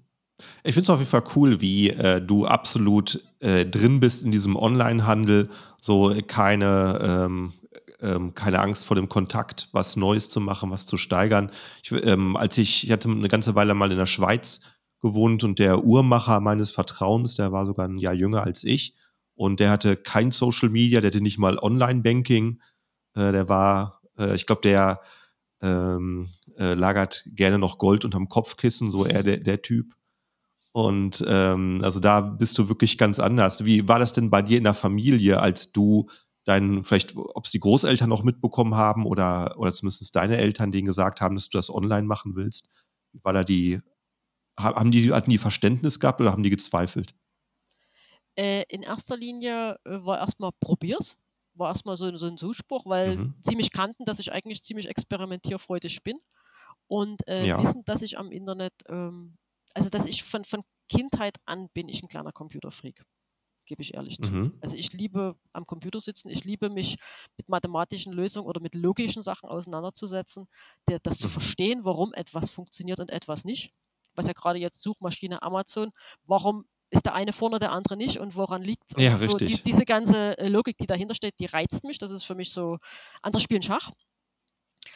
Ich 0.63 0.73
finde 0.73 0.83
es 0.83 0.89
auf 0.89 0.99
jeden 0.99 1.11
Fall 1.11 1.23
cool, 1.35 1.61
wie 1.61 1.89
äh, 1.89 2.21
du 2.21 2.45
absolut 2.45 3.23
äh, 3.39 3.65
drin 3.65 3.99
bist 3.99 4.23
in 4.23 4.31
diesem 4.31 4.55
Online-Handel, 4.55 5.49
so 5.81 6.15
keine, 6.27 6.99
ähm, 7.01 7.53
ähm, 8.01 8.33
keine 8.33 8.59
Angst 8.59 8.85
vor 8.85 8.95
dem 8.95 9.09
Kontakt, 9.09 9.67
was 9.73 9.97
Neues 9.97 10.29
zu 10.29 10.39
machen, 10.39 10.71
was 10.71 10.85
zu 10.85 10.95
steigern. 10.95 11.51
Ich, 11.83 11.91
ähm, 11.91 12.37
als 12.37 12.57
ich, 12.57 12.85
ich 12.85 12.91
hatte 12.91 13.09
eine 13.09 13.27
ganze 13.27 13.55
Weile 13.55 13.73
mal 13.73 13.91
in 13.91 13.97
der 13.97 14.05
Schweiz 14.05 14.61
gewohnt 15.01 15.43
und 15.43 15.59
der 15.59 15.83
Uhrmacher 15.83 16.39
meines 16.39 16.71
Vertrauens, 16.71 17.35
der 17.35 17.51
war 17.51 17.65
sogar 17.65 17.87
ein 17.87 17.97
Jahr 17.97 18.13
jünger 18.13 18.43
als 18.43 18.63
ich 18.63 18.95
und 19.39 19.61
der 19.61 19.71
hatte 19.71 19.95
kein 19.95 20.31
Social 20.33 20.67
Media, 20.67 20.99
der 20.99 21.11
hatte 21.11 21.21
nicht 21.21 21.37
mal 21.37 21.57
Online-Banking, 21.57 22.61
äh, 23.15 23.31
der 23.31 23.47
war, 23.47 24.01
äh, 24.17 24.35
ich 24.35 24.45
glaube, 24.45 24.59
der 24.63 24.99
ähm, 25.61 26.27
äh, 26.57 26.73
lagert 26.73 27.23
gerne 27.35 27.57
noch 27.57 27.77
Gold 27.77 28.03
unterm 28.03 28.27
Kopfkissen, 28.27 28.91
so 28.91 29.05
eher 29.05 29.23
der, 29.23 29.37
der 29.37 29.61
Typ. 29.61 29.95
Und 30.73 31.23
ähm, 31.25 31.79
also 31.85 32.01
da 32.01 32.19
bist 32.19 32.57
du 32.57 32.67
wirklich 32.67 32.97
ganz 32.97 33.17
anders. 33.17 33.63
Wie 33.63 33.87
war 33.87 33.97
das 33.97 34.11
denn 34.11 34.29
bei 34.29 34.41
dir 34.41 34.57
in 34.57 34.65
der 34.65 34.73
Familie, 34.73 35.39
als 35.39 35.71
du 35.71 36.09
deinen, 36.43 36.83
vielleicht, 36.83 37.15
ob 37.15 37.45
es 37.45 37.51
die 37.51 37.61
Großeltern 37.61 38.11
auch 38.11 38.23
mitbekommen 38.23 38.75
haben 38.75 39.05
oder, 39.05 39.57
oder 39.57 39.71
zumindest 39.71 40.13
deine 40.17 40.35
Eltern 40.35 40.73
denen 40.73 40.85
gesagt 40.85 41.21
haben, 41.21 41.35
dass 41.35 41.47
du 41.47 41.57
das 41.57 41.73
online 41.73 42.05
machen 42.05 42.35
willst? 42.35 42.69
War 43.23 43.31
da 43.31 43.45
die, 43.45 43.79
haben 44.59 44.91
die, 44.91 45.13
hatten 45.13 45.31
die 45.31 45.37
Verständnis 45.37 46.01
gehabt 46.01 46.19
oder 46.19 46.33
haben 46.33 46.43
die 46.43 46.49
gezweifelt? 46.49 47.15
Äh, 48.39 48.63
in 48.69 48.83
erster 48.83 49.17
Linie 49.17 49.77
äh, 49.83 50.05
war 50.05 50.19
erstmal 50.19 50.51
probier's. 50.61 51.17
War 51.55 51.67
erstmal 51.67 51.97
so, 51.97 52.15
so 52.15 52.27
ein 52.27 52.37
Zuspruch, 52.37 52.85
weil 52.85 53.17
mhm. 53.17 53.33
sie 53.41 53.57
mich 53.57 53.71
kannten, 53.71 54.05
dass 54.05 54.19
ich 54.19 54.31
eigentlich 54.31 54.63
ziemlich 54.63 54.87
experimentierfreudig 54.87 56.03
bin 56.03 56.21
und 56.87 57.27
äh, 57.27 57.45
ja. 57.45 57.61
wissen, 57.61 57.83
dass 57.83 58.01
ich 58.01 58.17
am 58.17 58.31
Internet, 58.31 58.73
ähm, 58.87 59.35
also 59.73 59.89
dass 59.89 60.05
ich 60.05 60.23
von, 60.23 60.45
von 60.45 60.63
Kindheit 60.87 61.35
an 61.45 61.67
bin 61.73 61.89
ich 61.89 62.01
ein 62.01 62.07
kleiner 62.07 62.31
Computerfreak 62.31 63.03
gebe 63.65 63.83
ich 63.83 63.93
ehrlich 63.93 64.17
zu. 64.17 64.27
Mhm. 64.27 64.57
Also 64.61 64.75
ich 64.75 64.91
liebe 64.93 65.35
am 65.53 65.67
Computer 65.67 66.01
sitzen, 66.01 66.29
ich 66.29 66.43
liebe 66.43 66.71
mich 66.71 66.97
mit 67.37 67.49
mathematischen 67.49 68.11
Lösungen 68.11 68.47
oder 68.47 68.61
mit 68.61 68.73
logischen 68.73 69.21
Sachen 69.21 69.47
auseinanderzusetzen, 69.47 70.47
der, 70.87 70.97
das 70.97 71.19
mhm. 71.19 71.21
zu 71.21 71.27
verstehen, 71.27 71.85
warum 71.85 72.11
etwas 72.13 72.49
funktioniert 72.49 72.99
und 72.99 73.11
etwas 73.11 73.45
nicht. 73.45 73.71
Was 74.15 74.25
ja 74.25 74.33
gerade 74.33 74.57
jetzt 74.57 74.81
Suchmaschine 74.81 75.43
Amazon, 75.43 75.91
warum 76.23 76.65
ist 76.89 77.05
der 77.05 77.13
eine 77.13 77.33
vorne, 77.33 77.59
der 77.59 77.71
andere 77.71 77.97
nicht 77.97 78.17
und 78.17 78.35
woran 78.35 78.63
liegt 78.63 78.83
es? 78.87 79.01
Ja, 79.01 79.17
so, 79.17 79.23
richtig. 79.23 79.57
Die, 79.57 79.63
diese 79.63 79.85
ganze 79.85 80.37
äh, 80.37 80.47
Logik, 80.47 80.77
die 80.77 80.87
dahinter 80.87 81.15
steht, 81.15 81.39
die 81.39 81.45
reizt 81.45 81.83
mich. 81.83 81.97
Das 81.97 82.11
ist 82.11 82.23
für 82.23 82.35
mich 82.35 82.51
so, 82.51 82.77
andere 83.21 83.41
spielen 83.41 83.61
Schach. 83.61 83.91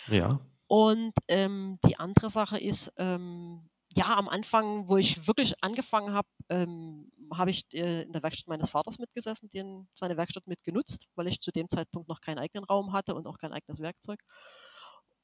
Ja. 0.07 0.39
Und 0.67 1.13
ähm, 1.27 1.77
die 1.85 1.99
andere 1.99 2.29
Sache 2.29 2.57
ist, 2.59 2.91
ähm, 2.97 3.69
ja, 3.95 4.15
am 4.17 4.27
Anfang, 4.27 4.87
wo 4.87 4.97
ich 4.97 5.27
wirklich 5.27 5.53
angefangen 5.61 6.13
habe, 6.13 6.27
ähm, 6.49 7.11
habe 7.31 7.51
ich 7.51 7.65
äh, 7.73 8.03
in 8.03 8.11
der 8.11 8.23
Werkstatt 8.23 8.47
meines 8.47 8.71
Vaters 8.71 8.97
mitgesessen, 8.97 9.49
den, 9.49 9.87
seine 9.93 10.17
Werkstatt 10.17 10.47
mitgenutzt, 10.47 11.05
weil 11.15 11.27
ich 11.27 11.41
zu 11.41 11.51
dem 11.51 11.69
Zeitpunkt 11.69 12.09
noch 12.09 12.21
keinen 12.21 12.39
eigenen 12.39 12.63
Raum 12.63 12.91
hatte 12.91 13.13
und 13.13 13.27
auch 13.27 13.37
kein 13.37 13.53
eigenes 13.53 13.81
Werkzeug. 13.81 14.19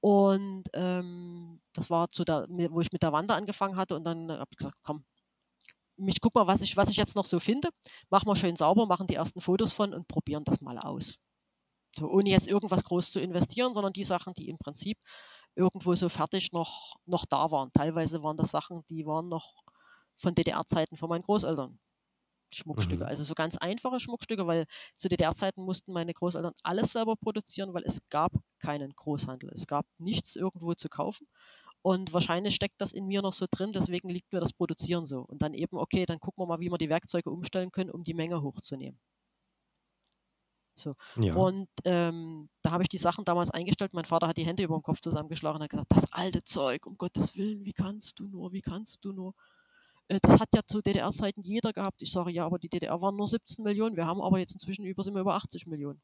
Und 0.02 0.66
ähm, 0.74 1.62
das 1.74 1.90
war 1.90 2.10
zu 2.10 2.24
der, 2.24 2.46
wo 2.48 2.80
ich 2.80 2.92
mit 2.92 3.04
der 3.04 3.12
Wanda 3.12 3.36
angefangen 3.36 3.76
hatte 3.76 3.96
und 3.96 4.04
dann 4.04 4.32
habe 4.32 4.48
ich 4.52 4.58
gesagt, 4.58 4.78
komm, 4.84 5.04
ich 6.08 6.22
guck 6.22 6.36
mal, 6.36 6.47
was 6.47 6.62
ich, 6.62 6.78
was 6.78 6.89
ich 6.89 6.97
jetzt 6.97 7.16
noch 7.16 7.26
so 7.26 7.39
finde. 7.39 7.70
Machen 8.10 8.28
wir 8.28 8.36
schön 8.36 8.56
sauber, 8.56 8.86
machen 8.86 9.08
die 9.08 9.16
ersten 9.16 9.41
Fotos 9.41 9.74
von 9.74 9.93
und 9.93 10.08
probieren 10.08 10.43
das 10.43 10.62
mal 10.62 10.78
aus. 10.80 11.16
So, 11.97 12.08
ohne 12.10 12.30
jetzt 12.30 12.47
irgendwas 12.47 12.84
groß 12.84 13.12
zu 13.12 13.20
investieren, 13.20 13.74
sondern 13.74 13.93
die 13.93 14.04
Sachen, 14.04 14.34
die 14.34 14.50
im 14.50 14.58
Prinzip 14.58 14.97
irgendwo 15.56 15.95
so 15.95 16.10
fertig 16.10 16.52
noch, 16.52 16.95
noch 17.06 17.26
da 17.26 17.52
waren. 17.52 17.72
Teilweise 17.74 18.24
waren 18.24 18.38
das 18.38 18.52
Sachen, 18.52 18.84
die 18.89 19.06
waren 19.06 19.28
noch 19.28 19.64
von 20.16 20.36
DDR-Zeiten 20.36 20.95
von 20.95 21.10
meinen 21.10 21.24
Großeltern. 21.24 21.80
Schmuckstücke, 22.52 23.04
mhm. 23.04 23.10
also 23.10 23.24
so 23.24 23.36
ganz 23.36 23.58
einfache 23.58 24.00
Schmuckstücke, 24.00 24.47
weil 24.47 24.66
zu 24.97 25.08
DDR-Zeiten 25.08 25.64
mussten 25.64 25.93
meine 25.93 26.14
Großeltern 26.14 26.54
alles 26.64 26.93
selber 26.93 27.16
produzieren, 27.16 27.74
weil 27.74 27.84
es 27.84 28.00
gab 28.10 28.32
keinen 28.60 28.91
Großhandel. 28.95 29.52
Es 29.54 29.68
gab 29.68 29.86
nichts 29.97 30.36
irgendwo 30.36 30.74
zu 30.74 30.89
kaufen. 30.89 31.28
Und 31.82 32.12
wahrscheinlich 32.12 32.56
steckt 32.56 32.82
das 32.82 32.92
in 32.92 33.08
mir 33.08 33.22
noch 33.22 33.34
so 33.34 33.46
drin, 33.50 33.72
deswegen 33.72 34.10
liegt 34.10 34.34
mir 34.34 34.40
das 34.40 34.54
Produzieren 34.54 35.06
so. 35.06 35.22
Und 35.22 35.42
dann 35.42 35.54
eben, 35.54 35.78
okay, 35.78 36.06
dann 36.06 36.20
gucken 36.20 36.42
wir 36.42 36.48
mal, 36.48 36.60
wie 36.60 36.70
wir 36.70 36.78
die 36.78 36.90
Werkzeuge 36.90 37.30
umstellen 37.30 37.72
können, 37.72 37.90
um 37.90 38.04
die 38.04 38.14
Menge 38.14 38.42
hochzunehmen. 38.42 39.00
So. 40.80 40.96
Ja. 41.18 41.36
Und 41.36 41.70
ähm, 41.86 42.50
da 42.62 42.72
habe 42.72 42.84
ich 42.84 42.90
die 42.90 42.98
Sachen 42.98 43.26
damals 43.26 43.52
eingestellt. 43.52 43.94
Mein 43.94 44.06
Vater 44.06 44.28
hat 44.28 44.38
die 44.38 44.46
Hände 44.46 44.64
über 44.64 44.78
dem 44.78 44.84
Kopf 44.84 45.02
zusammengeschlagen 45.02 45.58
und 45.58 45.64
hat 45.64 45.70
gesagt, 45.70 45.92
das 45.92 46.12
alte 46.12 46.44
Zeug, 46.44 46.86
um 46.86 46.98
Gottes 46.98 47.36
Willen, 47.36 47.66
wie 47.66 47.74
kannst 47.74 48.20
du 48.20 48.28
nur, 48.28 48.54
wie 48.54 48.62
kannst 48.62 49.04
du 49.04 49.12
nur? 49.12 49.34
Äh, 50.08 50.20
das 50.22 50.40
hat 50.40 50.50
ja 50.56 50.62
zu 50.66 50.82
DDR-Zeiten 50.82 51.44
jeder 51.44 51.74
gehabt. 51.74 52.02
Ich 52.02 52.12
sage, 52.12 52.32
ja, 52.32 52.46
aber 52.46 52.60
die 52.60 52.70
DDR 52.70 53.02
waren 53.02 53.16
nur 53.16 53.28
17 53.28 53.64
Millionen. 53.64 53.96
Wir 53.96 54.06
haben 54.06 54.22
aber 54.22 54.40
jetzt 54.40 54.54
inzwischen 54.54 54.86
über, 54.86 55.04
sind 55.04 55.14
wir 55.14 55.22
über 55.22 55.36
80 55.36 55.68
Millionen. 55.68 56.02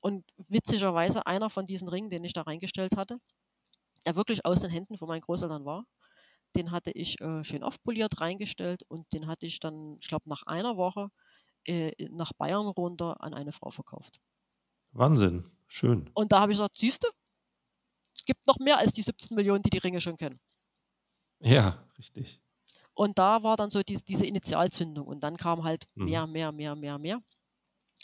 Und 0.00 0.24
witzigerweise 0.48 1.26
einer 1.26 1.50
von 1.50 1.66
diesen 1.66 1.88
Ringen, 1.88 2.10
den 2.10 2.24
ich 2.24 2.34
da 2.34 2.42
reingestellt 2.42 2.96
hatte, 2.96 3.18
der 4.06 4.16
wirklich 4.16 4.44
aus 4.44 4.60
den 4.60 4.70
Händen 4.70 4.96
von 4.96 5.08
meinen 5.08 5.20
Großeltern 5.20 5.64
war, 5.64 5.86
den 6.56 6.70
hatte 6.70 6.90
ich 6.90 7.20
äh, 7.20 7.44
schön 7.44 7.62
aufpoliert 7.62 8.20
reingestellt 8.20 8.82
und 8.88 9.10
den 9.12 9.26
hatte 9.26 9.46
ich 9.46 9.60
dann, 9.60 9.96
ich 10.00 10.08
glaube, 10.08 10.28
nach 10.28 10.42
einer 10.44 10.76
Woche 10.76 11.08
äh, 11.64 11.92
nach 12.10 12.32
Bayern 12.32 12.66
runter 12.66 13.22
an 13.22 13.34
eine 13.34 13.52
Frau 13.52 13.70
verkauft. 13.70 14.20
Wahnsinn, 14.92 15.50
schön. 15.68 16.10
Und 16.14 16.32
da 16.32 16.40
habe 16.40 16.52
ich 16.52 16.58
gesagt, 16.58 16.76
siehst 16.76 17.04
du, 17.04 17.08
es 18.14 18.24
gibt 18.24 18.46
noch 18.46 18.58
mehr 18.58 18.78
als 18.78 18.92
die 18.92 19.02
17 19.02 19.34
Millionen, 19.34 19.62
die 19.62 19.70
die 19.70 19.78
Ringe 19.78 20.00
schon 20.00 20.16
kennen. 20.16 20.40
Ja, 21.40 21.82
richtig. 21.98 22.40
Und 22.94 23.18
da 23.18 23.42
war 23.42 23.56
dann 23.56 23.70
so 23.70 23.82
die, 23.82 23.94
diese 23.94 24.26
Initialzündung 24.26 25.06
und 25.06 25.20
dann 25.20 25.36
kam 25.36 25.64
halt 25.64 25.86
mhm. 25.94 26.04
mehr, 26.04 26.26
mehr, 26.26 26.52
mehr, 26.52 26.76
mehr, 26.76 26.98
mehr. 26.98 27.22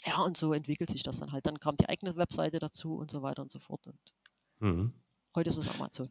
Ja, 0.05 0.21
und 0.21 0.37
so 0.37 0.53
entwickelt 0.53 0.89
sich 0.89 1.03
das 1.03 1.19
dann 1.19 1.31
halt. 1.31 1.45
Dann 1.45 1.59
kam 1.59 1.77
die 1.77 1.87
eigene 1.87 2.15
Webseite 2.15 2.59
dazu 2.59 2.95
und 2.95 3.11
so 3.11 3.21
weiter 3.21 3.41
und 3.41 3.51
so 3.51 3.59
fort. 3.59 3.85
Und 3.87 3.99
mhm. 4.59 4.93
Heute 5.35 5.49
ist 5.49 5.57
es 5.57 5.69
Amazon. 5.69 6.07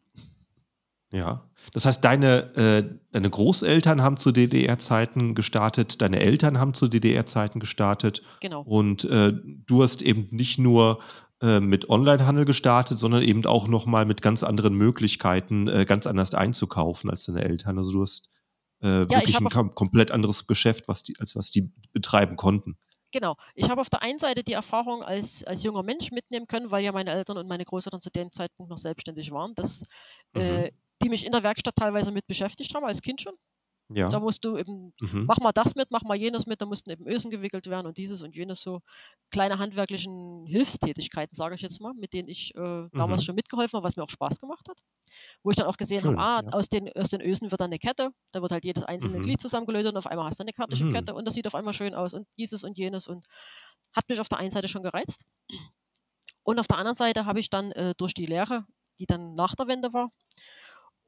Ja, 1.11 1.49
das 1.73 1.85
heißt, 1.85 2.03
deine, 2.03 2.55
äh, 2.55 2.83
deine 3.11 3.29
Großeltern 3.29 4.03
haben 4.03 4.17
zu 4.17 4.31
DDR-Zeiten 4.31 5.33
gestartet, 5.33 6.01
deine 6.01 6.19
Eltern 6.19 6.59
haben 6.59 6.75
zu 6.75 6.87
DDR-Zeiten 6.87 7.59
gestartet. 7.59 8.21
Genau. 8.41 8.61
Und 8.61 9.05
äh, 9.05 9.33
du 9.65 9.81
hast 9.81 10.03
eben 10.03 10.27
nicht 10.29 10.59
nur 10.59 10.99
äh, 11.41 11.61
mit 11.61 11.89
Onlinehandel 11.89 12.45
gestartet, 12.45 12.99
sondern 12.99 13.23
eben 13.23 13.45
auch 13.45 13.67
nochmal 13.67 14.05
mit 14.05 14.21
ganz 14.21 14.43
anderen 14.43 14.75
Möglichkeiten, 14.75 15.67
äh, 15.67 15.85
ganz 15.85 16.05
anders 16.05 16.35
einzukaufen 16.35 17.09
als 17.09 17.25
deine 17.25 17.43
Eltern. 17.43 17.79
Also 17.79 17.91
du 17.91 18.01
hast 18.03 18.29
äh, 18.83 18.87
ja, 18.87 19.09
wirklich 19.09 19.39
ein 19.39 19.49
kom 19.49 19.73
komplett 19.73 20.11
anderes 20.11 20.45
Geschäft, 20.45 20.87
was 20.87 21.01
die, 21.01 21.19
als 21.19 21.35
was 21.35 21.49
die 21.49 21.71
betreiben 21.91 22.35
konnten. 22.35 22.77
Genau. 23.11 23.35
Ich 23.55 23.69
habe 23.69 23.81
auf 23.81 23.89
der 23.89 24.01
einen 24.01 24.19
Seite 24.19 24.43
die 24.43 24.53
Erfahrung 24.53 25.03
als, 25.03 25.43
als 25.43 25.63
junger 25.63 25.83
Mensch 25.83 26.11
mitnehmen 26.11 26.47
können, 26.47 26.69
weil 26.69 26.83
ja 26.83 26.91
meine 26.91 27.11
Eltern 27.11 27.37
und 27.37 27.47
meine 27.47 27.65
Großeltern 27.65 28.01
zu 28.01 28.11
dem 28.11 28.31
Zeitpunkt 28.31 28.69
noch 28.69 28.77
selbstständig 28.77 29.31
waren, 29.31 29.55
dass 29.55 29.83
äh, 30.35 30.67
mhm 30.67 30.69
die 31.01 31.09
mich 31.09 31.25
in 31.25 31.31
der 31.31 31.43
Werkstatt 31.43 31.75
teilweise 31.75 32.11
mit 32.11 32.27
beschäftigt 32.27 32.73
haben, 32.75 32.85
als 32.85 33.01
Kind 33.01 33.21
schon. 33.21 33.35
Ja. 33.91 34.09
Da 34.09 34.19
musst 34.19 34.45
du 34.45 34.55
eben, 34.55 34.93
mhm. 34.99 35.25
mach 35.25 35.39
mal 35.39 35.51
das 35.51 35.73
mit, 35.73 35.89
mach 35.89 36.03
mal 36.03 36.15
jenes 36.15 36.45
mit, 36.45 36.61
da 36.61 36.67
mussten 36.67 36.91
eben 36.91 37.07
Ösen 37.07 37.31
gewickelt 37.31 37.65
werden 37.67 37.87
und 37.87 37.97
dieses 37.97 38.21
und 38.21 38.35
jenes 38.35 38.61
so 38.61 38.81
kleine 39.31 39.57
handwerklichen 39.57 40.45
Hilfstätigkeiten, 40.45 41.35
sage 41.35 41.55
ich 41.55 41.61
jetzt 41.61 41.81
mal, 41.81 41.93
mit 41.95 42.13
denen 42.13 42.27
ich 42.27 42.53
äh, 42.55 42.87
damals 42.93 43.21
mhm. 43.21 43.25
schon 43.25 43.35
mitgeholfen 43.35 43.77
habe, 43.77 43.85
was 43.85 43.95
mir 43.95 44.03
auch 44.03 44.09
Spaß 44.09 44.37
gemacht 44.39 44.69
hat. 44.69 44.77
Wo 45.43 45.49
ich 45.49 45.55
dann 45.55 45.67
auch 45.67 45.77
gesehen 45.77 46.03
habe, 46.03 46.17
ah, 46.17 46.41
ja. 46.43 46.49
aus, 46.51 46.69
den, 46.69 46.91
aus 46.93 47.09
den 47.09 47.21
Ösen 47.21 47.51
wird 47.51 47.61
dann 47.61 47.69
eine 47.69 47.79
Kette, 47.79 48.11
da 48.31 48.41
wird 48.41 48.51
halt 48.51 48.65
jedes 48.65 48.83
einzelne 48.83 49.17
mhm. 49.17 49.23
Glied 49.23 49.39
zusammengelötet 49.39 49.91
und 49.91 49.97
auf 49.97 50.07
einmal 50.07 50.25
hast 50.25 50.39
du 50.39 50.43
eine 50.43 50.53
fertige 50.53 50.85
mhm. 50.85 50.93
Kette 50.93 51.13
und 51.13 51.25
das 51.25 51.33
sieht 51.33 51.47
auf 51.47 51.55
einmal 51.55 51.73
schön 51.73 51.93
aus 51.93 52.13
und 52.13 52.27
dieses 52.37 52.63
und 52.63 52.77
jenes 52.77 53.07
und 53.07 53.25
hat 53.93 54.07
mich 54.09 54.19
auf 54.19 54.29
der 54.29 54.39
einen 54.39 54.51
Seite 54.51 54.67
schon 54.67 54.83
gereizt. 54.83 55.25
Und 56.43 56.59
auf 56.59 56.67
der 56.67 56.77
anderen 56.77 56.95
Seite 56.95 57.25
habe 57.25 57.39
ich 57.39 57.49
dann 57.49 57.71
äh, 57.73 57.93
durch 57.97 58.13
die 58.13 58.25
Lehre, 58.25 58.65
die 58.99 59.05
dann 59.05 59.35
nach 59.35 59.55
der 59.55 59.67
Wende 59.67 59.93
war, 59.93 60.11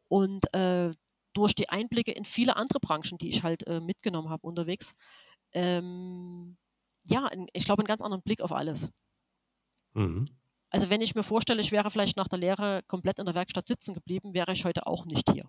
und 0.08 0.54
äh, 0.54 0.94
durch 1.34 1.56
die 1.56 1.70
Einblicke 1.70 2.12
in 2.12 2.26
viele 2.26 2.58
andere 2.58 2.80
Branchen, 2.80 3.18
die 3.18 3.30
ich 3.30 3.44
halt 3.44 3.66
äh, 3.68 3.80
mitgenommen 3.80 4.30
habe 4.30 4.46
unterwegs, 4.46 4.96
ähm, 5.54 6.58
ja, 7.04 7.30
ich 7.54 7.66
glaube, 7.66 7.82
einen 7.82 7.88
ganz 7.88 8.02
anderen 8.02 8.22
Blick 8.22 8.42
auf 8.42 8.52
alles. 8.52 8.90
Mhm. 9.94 10.30
Also 10.72 10.90
wenn 10.90 11.02
ich 11.02 11.16
mir 11.16 11.24
vorstelle, 11.24 11.62
ich 11.62 11.72
wäre 11.72 11.92
vielleicht 11.92 12.18
nach 12.18 12.28
der 12.28 12.40
Lehre 12.40 12.82
komplett 12.88 13.20
in 13.20 13.26
der 13.26 13.36
Werkstatt 13.36 13.68
sitzen 13.68 13.94
geblieben, 13.94 14.34
wäre 14.34 14.54
ich 14.54 14.66
heute 14.66 14.88
auch 14.88 15.06
nicht 15.06 15.30
hier. 15.32 15.48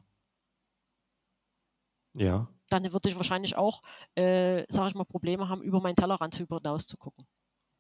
Ja. 2.15 2.49
Dann 2.69 2.93
würde 2.93 3.09
ich 3.09 3.17
wahrscheinlich 3.17 3.57
auch, 3.57 3.83
äh, 4.17 4.65
sage 4.69 4.89
ich 4.89 4.95
mal, 4.95 5.05
Probleme 5.05 5.49
haben, 5.49 5.63
über 5.63 5.81
meinen 5.81 5.97
Tellerrand 5.97 6.35
hinaus 6.35 6.87
zu 6.87 6.97
gucken. 6.97 7.27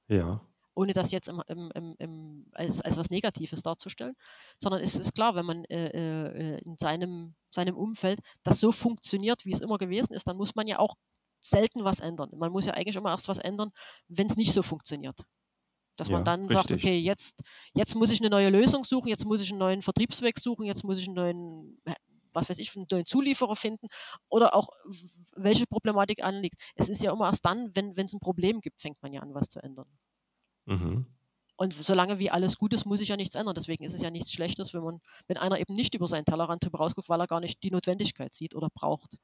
Ja 0.08 0.40
ohne 0.74 0.92
das 0.92 1.10
jetzt 1.10 1.28
im, 1.28 1.42
im, 1.48 1.94
im, 1.98 2.46
als, 2.52 2.80
als 2.80 2.96
was 2.96 3.10
Negatives 3.10 3.62
darzustellen, 3.62 4.14
sondern 4.58 4.80
es 4.80 4.96
ist 4.96 5.14
klar, 5.14 5.34
wenn 5.34 5.46
man 5.46 5.64
äh, 5.64 5.88
äh, 5.88 6.58
in 6.62 6.76
seinem, 6.78 7.34
seinem 7.50 7.76
Umfeld 7.76 8.20
das 8.42 8.60
so 8.60 8.72
funktioniert, 8.72 9.44
wie 9.44 9.52
es 9.52 9.60
immer 9.60 9.78
gewesen 9.78 10.14
ist, 10.14 10.26
dann 10.28 10.36
muss 10.36 10.54
man 10.54 10.66
ja 10.66 10.78
auch 10.78 10.96
selten 11.40 11.84
was 11.84 12.00
ändern. 12.00 12.30
Man 12.36 12.52
muss 12.52 12.66
ja 12.66 12.74
eigentlich 12.74 12.96
immer 12.96 13.10
erst 13.10 13.28
was 13.28 13.38
ändern, 13.38 13.70
wenn 14.08 14.28
es 14.28 14.36
nicht 14.36 14.52
so 14.52 14.62
funktioniert. 14.62 15.24
Dass 16.02 16.08
ja, 16.08 16.14
man 16.14 16.24
dann 16.24 16.40
richtig. 16.40 16.56
sagt, 16.56 16.72
okay, 16.72 16.98
jetzt, 16.98 17.44
jetzt 17.74 17.94
muss 17.94 18.10
ich 18.10 18.20
eine 18.20 18.28
neue 18.28 18.50
Lösung 18.50 18.82
suchen, 18.82 19.06
jetzt 19.06 19.24
muss 19.24 19.40
ich 19.40 19.50
einen 19.50 19.60
neuen 19.60 19.82
Vertriebsweg 19.82 20.40
suchen, 20.40 20.66
jetzt 20.66 20.82
muss 20.82 20.98
ich 20.98 21.06
einen 21.06 21.14
neuen, 21.14 21.80
was 22.32 22.50
weiß 22.50 22.58
ich, 22.58 22.74
einen 22.74 22.86
neuen 22.90 23.06
Zulieferer 23.06 23.54
finden 23.54 23.86
oder 24.28 24.56
auch 24.56 24.70
welche 25.36 25.64
Problematik 25.68 26.24
anliegt. 26.24 26.60
Es 26.74 26.88
ist 26.88 27.04
ja 27.04 27.12
immer 27.12 27.26
erst 27.26 27.44
dann, 27.44 27.70
wenn 27.76 27.96
es 27.96 28.12
ein 28.14 28.18
Problem 28.18 28.60
gibt, 28.60 28.80
fängt 28.80 29.00
man 29.00 29.12
ja 29.12 29.20
an, 29.20 29.32
was 29.32 29.48
zu 29.48 29.62
ändern. 29.62 29.86
Mhm. 30.64 31.06
Und 31.54 31.72
solange 31.74 32.18
wie 32.18 32.30
alles 32.30 32.58
gut 32.58 32.72
ist, 32.72 32.84
muss 32.84 32.98
sich 32.98 33.10
ja 33.10 33.16
nichts 33.16 33.36
ändern. 33.36 33.54
Deswegen 33.54 33.84
ist 33.84 33.94
es 33.94 34.02
ja 34.02 34.10
nichts 34.10 34.32
Schlechtes, 34.32 34.74
wenn 34.74 34.82
man, 34.82 35.00
wenn 35.28 35.36
einer 35.36 35.60
eben 35.60 35.74
nicht 35.74 35.94
über 35.94 36.08
seinen 36.08 36.24
Tellerrand 36.24 36.64
drüber 36.64 36.78
rausguckt, 36.78 37.08
weil 37.08 37.20
er 37.20 37.28
gar 37.28 37.38
nicht 37.38 37.62
die 37.62 37.70
Notwendigkeit 37.70 38.34
sieht 38.34 38.56
oder 38.56 38.70
braucht. 38.74 39.18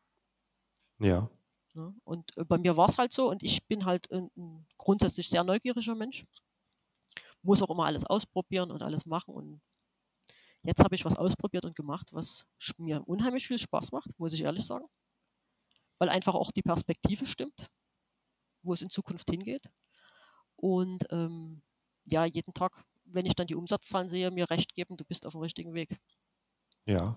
Ja. 1.01 1.29
ja 1.75 1.93
und 2.05 2.37
äh, 2.37 2.45
bei 2.45 2.57
mir 2.57 2.77
war 2.77 2.89
es 2.89 2.99
halt 2.99 3.13
so 3.13 3.29
und 3.29 3.43
ich 3.43 3.67
bin 3.67 3.85
halt 3.85 4.13
ein, 4.13 4.31
ein 4.37 4.65
grundsätzlich 4.77 5.29
sehr 5.29 5.43
neugieriger 5.43 5.97
Mensch. 5.97 6.25
Muss 7.43 7.63
auch 7.63 7.71
immer 7.71 7.87
alles 7.87 8.05
ausprobieren 8.05 8.71
und 8.71 8.83
alles 8.83 9.07
machen. 9.07 9.35
Und 9.35 9.61
jetzt 10.63 10.83
habe 10.83 10.95
ich 10.95 11.05
was 11.05 11.17
ausprobiert 11.17 11.65
und 11.65 11.77
gemacht, 11.77 12.09
was 12.13 12.47
mir 12.79 13.03
unheimlich 13.07 13.47
viel 13.47 13.59
Spaß 13.59 13.93
macht, 13.93 14.19
muss 14.19 14.33
ich 14.33 14.43
ehrlich 14.43 14.67
sagen. 14.67 14.87
Weil 15.99 16.09
einfach 16.11 16.35
auch 16.35 16.53
die 16.53 16.63
Perspektive 16.63 17.27
stimmt, 17.27 17.69
wo 18.63 18.73
es 18.73 18.83
in 18.83 18.91
Zukunft 18.91 19.31
hingeht. 19.31 19.69
und 20.57 21.05
ähm, 21.11 21.63
ja, 22.07 22.25
jeden 22.25 22.55
Tag, 22.55 22.85
wenn 23.05 23.27
ich 23.27 23.35
dann 23.35 23.47
die 23.47 23.55
Umsatzzahlen 23.55 24.09
sehe, 24.09 24.31
mir 24.31 24.51
recht 24.51 24.75
geben, 24.75 24.97
du 24.97 25.05
bist 25.05 25.27
auf 25.27 25.33
dem 25.33 25.43
richtigen 25.43 25.75
Weg. 25.75 25.99
Ja. 26.87 27.17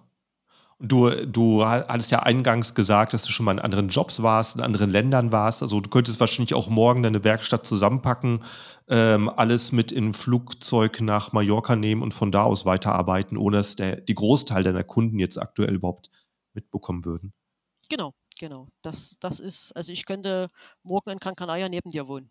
Du, 0.83 1.09
du 1.09 1.63
hattest 1.63 2.09
ja 2.09 2.23
eingangs 2.23 2.73
gesagt, 2.73 3.13
dass 3.13 3.21
du 3.21 3.31
schon 3.31 3.45
mal 3.45 3.51
in 3.51 3.59
anderen 3.59 3.89
Jobs 3.89 4.23
warst, 4.23 4.55
in 4.55 4.63
anderen 4.63 4.89
Ländern 4.89 5.31
warst. 5.31 5.61
Also 5.61 5.79
du 5.79 5.91
könntest 5.91 6.19
wahrscheinlich 6.19 6.55
auch 6.55 6.69
morgen 6.69 7.03
deine 7.03 7.23
Werkstatt 7.23 7.67
zusammenpacken, 7.67 8.43
ähm, 8.87 9.29
alles 9.29 9.71
mit 9.71 9.91
in 9.91 10.09
ein 10.09 10.13
Flugzeug 10.15 10.99
nach 11.01 11.33
Mallorca 11.33 11.75
nehmen 11.75 12.01
und 12.01 12.15
von 12.15 12.31
da 12.31 12.43
aus 12.43 12.65
weiterarbeiten, 12.65 13.37
ohne 13.37 13.57
dass 13.57 13.75
der, 13.75 13.97
die 13.97 14.15
Großteil 14.15 14.63
deiner 14.63 14.83
Kunden 14.83 15.19
jetzt 15.19 15.37
aktuell 15.37 15.75
überhaupt 15.75 16.09
mitbekommen 16.53 17.05
würden. 17.05 17.31
Genau, 17.87 18.15
genau. 18.39 18.67
Das, 18.81 19.17
das 19.19 19.39
ist, 19.39 19.73
also 19.75 19.91
ich 19.91 20.05
könnte 20.05 20.49
morgen 20.81 21.11
in 21.11 21.19
Gran 21.19 21.35
Canaria 21.35 21.69
neben 21.69 21.91
dir 21.91 22.07
wohnen. 22.07 22.29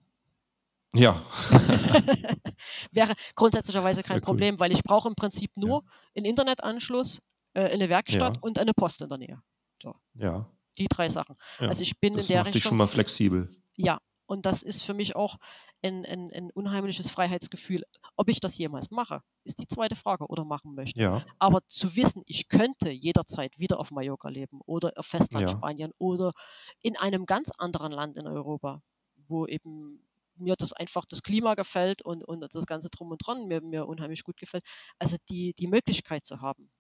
Ja. 0.93 1.23
Wäre 2.91 3.14
grundsätzlicherweise 3.37 4.03
kein 4.03 4.21
Problem, 4.21 4.59
weil 4.59 4.73
ich 4.73 4.83
brauche 4.83 5.09
im 5.09 5.14
Prinzip 5.14 5.53
nur 5.57 5.85
ja. 5.85 5.93
einen 6.16 6.27
Internetanschluss, 6.27 7.21
äh, 7.55 7.71
eine 7.71 7.89
Werkstatt 7.89 8.37
ja. 8.37 8.43
und 8.43 8.59
eine 8.59 8.75
Post 8.75 9.03
in 9.03 9.09
der 9.09 9.19
Nähe. 9.19 9.43
So. 9.83 9.95
Ja. 10.15 10.51
Die 10.79 10.89
drei 10.89 11.09
Sachen. 11.09 11.37
Ja. 11.59 11.69
Also 11.69 11.83
ich 11.83 11.99
bin 11.99 12.15
das 12.15 12.29
in 12.29 12.35
der 12.35 12.41
macht 12.41 12.49
Richtung. 12.49 12.61
dich 12.61 12.69
schon 12.69 12.77
mal 12.79 12.87
flexibel. 12.87 13.49
Ja, 13.77 13.99
und 14.27 14.47
das 14.47 14.63
ist 14.63 14.85
für 14.85 14.95
mich 14.95 15.17
auch 15.17 15.39
ein, 15.83 16.05
ein, 16.07 16.31
ein, 16.33 16.51
unheimliches 16.53 17.11
Freiheitsgefühl. 17.11 17.85
Ob 18.17 18.29
ich 18.29 18.39
das 18.41 18.57
jemals 18.59 18.91
mache, 18.91 19.23
ist 19.45 19.59
die 19.59 19.67
zweite 19.67 19.97
Frage 19.97 20.27
oder 20.27 20.45
machen 20.45 20.75
möchte. 20.75 21.01
Ja. 21.01 21.25
Aber 21.39 21.67
zu 21.67 21.97
wissen, 21.97 22.23
ich 22.27 22.49
könnte 22.49 22.91
jederzeit 22.91 23.59
wieder 23.59 23.81
auf 23.81 23.91
Mallorca 23.91 24.29
leben 24.29 24.61
oder 24.67 24.93
auf 24.97 25.07
Festland 25.07 25.49
Ja. 25.51 25.57
Spanien 25.57 25.93
oder 25.99 26.33
in 26.81 26.97
einem 26.97 27.27
ganz 27.27 27.51
anderen 27.59 27.93
Land 27.93 28.17
in 28.17 28.27
Europa, 28.27 28.83
wo 29.27 29.47
eben 29.47 30.07
mir 30.37 30.55
das 30.57 30.73
einfach 30.73 31.05
das 31.07 31.23
Klima 31.23 31.55
gefällt 31.55 32.03
und, 32.03 32.23
und 32.23 32.55
das 32.55 32.67
ganze 32.67 32.89
Drum 32.89 33.11
und 33.11 33.27
Dran 33.27 33.47
mir, 33.47 33.61
mir 33.61 33.87
unheimlich 33.87 34.23
gut 34.23 34.37
gefällt. 34.37 34.65
Also 34.99 35.17
die, 35.29 35.55
die 35.55 35.67
Möglichkeit 35.67 36.25
zu 36.25 36.41
haben, 36.41 36.71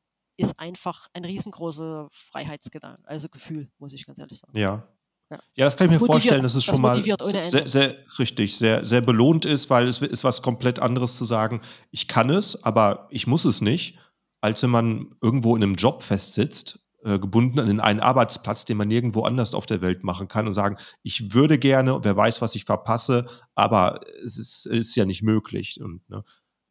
ist 0.40 0.58
einfach 0.58 1.08
ein 1.12 1.24
riesengroßer 1.24 2.08
Freiheitsgedanke, 2.10 3.02
also 3.06 3.28
Gefühl, 3.28 3.70
muss 3.78 3.92
ich 3.92 4.06
ganz 4.06 4.18
ehrlich 4.18 4.38
sagen. 4.38 4.56
Ja. 4.56 4.88
Ja. 5.30 5.38
Ja, 5.54 5.64
das 5.66 5.76
kann 5.76 5.86
ich 5.86 5.92
Das 5.92 6.00
mir 6.00 6.06
vorstellen, 6.06 6.42
dass 6.42 6.56
es 6.56 6.64
das 6.64 6.74
schon 6.74 6.80
mal 6.80 7.00
sehr, 7.22 7.68
sehr 7.68 7.96
richtig, 8.18 8.58
sehr, 8.58 8.84
sehr 8.84 9.00
belohnt 9.00 9.44
ist, 9.44 9.70
weil 9.70 9.84
es 9.84 10.02
ist 10.02 10.24
was 10.24 10.42
komplett 10.42 10.80
anderes 10.80 11.16
zu 11.16 11.24
sagen, 11.24 11.60
ich 11.92 12.08
kann 12.08 12.30
es, 12.30 12.64
aber 12.64 13.06
ich 13.10 13.28
muss 13.28 13.44
es 13.44 13.60
nicht, 13.60 13.96
als 14.40 14.62
wenn 14.64 14.70
man 14.70 15.14
irgendwo 15.20 15.54
in 15.54 15.62
einem 15.62 15.76
Job 15.76 16.02
festsitzt, 16.02 16.80
äh, 17.04 17.18
gebunden 17.18 17.60
an 17.60 17.80
einen 17.80 18.00
Arbeitsplatz, 18.00 18.64
den 18.64 18.76
man 18.76 18.88
nirgendwo 18.88 19.22
anders 19.22 19.54
auf 19.54 19.66
der 19.66 19.80
Welt 19.80 20.04
machen 20.04 20.28
kann 20.28 20.46
und 20.46 20.52
sagen, 20.52 20.76
ich 21.02 21.32
würde 21.32 21.58
gerne, 21.58 22.00
wer 22.02 22.16
weiß, 22.16 22.42
was 22.42 22.54
ich 22.56 22.64
verpasse, 22.64 23.26
aber 23.54 24.00
es 24.22 24.36
ist, 24.36 24.66
ist 24.66 24.96
ja 24.96 25.04
nicht 25.04 25.22
möglich. 25.22 25.80
Und 25.80 26.08
ne, 26.10 26.24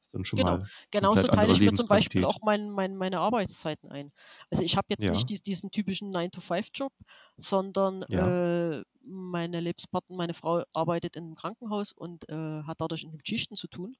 ist 0.09 0.15
dann 0.15 0.25
schon 0.25 0.37
Genau. 0.37 0.57
mal 0.57 0.69
Genauso 0.91 1.27
teile 1.27 1.51
ich 1.53 1.59
mir 1.59 1.73
zum 1.73 1.87
Beispiel 1.87 2.25
auch 2.25 2.39
mein, 2.41 2.69
mein, 2.71 2.95
meine 2.97 3.19
Arbeitszeiten 3.19 3.91
ein. 3.91 4.11
Also 4.49 4.63
ich 4.63 4.75
habe 4.75 4.87
jetzt 4.89 5.05
Ja. 5.05 5.11
nicht 5.11 5.29
dies- 5.29 5.41
diesen 5.43 5.69
typischen 5.71 6.09
9-to-5-Job, 6.11 6.91
sondern 7.37 8.03
Ja. 8.09 8.77
äh, 8.79 8.83
meine 9.01 9.59
Lebenspartnerin, 9.59 10.17
meine 10.17 10.33
Frau 10.33 10.63
arbeitet 10.73 11.15
in 11.15 11.23
einem 11.25 11.35
Krankenhaus 11.35 11.91
und 11.91 12.27
äh, 12.29 12.63
hat 12.63 12.81
dadurch 12.81 13.05
mit 13.05 13.27
Schichten 13.27 13.55
zu 13.55 13.67
tun. 13.67 13.95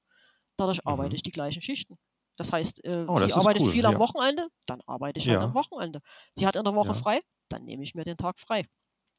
Dadurch 0.56 0.86
arbeite 0.86 1.10
Mhm. 1.10 1.14
ich 1.16 1.22
die 1.22 1.30
gleichen 1.32 1.62
Schichten. 1.62 1.96
Das 2.36 2.52
heißt, 2.52 2.84
äh, 2.84 3.04
Oh, 3.08 3.18
sie 3.18 3.32
arbeitet 3.32 3.62
cool, 3.62 3.70
viel 3.72 3.86
am 3.86 3.94
ja. 3.94 3.98
Wochenende, 3.98 4.48
dann 4.66 4.80
arbeite 4.86 5.18
ich 5.18 5.28
halt 5.28 5.38
am 5.40 5.54
Wochenende. 5.54 6.00
Sie 6.36 6.46
hat 6.46 6.56
in 6.56 6.64
der 6.64 6.74
Woche 6.74 6.94
frei, 6.94 7.20
dann 7.48 7.64
nehme 7.64 7.82
ich 7.82 7.94
mir 7.94 8.04
den 8.04 8.16
Tag 8.16 8.38
frei. 8.40 8.66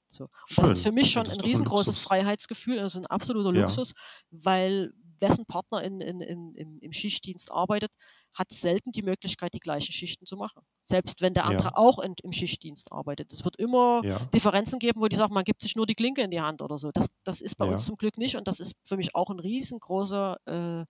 So. 0.08 0.26
Und 0.26 0.58
das 0.58 0.72
ist 0.72 0.84
für 0.84 0.92
mich 0.92 1.12
schon 1.12 1.26
ein 1.26 1.32
ein 1.32 1.40
riesengroßes 1.42 1.88
Luxus. 1.88 2.04
Freiheitsgefühl, 2.04 2.80
also 2.80 3.00
ein 3.00 3.06
absoluter. 3.08 3.52
Luxus, 3.54 3.94
weil 4.32 4.94
wessen 5.22 5.46
Partner 5.46 5.84
in, 5.84 6.02
in, 6.02 6.22
in, 6.22 6.56
im, 6.56 6.80
im 6.80 6.92
Schichtdienst 6.92 7.52
arbeitet, 7.52 7.92
hat 8.34 8.52
selten 8.52 8.92
die 8.92 9.02
Möglichkeit, 9.04 9.54
die 9.54 9.60
gleichen 9.60 9.92
Schichten 9.94 10.26
zu 10.26 10.36
machen. 10.36 10.64
Selbst 10.84 11.22
wenn 11.22 11.34
der 11.34 11.46
andere 11.46 11.70
Ja. 11.70 11.76
auch 11.76 12.00
in, 12.00 12.16
im 12.24 12.32
Schichtdienst 12.34 12.92
arbeitet. 12.92 13.32
Es 13.32 13.44
wird 13.46 13.56
immer 13.58 14.02
Ja. 14.04 14.20
Differenzen 14.34 14.80
geben, 14.80 15.02
wo 15.02 15.08
die 15.08 15.16
sagen, 15.16 15.34
man 15.34 15.44
gibt 15.44 15.62
sich 15.62 15.76
nur 15.76 15.86
die 15.86 15.96
Klinke 15.96 16.22
in 16.22 16.32
die 16.32 16.42
Hand 16.42 16.62
oder 16.62 16.78
so. 16.78 16.92
Das, 16.92 17.08
das 17.24 17.42
ist 17.42 17.56
bei 17.58 17.66
Ja. 17.66 17.72
uns 17.74 17.86
zum 17.86 17.96
Glück 17.98 18.18
nicht 18.18 18.36
und 18.36 18.48
das 18.48 18.60
ist 18.60 18.74
für 18.84 18.98
mich 18.98 19.16
auch 19.16 19.30
ein 19.30 19.40
riesengroßer 19.40 20.38
äh, 20.46 20.86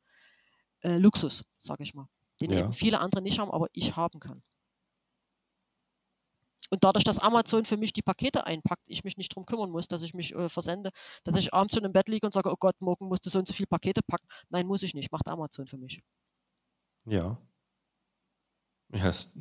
äh, 0.88 0.98
Luxus, 0.98 1.44
sage 1.60 1.84
ich 1.84 1.94
mal, 1.94 2.08
den 2.40 2.52
eben 2.52 2.74
viele 2.74 3.00
andere 3.00 3.22
nicht 3.22 3.40
haben, 3.40 3.52
aber 3.52 3.68
ich 3.74 3.96
haben 3.96 4.20
kann. 4.20 4.42
Und 6.72 6.86
dadurch, 6.86 7.04
dass 7.04 7.20
Amazon 7.20 7.66
für 7.66 7.76
mich 7.76 7.92
die 7.92 8.02
Pakete 8.02 8.46
einpackt, 8.46 8.84
ich 8.88 9.04
mich 9.04 9.18
nicht 9.18 9.36
drum 9.36 9.46
kümmern 9.46 9.70
muss, 9.70 9.90
dass 9.90 10.02
ich 10.02 10.14
mich 10.14 10.34
äh, 10.34 10.48
versende, 10.48 10.92
dass 11.26 11.36
ich 11.36 11.54
abends 11.54 11.76
schon 11.76 11.84
im 11.84 11.92
Bett 11.92 12.08
liege 12.08 12.26
und 12.26 12.32
sage, 12.32 12.50
oh 12.50 12.56
Gott, 12.58 12.80
morgen 12.80 13.10
musst 13.10 13.26
du 13.26 13.30
so 13.30 13.40
und 13.40 13.48
so 13.48 13.54
viele 13.54 13.68
Pakete 13.68 14.02
packen. 14.02 14.26
Nein, 14.50 14.66
muss 14.66 14.82
ich 14.82 14.94
nicht, 14.94 15.12
macht 15.12 15.28
Amazon 15.28 15.68
für 15.68 15.78
mich. 15.78 16.02
Ja. 17.06 17.38
Ja, 18.94 19.04
das, 19.04 19.34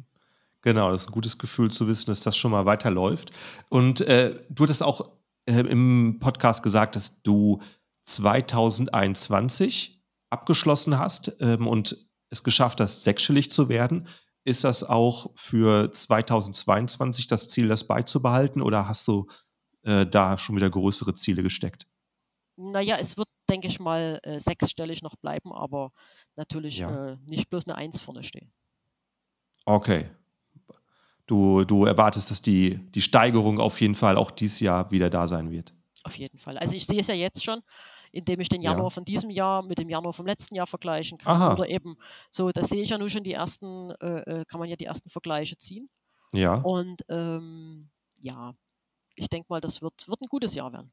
genau, 0.60 0.90
das 0.90 1.02
ist 1.02 1.08
ein 1.08 1.12
gutes 1.12 1.38
Gefühl 1.38 1.70
zu 1.70 1.86
wissen, 1.86 2.06
dass 2.06 2.22
das 2.22 2.36
schon 2.36 2.50
mal 2.50 2.66
weiterläuft. 2.66 3.30
Und 3.68 4.00
äh, 4.02 4.34
du 4.48 4.64
hattest 4.64 4.82
auch 4.82 5.12
äh, 5.46 5.60
im 5.60 6.18
Podcast 6.20 6.64
gesagt, 6.64 6.96
dass 6.96 7.22
du 7.22 7.62
2021 8.02 10.02
abgeschlossen 10.30 10.98
hast 10.98 11.36
ähm, 11.40 11.68
und 11.68 11.96
es 12.30 12.42
geschafft 12.42 12.80
hast, 12.80 13.04
sechsstellig 13.04 13.50
zu 13.50 13.68
werden. 13.68 14.08
Ist 14.44 14.64
das 14.64 14.84
auch 14.84 15.30
für 15.34 15.92
2022 15.92 17.26
das 17.26 17.48
Ziel, 17.48 17.68
das 17.68 17.86
beizubehalten 17.86 18.62
oder 18.62 18.88
hast 18.88 19.06
du 19.06 19.26
äh, 19.82 20.06
da 20.06 20.38
schon 20.38 20.56
wieder 20.56 20.70
größere 20.70 21.14
Ziele 21.14 21.42
gesteckt? 21.42 21.86
Naja, 22.56 22.96
es 22.98 23.16
wird, 23.16 23.28
denke 23.48 23.68
ich 23.68 23.80
mal, 23.80 24.18
äh, 24.22 24.38
sechsstellig 24.38 25.02
noch 25.02 25.16
bleiben, 25.16 25.52
aber 25.52 25.92
natürlich 26.36 26.78
Ja. 26.78 27.12
äh, 27.12 27.16
nicht 27.28 27.48
bloß 27.50 27.66
eine 27.66 27.76
Eins 27.76 28.00
vorne 28.00 28.22
stehen. 28.22 28.52
Okay. 29.64 30.10
Du, 31.26 31.64
du 31.64 31.84
erwartest, 31.84 32.30
dass 32.30 32.42
die, 32.42 32.78
die 32.90 33.02
Steigerung 33.02 33.60
auf 33.60 33.80
jeden 33.80 33.94
Fall 33.94 34.16
auch 34.16 34.30
dieses 34.30 34.60
Jahr 34.60 34.90
wieder 34.90 35.10
da 35.10 35.26
sein 35.26 35.50
wird. 35.50 35.72
Auf 36.02 36.16
jeden 36.16 36.38
Fall. 36.38 36.58
Also 36.58 36.74
ich 36.74 36.84
sehe 36.86 37.00
es 37.00 37.06
ja 37.06 37.14
jetzt 37.14 37.44
schon, 37.44 37.60
indem 38.12 38.40
ich 38.40 38.48
den 38.48 38.62
Ja. 38.62 38.72
Januar 38.72 38.90
von 38.90 39.04
diesem 39.04 39.30
Jahr 39.30 39.62
mit 39.62 39.78
dem 39.78 39.88
Januar 39.88 40.12
vom 40.12 40.26
letzten 40.26 40.54
Jahr 40.54 40.66
vergleichen 40.66 41.18
kann. 41.18 41.36
Aha. 41.36 41.52
Oder 41.54 41.68
eben 41.68 41.96
so, 42.30 42.50
da 42.50 42.62
sehe 42.64 42.82
ich 42.82 42.90
ja 42.90 42.98
nun 42.98 43.08
schon 43.10 43.24
die 43.24 43.32
ersten, 43.32 43.90
äh, 44.00 44.40
äh, 44.40 44.44
kann 44.46 44.60
man 44.60 44.68
ja 44.68 44.76
die 44.76 44.84
ersten 44.86 45.10
Vergleiche 45.10 45.56
ziehen. 45.56 45.88
Ja. 46.32 46.54
Und 46.62 47.02
ähm, 47.08 47.90
ja, 48.18 48.54
ich 49.16 49.28
denke 49.28 49.46
mal, 49.50 49.60
das 49.60 49.82
wird, 49.82 50.06
wird 50.08 50.20
ein 50.20 50.28
gutes 50.28 50.54
Jahr 50.54 50.72
werden. 50.72 50.92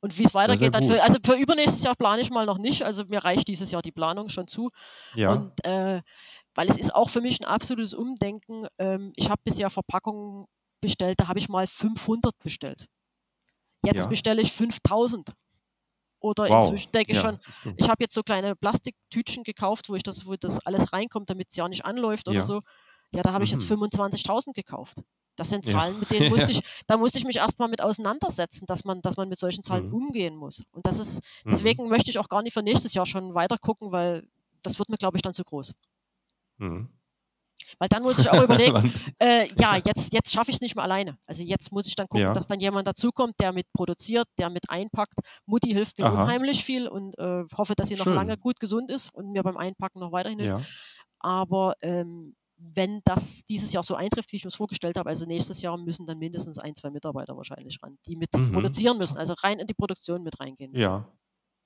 Und 0.00 0.18
wie 0.18 0.24
es 0.24 0.34
weitergeht, 0.34 0.74
dann 0.74 0.82
für, 0.84 1.02
also 1.02 1.18
für 1.24 1.34
übernächstes 1.34 1.82
Jahr 1.82 1.94
plane 1.94 2.20
ich 2.20 2.28
mal 2.30 2.44
noch 2.44 2.58
nicht. 2.58 2.82
Also 2.82 3.04
mir 3.06 3.24
reicht 3.24 3.48
dieses 3.48 3.70
Jahr 3.70 3.80
die 3.80 3.92
Planung 3.92 4.28
schon 4.28 4.46
zu. 4.46 4.70
Ja. 5.14 5.32
Und 5.32 5.64
äh, 5.64 6.02
weil 6.54 6.68
es 6.68 6.76
ist 6.76 6.94
auch 6.94 7.08
für 7.08 7.22
mich 7.22 7.40
ein 7.40 7.46
absolutes 7.46 7.94
Umdenken. 7.94 8.66
Ähm, 8.78 9.12
ich 9.16 9.30
habe 9.30 9.40
bisher 9.44 9.70
Verpackungen 9.70 10.44
bestellt, 10.82 11.18
da 11.20 11.28
habe 11.28 11.38
ich 11.38 11.48
mal 11.48 11.66
500 11.66 12.38
bestellt. 12.40 12.86
Jetzt 13.82 13.96
Ja. 14.04 14.06
bestelle 14.06 14.42
ich 14.42 14.52
5000. 14.52 15.32
Oder 16.24 16.48
Wow. 16.48 16.68
inzwischen 16.68 16.90
denke 16.92 17.12
ich 17.12 17.18
Ja, 17.18 17.22
schon, 17.22 17.38
ich 17.76 17.88
habe 17.90 18.02
jetzt 18.02 18.14
so 18.14 18.22
kleine 18.22 18.56
Plastiktütchen 18.56 19.44
gekauft, 19.44 19.90
wo 19.90 19.94
ich 19.94 20.02
das, 20.02 20.24
wo 20.26 20.34
das 20.36 20.58
alles 20.66 20.92
reinkommt, 20.92 21.28
damit 21.28 21.48
es 21.50 21.56
ja 21.56 21.68
nicht 21.68 21.84
anläuft 21.84 22.28
oder 22.28 22.38
Ja. 22.38 22.44
so. 22.44 22.62
Ja, 23.14 23.22
da 23.22 23.32
habe 23.32 23.44
ich 23.44 23.50
jetzt 23.50 23.64
Mhm. 23.64 23.68
25.000 23.68 24.56
gekauft. 24.56 24.98
Das 25.36 25.50
sind 25.50 25.66
Ja. 25.66 25.72
Zahlen, 25.72 25.98
mit 25.98 26.10
denen 26.12 26.30
musste 26.30 26.52
ich, 26.52 26.60
da 26.86 26.96
musste 26.96 27.18
ich 27.18 27.24
mich 27.26 27.36
erstmal 27.36 27.68
mit 27.68 27.82
auseinandersetzen, 27.82 28.66
dass 28.66 28.84
man, 28.84 29.02
dass 29.02 29.16
man 29.18 29.28
mit 29.28 29.38
solchen 29.38 29.62
Zahlen 29.62 29.84
Mhm. 29.86 29.94
umgehen 29.94 30.36
muss. 30.36 30.62
Und 30.72 30.86
das 30.86 30.98
ist, 30.98 31.20
Mhm. 31.44 31.50
deswegen 31.52 31.88
möchte 31.88 32.10
ich 32.10 32.18
auch 32.18 32.28
gar 32.28 32.42
nicht 32.42 32.54
für 32.54 32.62
nächstes 32.62 32.94
Jahr 32.94 33.06
schon 33.06 33.34
weiter 33.34 33.58
gucken, 33.58 33.92
weil 33.92 34.26
das 34.62 34.78
wird 34.78 34.88
mir, 34.88 34.96
glaube 34.96 35.18
ich, 35.18 35.22
dann 35.22 35.34
zu 35.34 35.44
groß. 35.44 35.74
Mhm. 36.58 36.88
Weil 37.78 37.88
dann 37.88 38.02
muss 38.02 38.18
ich 38.18 38.30
auch 38.30 38.42
überlegen, 38.42 38.92
äh, 39.18 39.48
ja, 39.58 39.76
jetzt, 39.76 40.12
jetzt 40.12 40.32
schaffe 40.32 40.50
ich 40.50 40.56
es 40.56 40.60
nicht 40.60 40.74
mehr 40.76 40.84
alleine. 40.84 41.18
Also 41.26 41.42
jetzt 41.42 41.72
muss 41.72 41.86
ich 41.86 41.94
dann 41.96 42.06
gucken, 42.08 42.22
Ja. 42.26 42.32
dass 42.34 42.46
dann 42.46 42.60
jemand 42.60 42.86
dazukommt, 42.88 43.34
der 43.40 43.52
mit 43.52 43.72
produziert, 43.72 44.26
der 44.38 44.50
mit 44.50 44.68
einpackt. 44.70 45.18
Mutti 45.46 45.70
hilft 45.72 45.98
mir 45.98 46.06
Aha. 46.06 46.22
unheimlich 46.24 46.64
viel 46.64 46.88
und 46.88 47.18
äh, 47.18 47.44
hoffe, 47.56 47.74
dass 47.74 47.88
sie 47.88 47.96
noch 47.96 48.04
Schön. 48.04 48.14
lange 48.14 48.36
gut 48.36 48.60
gesund 48.60 48.90
ist 48.90 49.12
und 49.14 49.30
mir 49.32 49.42
beim 49.42 49.56
Einpacken 49.56 50.00
noch 50.00 50.12
weiterhin 50.12 50.38
hilft. 50.38 50.58
Ja. 50.58 50.64
Aber 51.20 51.74
ähm, 51.82 52.36
wenn 52.56 53.00
das 53.04 53.44
dieses 53.46 53.72
Jahr 53.72 53.82
so 53.82 53.94
eintrifft, 53.94 54.32
wie 54.32 54.36
ich 54.36 54.44
mir 54.44 54.48
es 54.48 54.54
vorgestellt 54.54 54.96
habe, 54.96 55.08
also 55.10 55.26
nächstes 55.26 55.60
Jahr 55.60 55.76
müssen 55.76 56.06
dann 56.06 56.18
mindestens 56.18 56.58
ein, 56.58 56.74
zwei 56.74 56.90
Mitarbeiter 56.90 57.36
wahrscheinlich 57.36 57.78
ran, 57.82 57.98
die 58.06 58.16
mit 58.16 58.32
Mhm. 58.34 58.52
produzieren 58.52 58.96
müssen, 58.98 59.18
also 59.18 59.34
rein 59.42 59.58
in 59.58 59.66
die 59.66 59.74
Produktion 59.74 60.22
mit 60.22 60.38
reingehen. 60.40 60.74
ja. 60.76 61.08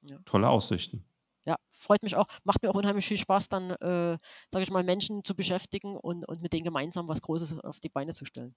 Ja. 0.03 0.17
Tolle 0.25 0.49
Aussichten. 0.49 1.05
Ja, 1.45 1.57
freut 1.73 2.03
mich 2.03 2.15
auch. 2.17 2.27
Macht 2.45 2.63
mir 2.63 2.71
auch 2.71 2.75
unheimlich 2.75 3.07
viel 3.07 3.17
Spaß, 3.17 3.49
dann, 3.49 3.71
äh, 3.71 4.19
sage 4.51 4.63
ich 4.63 4.71
mal, 4.71 4.85
Menschen 4.85 5.25
zu 5.25 5.35
beschäftigen 5.35 5.97
und, 5.97 6.29
und 6.29 6.43
mit 6.43 6.53
denen 6.53 6.65
gemeinsam 6.65 7.09
was 7.09 7.23
Großes 7.23 7.59
auf 7.61 7.81
die 7.81 7.89
Beine 7.89 8.13
zu 8.13 8.25
stellen. 8.25 8.55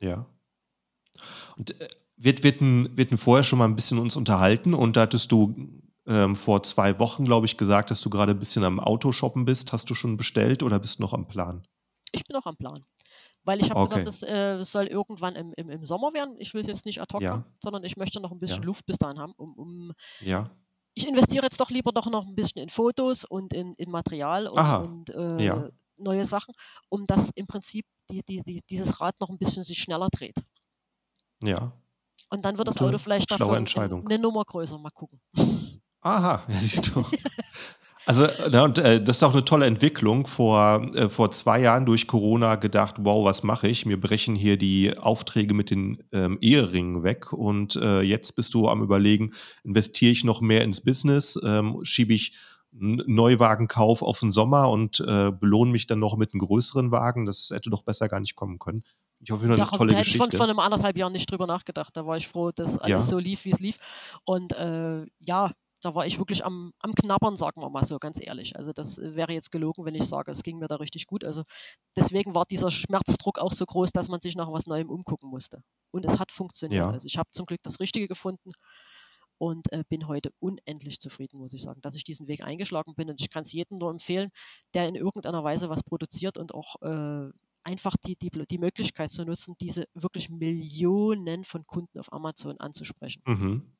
Ja. 0.00 0.26
Und 1.56 1.80
äh, 1.80 1.88
wir, 2.16 2.42
wir, 2.42 2.52
hatten, 2.52 2.96
wir 2.96 3.04
hatten 3.04 3.18
vorher 3.18 3.44
schon 3.44 3.58
mal 3.58 3.64
ein 3.66 3.76
bisschen 3.76 3.98
uns 3.98 4.16
unterhalten 4.16 4.74
und 4.74 4.96
da 4.96 5.02
hattest 5.02 5.32
du 5.32 5.82
ähm, 6.06 6.36
vor 6.36 6.62
zwei 6.62 6.98
Wochen, 6.98 7.24
glaube 7.24 7.46
ich, 7.46 7.56
gesagt, 7.56 7.90
dass 7.90 8.00
du 8.00 8.10
gerade 8.10 8.32
ein 8.32 8.38
bisschen 8.38 8.64
am 8.64 8.78
Autoshoppen 8.78 9.44
bist. 9.44 9.72
Hast 9.72 9.88
du 9.90 9.94
schon 9.94 10.16
bestellt 10.16 10.62
oder 10.62 10.78
bist 10.78 10.98
du 10.98 11.02
noch 11.02 11.12
am 11.14 11.26
Plan? 11.26 11.66
Ich 12.12 12.24
bin 12.24 12.36
auch 12.36 12.46
am 12.46 12.56
Plan. 12.56 12.84
Weil 13.42 13.60
ich 13.60 13.70
habe 13.70 13.80
Okay. 13.80 14.04
gesagt, 14.04 14.06
es 14.08 14.22
äh, 14.22 14.64
soll 14.64 14.86
irgendwann 14.86 15.36
im, 15.36 15.52
im, 15.56 15.68
im 15.68 15.84
Sommer 15.84 16.14
werden. 16.14 16.36
Ich 16.38 16.54
will 16.54 16.62
es 16.62 16.66
jetzt 16.66 16.86
nicht 16.86 17.00
ad 17.00 17.12
hoc 17.12 17.22
Ja. 17.22 17.32
haben, 17.32 17.44
sondern 17.62 17.84
ich 17.84 17.96
möchte 17.96 18.20
noch 18.20 18.32
ein 18.32 18.38
bisschen 18.38 18.62
Ja. 18.62 18.66
Luft 18.66 18.86
bis 18.86 18.96
dahin 18.96 19.18
haben, 19.18 19.32
um, 19.36 19.54
um 19.54 19.92
Ja. 20.20 20.50
Ich 20.94 21.08
investiere 21.08 21.44
jetzt 21.44 21.60
doch 21.60 21.70
lieber 21.70 21.92
doch 21.92 22.06
noch 22.06 22.26
ein 22.26 22.34
bisschen 22.34 22.62
in 22.62 22.70
Fotos 22.70 23.24
und 23.24 23.52
in, 23.52 23.74
in 23.74 23.90
Material 23.90 24.46
und, 24.46 24.60
und 24.60 25.10
äh, 25.10 25.44
ja. 25.44 25.68
neue 25.96 26.24
Sachen, 26.24 26.54
um 26.88 27.04
dass 27.04 27.30
im 27.34 27.46
Prinzip 27.46 27.86
die, 28.10 28.22
die, 28.22 28.42
die, 28.42 28.62
dieses 28.68 29.00
Rad 29.00 29.14
noch 29.20 29.28
ein 29.28 29.38
bisschen 29.38 29.64
sich 29.64 29.78
schneller 29.78 30.08
dreht. 30.10 30.36
Ja. 31.42 31.72
Und 32.30 32.44
dann 32.44 32.58
wird 32.58 32.68
das 32.68 32.80
Auto 32.80 32.98
vielleicht 32.98 33.30
davon 33.30 33.66
eine 34.06 34.18
Nummer 34.18 34.44
größer. 34.44 34.78
Mal 34.78 34.90
gucken. 34.90 35.20
Aha, 36.00 36.42
ja, 36.48 36.58
siehst 36.58 36.94
du. 36.94 37.04
Also, 38.06 38.26
na, 38.50 38.64
und, 38.64 38.78
äh, 38.78 39.02
das 39.02 39.16
ist 39.16 39.22
auch 39.22 39.32
eine 39.32 39.44
tolle 39.44 39.66
Entwicklung. 39.66 40.26
Vor, 40.26 40.82
äh, 40.94 41.08
vor 41.08 41.30
zwei 41.30 41.60
Jahren 41.60 41.86
durch 41.86 42.06
Corona 42.06 42.56
gedacht, 42.56 42.96
wow, 42.98 43.24
was 43.24 43.42
mache 43.42 43.68
ich? 43.68 43.86
Mir 43.86 44.00
brechen 44.00 44.34
hier 44.34 44.56
die 44.56 44.96
Aufträge 44.96 45.54
mit 45.54 45.70
den 45.70 46.02
ähm, 46.12 46.38
Eheringen 46.40 47.02
weg. 47.02 47.32
Und 47.32 47.76
äh, 47.76 48.02
jetzt 48.02 48.36
bist 48.36 48.54
du 48.54 48.68
am 48.68 48.82
Überlegen, 48.82 49.32
investiere 49.62 50.12
ich 50.12 50.24
noch 50.24 50.40
mehr 50.40 50.64
ins 50.64 50.82
Business? 50.82 51.40
Ähm, 51.44 51.80
schiebe 51.82 52.12
ich 52.12 52.36
einen 52.78 53.02
Neuwagenkauf 53.06 54.02
auf 54.02 54.20
den 54.20 54.32
Sommer 54.32 54.68
und 54.70 55.00
äh, 55.00 55.30
belohne 55.30 55.70
mich 55.70 55.86
dann 55.86 56.00
noch 56.00 56.16
mit 56.16 56.34
einem 56.34 56.40
größeren 56.40 56.90
Wagen? 56.90 57.24
Das 57.24 57.50
hätte 57.52 57.70
doch 57.70 57.82
besser 57.82 58.08
gar 58.08 58.20
nicht 58.20 58.34
kommen 58.36 58.58
können. 58.58 58.82
Ich 59.20 59.30
hoffe, 59.30 59.46
eine 59.46 59.56
Darum, 59.56 59.78
tolle 59.78 59.92
da 59.92 60.00
Geschichte. 60.00 60.18
Ich 60.18 60.30
von, 60.30 60.38
von 60.38 60.50
einem 60.50 60.58
anderthalb 60.58 60.98
Jahren 60.98 61.12
nicht 61.12 61.30
drüber 61.30 61.46
nachgedacht. 61.46 61.96
Da 61.96 62.04
war 62.04 62.16
ich 62.18 62.28
froh, 62.28 62.50
dass 62.50 62.78
alles 62.78 62.90
ja. 62.90 63.00
so 63.00 63.18
lief, 63.18 63.44
wie 63.46 63.52
es 63.52 63.60
lief. 63.60 63.78
Und 64.24 64.52
äh, 64.52 65.06
ja, 65.18 65.52
da 65.84 65.94
war 65.94 66.06
ich 66.06 66.18
wirklich 66.18 66.44
am, 66.44 66.72
am 66.80 66.94
Knabbern, 66.94 67.36
sagen 67.36 67.60
wir 67.60 67.68
mal 67.68 67.84
so, 67.84 67.98
ganz 67.98 68.18
ehrlich. 68.20 68.56
Also 68.56 68.72
das 68.72 68.98
wäre 68.98 69.32
jetzt 69.32 69.52
gelogen, 69.52 69.84
wenn 69.84 69.94
ich 69.94 70.04
sage, 70.04 70.30
es 70.30 70.42
ging 70.42 70.58
mir 70.58 70.66
da 70.66 70.76
richtig 70.76 71.06
gut. 71.06 71.24
Also 71.24 71.42
deswegen 71.94 72.34
war 72.34 72.46
dieser 72.46 72.70
Schmerzdruck 72.70 73.38
auch 73.38 73.52
so 73.52 73.66
groß, 73.66 73.92
dass 73.92 74.08
man 74.08 74.20
sich 74.20 74.34
nach 74.34 74.50
was 74.50 74.66
Neuem 74.66 74.88
umgucken 74.88 75.28
musste. 75.28 75.62
Und 75.90 76.04
es 76.06 76.18
hat 76.18 76.32
funktioniert. 76.32 76.84
Ja. 76.84 76.90
Also 76.90 77.06
ich 77.06 77.18
habe 77.18 77.28
zum 77.30 77.44
Glück 77.44 77.62
das 77.62 77.80
Richtige 77.80 78.08
gefunden 78.08 78.52
und 79.36 79.70
äh, 79.72 79.84
bin 79.88 80.08
heute 80.08 80.30
unendlich 80.38 81.00
zufrieden, 81.00 81.38
muss 81.38 81.52
ich 81.52 81.62
sagen, 81.62 81.80
dass 81.82 81.96
ich 81.96 82.04
diesen 82.04 82.28
Weg 82.28 82.42
eingeschlagen 82.42 82.94
bin. 82.94 83.10
Und 83.10 83.20
ich 83.20 83.28
kann 83.28 83.42
es 83.42 83.52
jedem 83.52 83.76
nur 83.76 83.90
empfehlen, 83.90 84.30
der 84.72 84.88
in 84.88 84.94
irgendeiner 84.94 85.44
Weise 85.44 85.68
was 85.68 85.82
produziert 85.82 86.38
und 86.38 86.54
auch 86.54 86.80
äh, 86.80 87.30
einfach 87.62 87.96
die, 88.06 88.16
die, 88.16 88.30
die 88.30 88.58
Möglichkeit 88.58 89.12
zu 89.12 89.24
nutzen, 89.24 89.56
diese 89.60 89.86
wirklich 89.94 90.30
Millionen 90.30 91.44
von 91.44 91.66
Kunden 91.66 91.98
auf 91.98 92.12
Amazon 92.12 92.58
anzusprechen. 92.58 93.22
Mhm. 93.26 93.73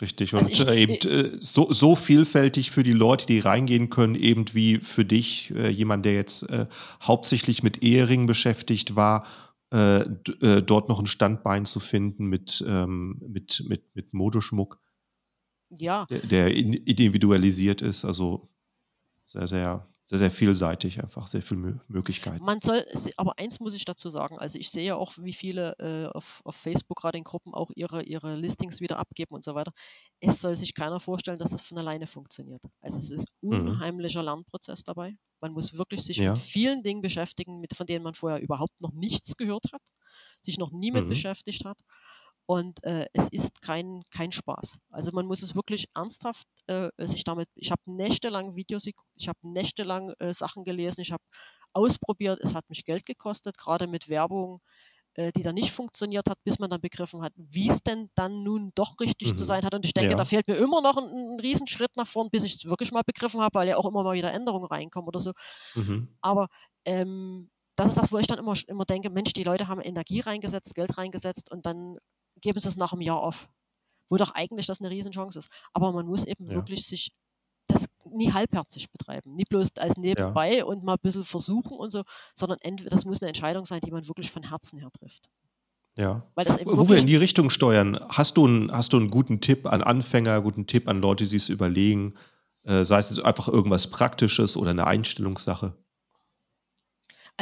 Richtig. 0.00 0.34
Also 0.34 0.46
und 0.46 0.52
ich, 0.52 0.66
äh, 0.66 0.82
eben 0.82 0.94
äh, 1.08 1.38
so, 1.38 1.72
so 1.72 1.94
vielfältig 1.94 2.70
für 2.70 2.82
die 2.82 2.92
Leute, 2.92 3.26
die 3.26 3.38
reingehen 3.38 3.88
können, 3.90 4.14
eben 4.14 4.44
wie 4.52 4.76
für 4.76 5.04
dich, 5.04 5.52
äh, 5.54 5.68
jemand, 5.68 6.04
der 6.04 6.14
jetzt 6.14 6.48
äh, 6.50 6.66
hauptsächlich 7.02 7.62
mit 7.62 7.82
Eheringen 7.82 8.26
beschäftigt 8.26 8.96
war, 8.96 9.26
äh, 9.72 10.00
äh, 10.00 10.62
dort 10.62 10.88
noch 10.88 10.98
ein 10.98 11.06
Standbein 11.06 11.64
zu 11.64 11.80
finden 11.80 12.26
mit, 12.26 12.64
ähm, 12.66 13.20
mit, 13.26 13.64
mit, 13.68 13.84
mit 13.94 14.12
Modeschmuck. 14.12 14.80
Ja. 15.70 16.04
Der, 16.06 16.20
der 16.20 16.54
individualisiert 16.54 17.80
ist. 17.80 18.04
Also 18.04 18.50
sehr, 19.24 19.48
sehr 19.48 19.91
sehr, 20.04 20.18
sehr 20.18 20.30
vielseitig, 20.30 21.00
einfach 21.00 21.28
sehr 21.28 21.42
viele 21.42 21.80
Möglichkeiten. 21.86 22.44
Man 22.44 22.60
soll, 22.60 22.84
aber 23.16 23.38
eins 23.38 23.60
muss 23.60 23.74
ich 23.74 23.84
dazu 23.84 24.10
sagen, 24.10 24.38
also 24.38 24.58
ich 24.58 24.68
sehe 24.68 24.96
auch, 24.96 25.14
wie 25.18 25.32
viele 25.32 25.76
äh, 25.78 26.06
auf, 26.12 26.42
auf 26.44 26.56
Facebook 26.56 26.98
gerade 26.98 27.18
in 27.18 27.24
Gruppen 27.24 27.54
auch 27.54 27.70
ihre, 27.74 28.02
ihre 28.02 28.34
Listings 28.34 28.80
wieder 28.80 28.98
abgeben 28.98 29.34
und 29.34 29.44
so 29.44 29.54
weiter. 29.54 29.72
Es 30.20 30.40
soll 30.40 30.56
sich 30.56 30.74
keiner 30.74 30.98
vorstellen, 30.98 31.38
dass 31.38 31.50
das 31.50 31.62
von 31.62 31.78
alleine 31.78 32.08
funktioniert. 32.08 32.62
Also 32.80 32.98
es 32.98 33.10
ist 33.10 33.28
mhm. 33.42 33.50
unheimlicher 33.50 34.22
mhm. 34.22 34.26
Lernprozess 34.26 34.82
dabei. 34.82 35.16
Man 35.40 35.52
muss 35.52 35.74
wirklich 35.74 36.02
sich 36.02 36.16
ja. 36.16 36.32
mit 36.32 36.42
vielen 36.42 36.82
Dingen 36.82 37.00
beschäftigen, 37.00 37.60
mit, 37.60 37.76
von 37.76 37.86
denen 37.86 38.02
man 38.02 38.14
vorher 38.14 38.40
überhaupt 38.40 38.80
noch 38.80 38.92
nichts 38.92 39.36
gehört 39.36 39.66
hat, 39.72 39.82
sich 40.42 40.58
noch 40.58 40.72
nie 40.72 40.90
mit 40.90 41.04
mhm. 41.04 41.10
beschäftigt 41.10 41.64
hat. 41.64 41.78
Und 42.46 42.82
äh, 42.84 43.06
es 43.12 43.28
ist 43.28 43.62
kein, 43.62 44.02
kein 44.10 44.32
Spaß. 44.32 44.78
Also 44.90 45.12
man 45.12 45.26
muss 45.26 45.42
es 45.42 45.54
wirklich 45.54 45.86
ernsthaft 45.94 46.46
äh, 46.66 46.90
sich 46.98 47.24
damit, 47.24 47.48
ich 47.54 47.70
habe 47.70 47.82
nächtelang 47.86 48.56
Videos, 48.56 48.86
ich 48.86 49.28
habe 49.28 49.38
nächtelang 49.42 50.12
äh, 50.18 50.34
Sachen 50.34 50.64
gelesen, 50.64 51.00
ich 51.00 51.12
habe 51.12 51.22
ausprobiert, 51.72 52.40
es 52.42 52.54
hat 52.54 52.68
mich 52.68 52.84
Geld 52.84 53.06
gekostet, 53.06 53.56
gerade 53.56 53.86
mit 53.86 54.08
Werbung, 54.08 54.60
äh, 55.14 55.30
die 55.32 55.42
dann 55.42 55.54
nicht 55.54 55.72
funktioniert 55.72 56.28
hat, 56.28 56.42
bis 56.42 56.58
man 56.58 56.70
dann 56.70 56.80
begriffen 56.80 57.22
hat, 57.22 57.32
wie 57.36 57.68
es 57.68 57.82
denn 57.82 58.10
dann 58.14 58.42
nun 58.42 58.72
doch 58.74 58.98
richtig 58.98 59.32
mhm. 59.32 59.36
zu 59.36 59.44
sein 59.44 59.64
hat. 59.64 59.74
Und 59.74 59.84
ich 59.84 59.92
denke, 59.92 60.12
ja. 60.12 60.16
da 60.16 60.24
fehlt 60.24 60.48
mir 60.48 60.56
immer 60.56 60.80
noch 60.80 60.96
ein, 60.96 61.04
ein 61.04 61.40
Riesenschritt 61.40 61.96
nach 61.96 62.06
vorn, 62.08 62.30
bis 62.30 62.44
ich 62.44 62.56
es 62.56 62.64
wirklich 62.64 62.92
mal 62.92 63.02
begriffen 63.02 63.40
habe, 63.40 63.54
weil 63.54 63.68
ja 63.68 63.76
auch 63.76 63.86
immer 63.86 64.02
mal 64.02 64.14
wieder 64.14 64.32
Änderungen 64.32 64.66
reinkommen 64.66 65.08
oder 65.08 65.20
so. 65.20 65.32
Mhm. 65.74 66.08
Aber 66.22 66.48
ähm, 66.84 67.50
das 67.76 67.90
ist 67.90 67.98
das, 67.98 68.12
wo 68.12 68.18
ich 68.18 68.26
dann 68.26 68.38
immer, 68.38 68.54
immer 68.66 68.84
denke, 68.84 69.10
Mensch, 69.10 69.32
die 69.32 69.44
Leute 69.44 69.68
haben 69.68 69.80
Energie 69.80 70.20
reingesetzt, 70.20 70.74
Geld 70.74 70.96
reingesetzt 70.98 71.50
und 71.50 71.66
dann 71.66 71.98
geben 72.42 72.60
sie 72.60 72.68
es 72.68 72.76
nach 72.76 72.92
einem 72.92 73.00
Jahr 73.00 73.20
auf. 73.20 73.48
Wo 74.08 74.18
doch 74.18 74.32
eigentlich 74.32 74.66
das 74.66 74.80
eine 74.80 74.90
Riesenchance 74.90 75.38
ist. 75.38 75.48
Aber 75.72 75.90
man 75.92 76.06
muss 76.06 76.26
eben 76.26 76.46
ja. 76.46 76.54
wirklich 76.54 76.86
sich 76.86 77.12
das 77.68 77.86
nie 78.04 78.32
halbherzig 78.32 78.90
betreiben. 78.90 79.34
Nie 79.34 79.44
bloß 79.44 79.76
als 79.78 79.96
nebenbei 79.96 80.58
ja. 80.58 80.64
und 80.64 80.84
mal 80.84 80.94
ein 80.94 81.00
bisschen 81.02 81.24
versuchen 81.24 81.78
und 81.78 81.90
so, 81.90 82.02
sondern 82.34 82.58
entweder 82.60 82.90
das 82.90 83.06
muss 83.06 83.22
eine 83.22 83.28
Entscheidung 83.28 83.64
sein, 83.64 83.80
die 83.80 83.90
man 83.90 84.06
wirklich 84.06 84.30
von 84.30 84.42
Herzen 84.42 84.78
her 84.78 84.90
trifft. 84.92 85.30
Ja. 85.96 86.26
Wo 86.64 86.88
wir 86.88 86.96
in 86.96 87.06
die 87.06 87.16
Richtung 87.16 87.50
steuern, 87.50 87.98
hast 88.08 88.36
du, 88.36 88.46
einen, 88.46 88.72
hast 88.72 88.92
du 88.92 88.96
einen 88.96 89.10
guten 89.10 89.40
Tipp 89.40 89.66
an 89.66 89.82
Anfänger, 89.82 90.40
guten 90.40 90.66
Tipp 90.66 90.88
an 90.88 91.00
Leute, 91.00 91.26
die 91.26 91.36
es 91.36 91.48
überlegen? 91.48 92.14
Äh, 92.64 92.84
sei 92.84 92.98
es 92.98 93.18
einfach 93.18 93.48
irgendwas 93.48 93.88
Praktisches 93.88 94.56
oder 94.56 94.70
eine 94.70 94.86
Einstellungssache? 94.86 95.76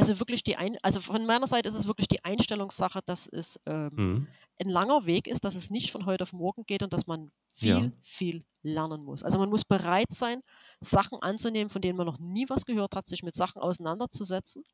Also 0.00 0.18
wirklich 0.18 0.42
die 0.42 0.56
Ein 0.56 0.78
also 0.82 1.00
von 1.00 1.26
meiner 1.26 1.46
Seite 1.46 1.68
ist 1.68 1.74
es 1.74 1.86
wirklich 1.86 2.08
die 2.08 2.24
Einstellungssache, 2.24 3.00
dass 3.04 3.26
es 3.26 3.60
ähm, 3.66 3.90
mhm. 3.92 4.28
ein 4.58 4.68
langer 4.68 5.04
Weg 5.04 5.26
ist, 5.26 5.44
dass 5.44 5.54
es 5.54 5.68
nicht 5.68 5.90
von 5.92 6.06
heute 6.06 6.22
auf 6.22 6.32
morgen 6.32 6.64
geht 6.64 6.82
und 6.82 6.92
dass 6.92 7.06
man 7.06 7.30
viel, 7.54 7.68
ja. 7.68 7.92
viel 8.02 8.44
lernen 8.62 9.04
muss. 9.04 9.22
Also 9.22 9.38
man 9.38 9.50
muss 9.50 9.64
bereit 9.64 10.10
sein, 10.12 10.40
Sachen 10.80 11.20
anzunehmen, 11.20 11.68
von 11.68 11.82
denen 11.82 11.98
man 11.98 12.06
noch 12.06 12.18
nie 12.18 12.48
was 12.48 12.64
gehört 12.64 12.96
hat, 12.96 13.06
sich 13.06 13.22
mit 13.22 13.34
Sachen 13.34 13.60
auseinanderzusetzen. 13.60 14.64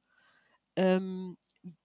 Ähm, 0.76 1.36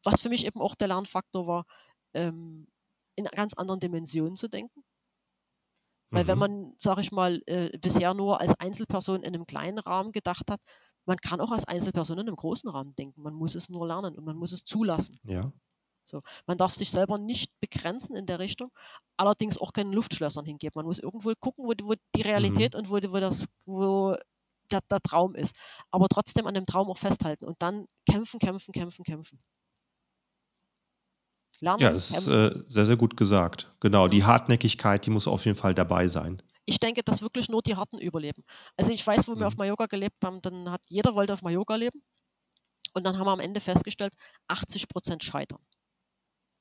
was 0.04 0.22
für 0.22 0.30
mich 0.30 0.46
eben 0.46 0.62
auch 0.62 0.76
der 0.76 0.90
Lernfaktor 0.90 1.48
war, 1.48 1.66
ähm, 2.14 2.68
in 3.16 3.26
ganz 3.26 3.54
anderen 3.56 3.80
Dimensionen 3.80 4.36
zu 4.36 4.48
denken. 4.48 4.84
Weil 6.12 6.26
mhm. 6.26 6.28
wenn 6.28 6.38
man, 6.38 6.74
sage 6.78 7.02
ich 7.02 7.12
mal, 7.12 7.42
äh, 7.48 7.76
bisher 7.80 8.14
nur 8.14 8.40
als 8.40 8.54
Einzelperson 8.60 9.24
in 9.24 9.34
einem 9.34 9.48
kleinen 9.48 9.80
Rahmen 9.80 10.12
gedacht 10.12 10.52
hat, 10.52 10.62
man 11.06 11.18
kann 11.18 11.42
auch 11.42 11.52
als 11.52 11.66
Einzelperson 11.66 12.20
in 12.20 12.28
einem 12.28 12.36
großen 12.36 12.70
Rahmen 12.70 12.96
denken. 12.96 13.22
Man 13.22 13.34
muss 13.34 13.56
es 13.56 13.70
nur 13.70 13.88
lernen 13.88 14.16
und 14.16 14.26
man 14.26 14.38
muss 14.38 14.52
es 14.52 14.64
zulassen. 14.64 15.20
Ja. 15.24 15.52
So. 16.06 16.22
Man 16.46 16.58
darf 16.58 16.74
sich 16.74 16.92
selber 16.92 17.18
nicht 17.18 17.52
begrenzen 17.60 18.16
in 18.16 18.26
der 18.26 18.40
Richtung, 18.40 18.72
allerdings 19.18 19.58
auch 19.58 19.72
keinen 19.74 19.94
Luftschlössern 19.94 20.46
hingeben. 20.46 20.74
Man 20.76 20.86
muss 20.86 21.00
irgendwo 21.00 21.34
gucken, 21.40 21.66
wo, 21.66 21.74
wo 21.84 21.94
die 22.16 22.22
Realität 22.22 22.74
mhm. 22.74 22.80
und 22.80 22.90
wo, 22.90 22.96
wo, 22.96 23.20
das, 23.20 23.48
wo 23.66 24.16
der, 24.72 24.82
der 24.90 25.02
Traum 25.02 25.36
ist. 25.36 25.56
Aber 25.90 26.08
trotzdem 26.08 26.48
an 26.48 26.54
dem 26.54 26.66
Traum 26.66 26.90
auch 26.90 26.98
festhalten 26.98 27.46
und 27.46 27.62
dann 27.62 27.86
kämpfen, 28.10 28.40
kämpfen, 28.40 28.72
kämpfen, 28.74 29.04
kämpfen. 29.04 29.40
Lernen, 31.60 31.82
ja, 31.82 31.92
das 31.92 32.10
ist 32.10 32.28
äh, 32.28 32.64
sehr, 32.68 32.86
sehr 32.86 32.98
gut 32.98 33.16
gesagt. 33.16 33.72
Genau, 33.80 34.08
die 34.08 34.24
Hartnäckigkeit, 34.24 35.06
die 35.06 35.12
muss 35.12 35.28
auf 35.28 35.46
jeden 35.46 35.58
Fall 35.58 35.76
dabei 35.76 36.08
sein 36.08 36.42
ich 36.66 36.80
denke, 36.80 37.04
dass 37.04 37.22
wirklich 37.22 37.50
nur 37.50 37.62
die 37.62 37.76
Harten 37.76 38.00
überleben. 38.00 38.44
Also 38.78 38.92
ich 38.92 39.06
weiß, 39.06 39.28
wo 39.28 39.36
mhm. 39.36 39.40
wir 39.40 39.48
auf 39.48 39.58
Mallorca 39.58 39.88
gelebt 39.88 40.24
haben, 40.24 40.42
dann 40.42 40.70
hat 40.70 40.82
jeder 40.88 41.16
wollte 41.16 41.34
auf 41.34 41.42
Mallorca 41.42 41.76
leben. 41.76 42.04
Und 42.94 43.06
dann 43.06 43.18
haben 43.18 43.26
wir 43.26 43.32
am 43.32 43.40
Ende 43.40 43.62
festgestellt, 43.62 44.14
80 44.48 44.88
Prozent 44.90 45.24
scheitern. 45.24 45.62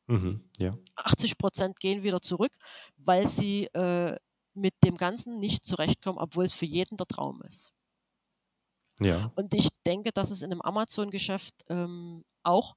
Mhm, 0.07 0.49
ja. 0.59 0.77
80 0.97 1.39
Prozent 1.39 1.81
gehen 1.81 2.03
wieder 2.03 2.21
zurück, 2.21 2.53
weil 2.97 3.27
sie 3.27 3.67
äh, 3.67 4.17
mit 4.55 4.75
dem 4.85 4.97
Ganzen 4.97 5.39
nicht 5.39 5.65
zurechtkommen, 5.65 6.19
obwohl 6.19 6.45
es 6.45 6.55
für 6.55 6.67
jeden 6.67 6.97
der 6.97 7.07
Traum 7.07 7.43
ist. 7.43 7.73
Ja. 9.01 9.33
Und 9.35 9.55
ich 9.55 9.69
denke, 9.87 10.13
dass 10.13 10.31
es 10.31 10.43
in 10.43 10.53
einem 10.53 10.61
Amazon-Geschäft 10.61 11.55
ähm, 11.69 12.25
auch 12.43 12.77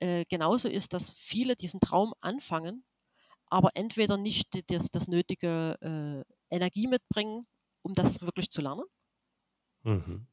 äh, 0.00 0.24
genauso 0.26 0.68
ist, 0.68 0.92
dass 0.92 1.10
viele 1.10 1.56
diesen 1.56 1.80
Traum 1.80 2.12
anfangen, 2.20 2.84
aber 3.46 3.70
entweder 3.74 4.16
nicht 4.16 4.48
das, 4.70 4.90
das 4.90 5.08
nötige 5.08 5.78
äh, 5.80 6.34
Energie 6.54 6.86
mitbringen, 6.86 7.46
um 7.82 7.94
das 7.94 8.22
wirklich 8.22 8.50
zu 8.50 8.62
lernen. 8.62 8.84
Mhm. 9.82 10.26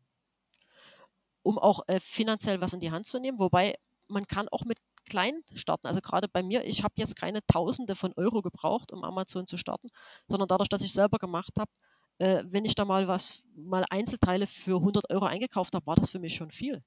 Um 1.44 1.58
auch 1.58 1.88
äh, 1.88 2.00
finanziell 2.00 2.62
was 2.62 2.74
in 2.74 2.80
die 2.80 2.92
Hand 2.92 3.06
zu 3.06 3.20
nehmen. 3.20 3.40
Wobei 3.40 3.76
man 4.08 4.28
kann 4.28 4.48
auch 4.50 4.64
mit 4.64 4.78
klein 5.06 5.44
starten. 5.56 5.88
Also 5.88 6.02
gerade 6.02 6.28
bei 6.28 6.44
mir, 6.44 6.66
ich 6.66 6.84
habe 6.84 6.94
jetzt 6.98 7.16
keine 7.16 7.46
Tausende 7.46 7.96
von 7.96 8.14
Euro 8.16 8.42
gebraucht, 8.42 8.92
um 8.92 9.04
Amazon 9.04 9.48
zu 9.48 9.58
starten, 9.58 9.90
sondern 10.28 10.48
dadurch, 10.48 10.70
dass 10.70 10.84
ich 10.84 10.94
selber 10.94 11.18
gemacht 11.18 11.54
habe, 11.60 11.72
äh, 12.20 12.44
wenn 12.48 12.66
ich 12.66 12.76
da 12.76 12.86
mal 12.86 13.08
was, 13.08 13.42
mal 13.56 13.86
Einzelteile 13.90 14.48
für 14.48 14.78
100 14.78 15.10
Euro 15.10 15.26
eingekauft 15.26 15.74
habe, 15.74 15.86
war 15.86 15.96
das 15.96 16.12
für 16.12 16.20
mich 16.20 16.36
schon 16.36 16.52
viel. 16.52 16.84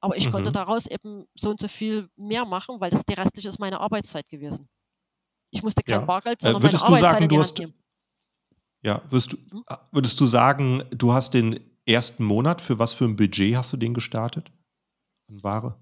Aber 0.00 0.16
ich 0.16 0.26
mhm. 0.26 0.32
konnte 0.32 0.52
daraus 0.52 0.86
eben 0.86 1.26
so 1.34 1.50
und 1.50 1.60
so 1.60 1.68
viel 1.68 2.08
mehr 2.16 2.44
machen, 2.44 2.80
weil 2.80 2.90
das 2.90 3.04
der 3.04 3.18
restliche 3.18 3.48
ist 3.48 3.58
meine 3.58 3.80
Arbeitszeit 3.80 4.28
gewesen. 4.28 4.68
Ich 5.50 5.62
musste 5.62 5.82
kein 5.82 6.00
ja. 6.00 6.04
Bargeld, 6.04 6.42
sondern 6.42 6.62
äh, 6.62 6.66
meine 6.66 6.82
Arbeitszeit 6.82 7.10
sagen, 7.10 7.22
in 7.22 7.28
die 7.28 7.38
Hand 7.38 7.58
nehmen. 7.58 7.74
Ja, 8.86 9.02
würdest 9.08 9.32
du, 9.32 9.36
hm? 9.50 9.64
äh, 9.68 9.76
würdest 9.90 10.20
du 10.20 10.24
sagen, 10.24 10.84
du 10.90 11.12
hast 11.12 11.34
den 11.34 11.58
ersten 11.86 12.24
Monat, 12.24 12.60
für 12.60 12.78
was 12.78 12.94
für 12.94 13.04
ein 13.04 13.16
Budget 13.16 13.56
hast 13.56 13.72
du 13.72 13.76
den 13.76 13.94
gestartet? 13.94 14.52
An 15.28 15.42
Ware? 15.42 15.76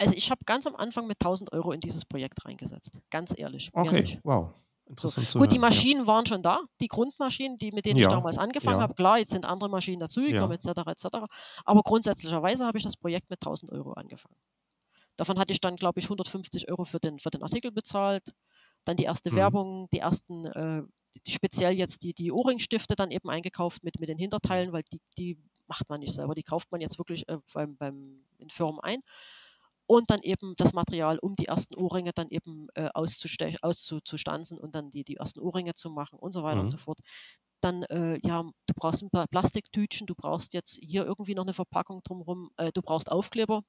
Also 0.00 0.14
ich 0.14 0.30
habe 0.30 0.44
ganz 0.46 0.66
am 0.66 0.76
Anfang 0.76 1.08
mit 1.08 1.16
1000 1.20 1.52
Euro 1.52 1.72
in 1.72 1.80
dieses 1.80 2.04
Projekt 2.04 2.44
reingesetzt. 2.44 3.00
Ganz 3.10 3.36
ehrlich. 3.36 3.70
Okay, 3.72 4.20
wow. 4.22 4.54
Interessant 4.88 5.28
so. 5.28 5.38
Gut, 5.40 5.48
hören, 5.48 5.54
die 5.54 5.58
Maschinen 5.58 6.00
ja. 6.02 6.06
waren 6.06 6.26
schon 6.26 6.42
da, 6.42 6.60
die 6.80 6.86
Grundmaschinen, 6.86 7.58
die, 7.58 7.72
mit 7.72 7.84
denen 7.84 7.98
ja, 7.98 8.08
ich 8.08 8.14
damals 8.14 8.38
angefangen 8.38 8.78
ja. 8.78 8.82
habe. 8.82 8.94
Klar, 8.94 9.18
jetzt 9.18 9.32
sind 9.32 9.44
andere 9.44 9.68
Maschinen 9.68 9.98
dazugekommen, 9.98 10.52
etc., 10.52 10.68
etc. 10.86 11.06
Aber 11.64 11.82
grundsätzlicherweise 11.82 12.64
habe 12.64 12.78
ich 12.78 12.84
das 12.84 12.96
Projekt 12.96 13.28
mit 13.28 13.40
1000 13.42 13.72
Euro 13.72 13.92
angefangen. 13.94 14.36
Davon 15.16 15.38
hatte 15.38 15.52
ich 15.52 15.60
dann, 15.60 15.76
glaube 15.76 15.98
ich, 15.98 16.06
150 16.06 16.70
Euro 16.70 16.84
für 16.84 17.00
den, 17.00 17.18
für 17.18 17.30
den 17.30 17.42
Artikel 17.42 17.72
bezahlt. 17.72 18.32
Dann 18.84 18.96
die 18.96 19.02
erste 19.04 19.32
mhm. 19.32 19.36
Werbung, 19.36 19.88
die 19.92 19.98
ersten, 19.98 20.46
äh, 20.46 20.82
speziell 21.26 21.72
jetzt 21.72 22.02
die, 22.02 22.14
die 22.14 22.32
Ohrringstifte 22.32 22.96
dann 22.96 23.10
eben 23.10 23.30
eingekauft 23.30 23.82
mit, 23.84 23.98
mit 24.00 24.08
den 24.08 24.18
Hinterteilen, 24.18 24.72
weil 24.72 24.82
die, 24.92 25.00
die 25.16 25.38
macht 25.66 25.88
man 25.88 26.00
nicht 26.00 26.14
selber. 26.14 26.34
Die 26.34 26.42
kauft 26.42 26.70
man 26.72 26.80
jetzt 26.80 26.98
wirklich 26.98 27.28
äh, 27.28 27.38
beim, 27.52 27.76
beim, 27.76 28.24
in 28.38 28.50
Firmen 28.50 28.80
ein 28.80 29.02
und 29.88 30.10
dann 30.10 30.20
eben 30.22 30.54
das 30.56 30.74
Material, 30.74 31.18
um 31.18 31.34
die 31.34 31.46
ersten 31.46 31.74
Ohrringe 31.74 32.12
dann 32.12 32.28
eben 32.28 32.68
äh, 32.74 32.90
auszustanzen 32.92 34.58
und 34.58 34.74
dann 34.74 34.90
die, 34.90 35.02
die 35.02 35.16
ersten 35.16 35.40
Ohrringe 35.40 35.74
zu 35.74 35.90
machen 35.90 36.18
und 36.18 36.32
so 36.32 36.42
weiter 36.42 36.56
mhm. 36.56 36.62
und 36.62 36.68
so 36.68 36.76
fort. 36.76 37.00
Dann, 37.60 37.82
äh, 37.84 38.18
ja, 38.22 38.42
du 38.42 38.74
brauchst 38.76 39.02
ein 39.02 39.10
paar 39.10 39.26
Plastiktütchen, 39.26 40.06
du 40.06 40.14
brauchst 40.14 40.52
jetzt 40.52 40.78
hier 40.82 41.06
irgendwie 41.06 41.34
noch 41.34 41.42
eine 41.42 41.54
Verpackung 41.54 42.02
drumherum, 42.04 42.50
äh, 42.58 42.70
du 42.70 42.82
brauchst 42.82 43.10
Aufkleber. 43.10 43.62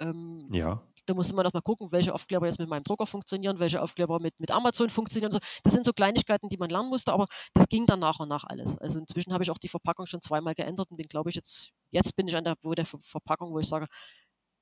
Ähm, 0.00 0.48
ja. 0.52 0.80
Da 1.06 1.14
muss 1.14 1.32
man 1.32 1.44
noch 1.44 1.52
mal 1.52 1.62
gucken, 1.62 1.90
welche 1.90 2.14
Aufkleber 2.14 2.46
jetzt 2.46 2.58
mit 2.58 2.68
meinem 2.68 2.84
Drucker 2.84 3.06
funktionieren, 3.06 3.58
welche 3.58 3.82
Aufkleber 3.82 4.20
mit, 4.20 4.38
mit 4.38 4.50
Amazon 4.50 4.88
funktionieren. 4.88 5.32
So. 5.32 5.40
Das 5.64 5.72
sind 5.72 5.84
so 5.84 5.92
Kleinigkeiten, 5.92 6.48
die 6.48 6.56
man 6.56 6.70
lernen 6.70 6.88
musste, 6.88 7.12
aber 7.12 7.26
das 7.54 7.68
ging 7.68 7.86
dann 7.86 8.00
nach 8.00 8.20
und 8.20 8.28
nach 8.28 8.44
alles. 8.44 8.78
Also 8.78 9.00
inzwischen 9.00 9.32
habe 9.32 9.42
ich 9.42 9.50
auch 9.50 9.58
die 9.58 9.68
Verpackung 9.68 10.06
schon 10.06 10.20
zweimal 10.20 10.54
geändert 10.54 10.90
und 10.90 10.96
bin, 10.96 11.08
glaube 11.08 11.30
ich, 11.30 11.36
jetzt, 11.36 11.72
jetzt 11.90 12.14
bin 12.14 12.28
ich 12.28 12.36
an 12.36 12.44
der, 12.44 12.56
wo 12.62 12.74
der 12.74 12.86
Verpackung, 12.86 13.52
wo 13.52 13.58
ich 13.58 13.68
sage, 13.68 13.86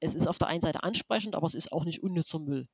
es 0.01 0.15
ist 0.15 0.27
auf 0.27 0.39
der 0.39 0.49
einen 0.49 0.63
Seite 0.63 0.83
ansprechend, 0.83 1.35
aber 1.35 1.47
es 1.47 1.55
ist 1.55 1.73
auch 1.73 1.85
nicht 1.85 2.03
unnützer 2.03 2.39
Müll. 2.39 2.67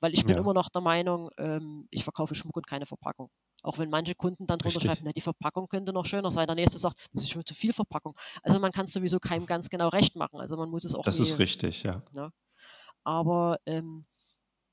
Weil 0.00 0.12
ich 0.12 0.26
bin 0.26 0.34
ja. 0.34 0.40
immer 0.40 0.52
noch 0.52 0.68
der 0.68 0.82
Meinung, 0.82 1.30
ähm, 1.38 1.86
ich 1.90 2.04
verkaufe 2.04 2.34
Schmuck 2.34 2.56
und 2.56 2.66
keine 2.66 2.86
Verpackung. 2.86 3.30
Auch 3.62 3.78
wenn 3.78 3.88
manche 3.88 4.14
Kunden 4.14 4.46
dann 4.46 4.58
drunter 4.58 4.80
schreiben, 4.80 5.00
na, 5.04 5.12
die 5.12 5.22
Verpackung 5.22 5.68
könnte 5.68 5.94
noch 5.94 6.04
schöner 6.04 6.30
sein. 6.30 6.46
Der 6.46 6.54
nächste 6.54 6.78
sagt, 6.78 6.98
das 7.14 7.22
ist 7.22 7.30
schon 7.30 7.46
zu 7.46 7.54
viel 7.54 7.72
Verpackung. 7.72 8.14
Also 8.42 8.60
man 8.60 8.72
kann 8.72 8.84
es 8.84 8.92
sowieso 8.92 9.18
keinem 9.18 9.46
ganz 9.46 9.70
genau 9.70 9.88
recht 9.88 10.16
machen. 10.16 10.40
Also 10.40 10.58
man 10.58 10.68
muss 10.68 10.84
es 10.84 10.94
auch. 10.94 11.04
Das 11.04 11.18
nie, 11.18 11.24
ist 11.24 11.38
richtig, 11.38 11.84
ja. 11.84 12.02
ja. 12.12 12.24
Ne? 12.24 12.32
Aber 13.04 13.58
ähm, 13.66 14.06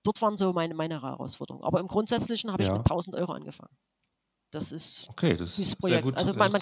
dort 0.03 0.21
waren 0.21 0.37
so 0.37 0.53
meine, 0.53 0.73
meine 0.73 1.01
Herausforderungen. 1.01 1.63
Aber 1.63 1.79
im 1.79 1.87
Grundsätzlichen 1.87 2.51
habe 2.51 2.63
ich 2.63 2.69
mit 2.69 2.79
1000 2.79 3.15
Euro 3.15 3.33
angefangen. 3.33 3.75
Das 4.51 4.73
ist 4.73 5.07
okay, 5.09 5.37
das 5.37 5.57
ist 5.57 5.79
Projekt. 5.79 6.03
Sehr 6.03 6.11
gut, 6.11 6.17
also 6.17 6.33
man, 6.33 6.51
man 6.51 6.61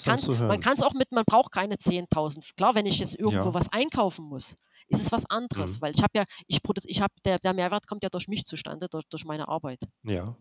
kann 0.60 0.74
es 0.74 0.82
auch 0.82 0.92
mit, 0.92 1.10
man 1.10 1.24
braucht 1.24 1.50
keine 1.50 1.74
10.000. 1.74 2.54
Klar, 2.56 2.76
wenn 2.76 2.86
ich 2.86 3.00
jetzt 3.00 3.18
irgendwo 3.18 3.48
ja. 3.48 3.54
was 3.54 3.68
einkaufen 3.72 4.26
muss, 4.26 4.54
ist 4.86 5.02
es 5.02 5.12
was 5.12 5.26
anderes, 5.26 5.76
mhm. 5.76 5.82
weil 5.82 5.94
ich 5.94 6.02
habe 6.02 6.12
ja, 6.14 6.24
ich 6.46 6.60
ich 6.84 7.00
habe, 7.00 7.12
der, 7.24 7.40
der 7.40 7.52
Mehrwert 7.52 7.88
kommt 7.88 8.04
ja 8.04 8.08
durch 8.08 8.28
mich 8.28 8.44
zustande, 8.44 8.88
durch, 8.88 9.04
durch 9.08 9.24
meine 9.24 9.48
Arbeit. 9.48 9.80
Ja. 10.04 10.36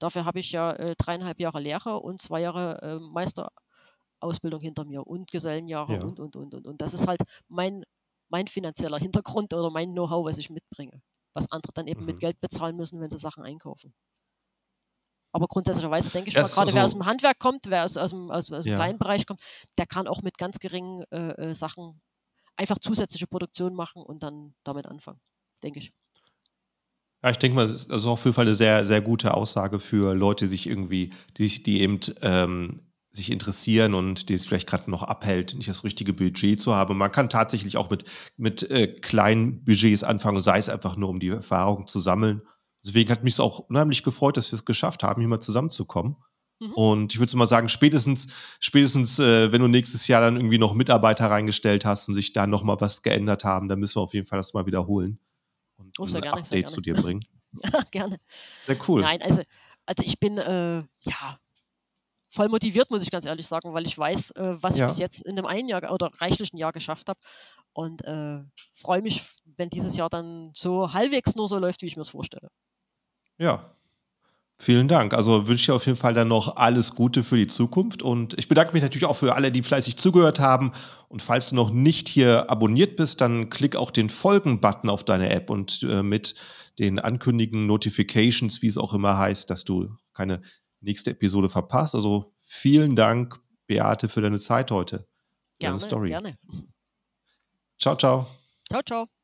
Dafür 0.00 0.24
habe 0.24 0.40
ich 0.40 0.50
ja 0.50 0.72
äh, 0.72 0.96
dreieinhalb 0.96 1.38
Jahre 1.38 1.60
Lehre 1.60 2.00
und 2.00 2.20
zwei 2.20 2.40
Jahre 2.40 2.80
äh, 2.82 2.98
Meisterausbildung 2.98 4.60
hinter 4.60 4.84
mir 4.84 5.06
und 5.06 5.30
Gesellenjahre 5.30 5.94
ja. 5.94 6.02
und, 6.02 6.18
und, 6.18 6.34
und, 6.34 6.54
und. 6.54 6.66
Und 6.66 6.80
das 6.80 6.94
ist 6.94 7.06
halt 7.06 7.20
mein, 7.46 7.84
mein 8.32 8.48
finanzieller 8.48 8.98
Hintergrund 8.98 9.54
oder 9.54 9.70
mein 9.70 9.92
Know-how, 9.92 10.24
was 10.24 10.38
ich 10.38 10.50
mitbringe. 10.50 11.00
Was 11.34 11.50
andere 11.52 11.72
dann 11.72 11.86
eben 11.86 12.00
mhm. 12.00 12.06
mit 12.06 12.20
Geld 12.20 12.40
bezahlen 12.40 12.76
müssen, 12.76 13.00
wenn 13.00 13.10
sie 13.10 13.18
Sachen 13.18 13.44
einkaufen. 13.44 13.94
Aber 15.34 15.46
grundsätzlicherweise 15.46 16.10
denke 16.10 16.28
ich 16.28 16.34
mal, 16.34 16.42
gerade 16.42 16.60
also, 16.60 16.74
wer 16.74 16.84
aus 16.84 16.92
dem 16.92 17.06
Handwerk 17.06 17.38
kommt, 17.38 17.64
wer 17.68 17.84
aus, 17.84 17.96
aus 17.96 18.10
dem, 18.10 18.30
aus, 18.30 18.50
aus 18.50 18.64
dem 18.64 18.72
ja. 18.72 18.76
kleinen 18.76 18.98
Bereich 18.98 19.26
kommt, 19.26 19.40
der 19.78 19.86
kann 19.86 20.06
auch 20.06 20.20
mit 20.22 20.36
ganz 20.36 20.58
geringen 20.58 21.04
äh, 21.10 21.50
äh 21.50 21.54
Sachen 21.54 22.02
einfach 22.56 22.78
zusätzliche 22.78 23.26
Produktion 23.26 23.74
machen 23.74 24.02
und 24.02 24.22
dann 24.22 24.54
damit 24.62 24.86
anfangen, 24.86 25.20
denke 25.62 25.78
ich. 25.78 25.92
Ja, 27.22 27.30
ich 27.30 27.38
denke 27.38 27.56
mal, 27.56 27.62
das 27.62 27.72
ist 27.72 27.90
also 27.90 28.10
auf 28.10 28.24
jeden 28.24 28.34
Fall 28.34 28.44
eine 28.44 28.54
sehr, 28.54 28.84
sehr 28.84 29.00
gute 29.00 29.32
Aussage 29.32 29.78
für 29.78 30.12
Leute, 30.12 30.44
die 30.44 30.50
sich 30.50 30.66
irgendwie, 30.66 31.10
die, 31.38 31.62
die 31.62 31.80
eben 31.80 32.00
ähm, 32.20 32.91
sich 33.12 33.30
interessieren 33.30 33.92
und 33.92 34.28
die 34.28 34.34
es 34.34 34.46
vielleicht 34.46 34.66
gerade 34.66 34.90
noch 34.90 35.02
abhält, 35.02 35.54
nicht 35.54 35.68
das 35.68 35.84
richtige 35.84 36.14
Budget 36.14 36.60
zu 36.60 36.74
haben. 36.74 36.96
Man 36.96 37.12
kann 37.12 37.28
tatsächlich 37.28 37.76
auch 37.76 37.90
mit, 37.90 38.04
mit 38.36 38.70
äh, 38.70 38.86
kleinen 38.86 39.64
Budgets 39.64 40.02
anfangen, 40.02 40.40
sei 40.40 40.56
es 40.56 40.70
einfach 40.70 40.96
nur, 40.96 41.10
um 41.10 41.20
die 41.20 41.28
Erfahrung 41.28 41.86
zu 41.86 42.00
sammeln. 42.00 42.42
Deswegen 42.84 43.10
hat 43.10 43.22
mich 43.22 43.34
es 43.34 43.40
auch 43.40 43.58
unheimlich 43.58 44.02
gefreut, 44.02 44.36
dass 44.36 44.50
wir 44.50 44.56
es 44.56 44.64
geschafft 44.64 45.02
haben, 45.02 45.20
hier 45.20 45.28
mal 45.28 45.40
zusammenzukommen. 45.40 46.16
Mhm. 46.58 46.72
Und 46.72 47.12
ich 47.12 47.18
würde 47.18 47.36
mal 47.36 47.46
sagen, 47.46 47.68
spätestens, 47.68 48.32
spätestens, 48.60 49.18
äh, 49.18 49.52
wenn 49.52 49.60
du 49.60 49.68
nächstes 49.68 50.08
Jahr 50.08 50.22
dann 50.22 50.36
irgendwie 50.36 50.58
noch 50.58 50.72
Mitarbeiter 50.72 51.30
reingestellt 51.30 51.84
hast 51.84 52.08
und 52.08 52.14
sich 52.14 52.32
da 52.32 52.46
nochmal 52.46 52.80
was 52.80 53.02
geändert 53.02 53.44
haben, 53.44 53.68
dann 53.68 53.78
müssen 53.78 53.96
wir 53.96 54.02
auf 54.02 54.14
jeden 54.14 54.26
Fall 54.26 54.38
das 54.38 54.54
mal 54.54 54.64
wiederholen 54.64 55.18
und 55.78 55.98
oh, 55.98 56.04
ein 56.04 56.22
gerne, 56.22 56.32
Update 56.38 56.70
zu 56.70 56.80
dir 56.80 56.94
bringen. 56.94 57.24
ja, 57.72 57.82
gerne. 57.90 58.20
Sehr 58.66 58.78
cool. 58.88 59.02
Nein, 59.02 59.20
also, 59.20 59.42
also 59.84 60.02
ich 60.02 60.18
bin 60.18 60.38
äh, 60.38 60.84
ja 61.00 61.38
voll 62.32 62.48
motiviert, 62.48 62.90
muss 62.90 63.02
ich 63.02 63.10
ganz 63.10 63.26
ehrlich 63.26 63.46
sagen, 63.46 63.74
weil 63.74 63.86
ich 63.86 63.96
weiß, 63.96 64.32
äh, 64.32 64.56
was 64.62 64.76
ja. 64.76 64.86
ich 64.86 64.92
bis 64.92 64.98
jetzt 64.98 65.22
in 65.22 65.36
dem 65.36 65.46
einen 65.46 65.68
Jahr 65.68 65.92
oder 65.92 66.10
reichlichen 66.18 66.56
Jahr 66.56 66.72
geschafft 66.72 67.08
habe. 67.08 67.20
Und 67.74 68.04
äh, 68.04 68.40
freue 68.72 69.02
mich, 69.02 69.22
wenn 69.56 69.70
dieses 69.70 69.96
Jahr 69.96 70.08
dann 70.08 70.50
so 70.54 70.92
halbwegs 70.92 71.36
nur 71.36 71.48
so 71.48 71.58
läuft, 71.58 71.82
wie 71.82 71.86
ich 71.86 71.96
mir 71.96 72.02
es 72.02 72.10
vorstelle. 72.10 72.48
Ja, 73.38 73.74
Vielen 74.58 74.86
Dank. 74.86 75.12
Also 75.12 75.48
wünsche 75.48 75.62
ich 75.62 75.66
dir 75.66 75.74
auf 75.74 75.86
jeden 75.86 75.98
Fall 75.98 76.14
dann 76.14 76.28
noch 76.28 76.54
alles 76.54 76.94
Gute 76.94 77.24
für 77.24 77.34
die 77.36 77.48
Zukunft. 77.48 78.00
Und 78.00 78.38
ich 78.38 78.46
bedanke 78.46 78.72
mich 78.72 78.82
natürlich 78.82 79.06
auch 79.06 79.16
für 79.16 79.34
alle, 79.34 79.50
die 79.50 79.64
fleißig 79.64 79.96
zugehört 79.96 80.38
haben. 80.38 80.70
Und 81.08 81.20
falls 81.20 81.50
du 81.50 81.56
noch 81.56 81.70
nicht 81.70 82.08
hier 82.08 82.48
abonniert 82.48 82.94
bist, 82.94 83.20
dann 83.20 83.50
klick 83.50 83.74
auch 83.74 83.90
den 83.90 84.08
Folgen-Button 84.08 84.88
auf 84.88 85.02
deine 85.02 85.30
App 85.30 85.50
und 85.50 85.82
äh, 85.82 86.04
mit 86.04 86.36
den 86.78 87.00
ankündigen 87.00 87.66
Notifications, 87.66 88.62
wie 88.62 88.68
es 88.68 88.78
auch 88.78 88.94
immer 88.94 89.18
heißt, 89.18 89.50
dass 89.50 89.64
du 89.64 89.96
keine 90.14 90.42
nächste 90.82 91.12
Episode 91.12 91.48
verpasst. 91.48 91.94
Also 91.94 92.32
vielen 92.38 92.96
Dank, 92.96 93.40
Beate, 93.66 94.08
für 94.08 94.20
deine 94.20 94.38
Zeit 94.38 94.70
heute. 94.70 95.06
Gerne, 95.58 95.78
deine 95.78 95.80
Story. 95.80 96.08
gerne. 96.08 96.38
Ciao, 97.78 97.96
ciao. 97.96 98.26
Ciao, 98.68 98.82
ciao. 98.82 99.21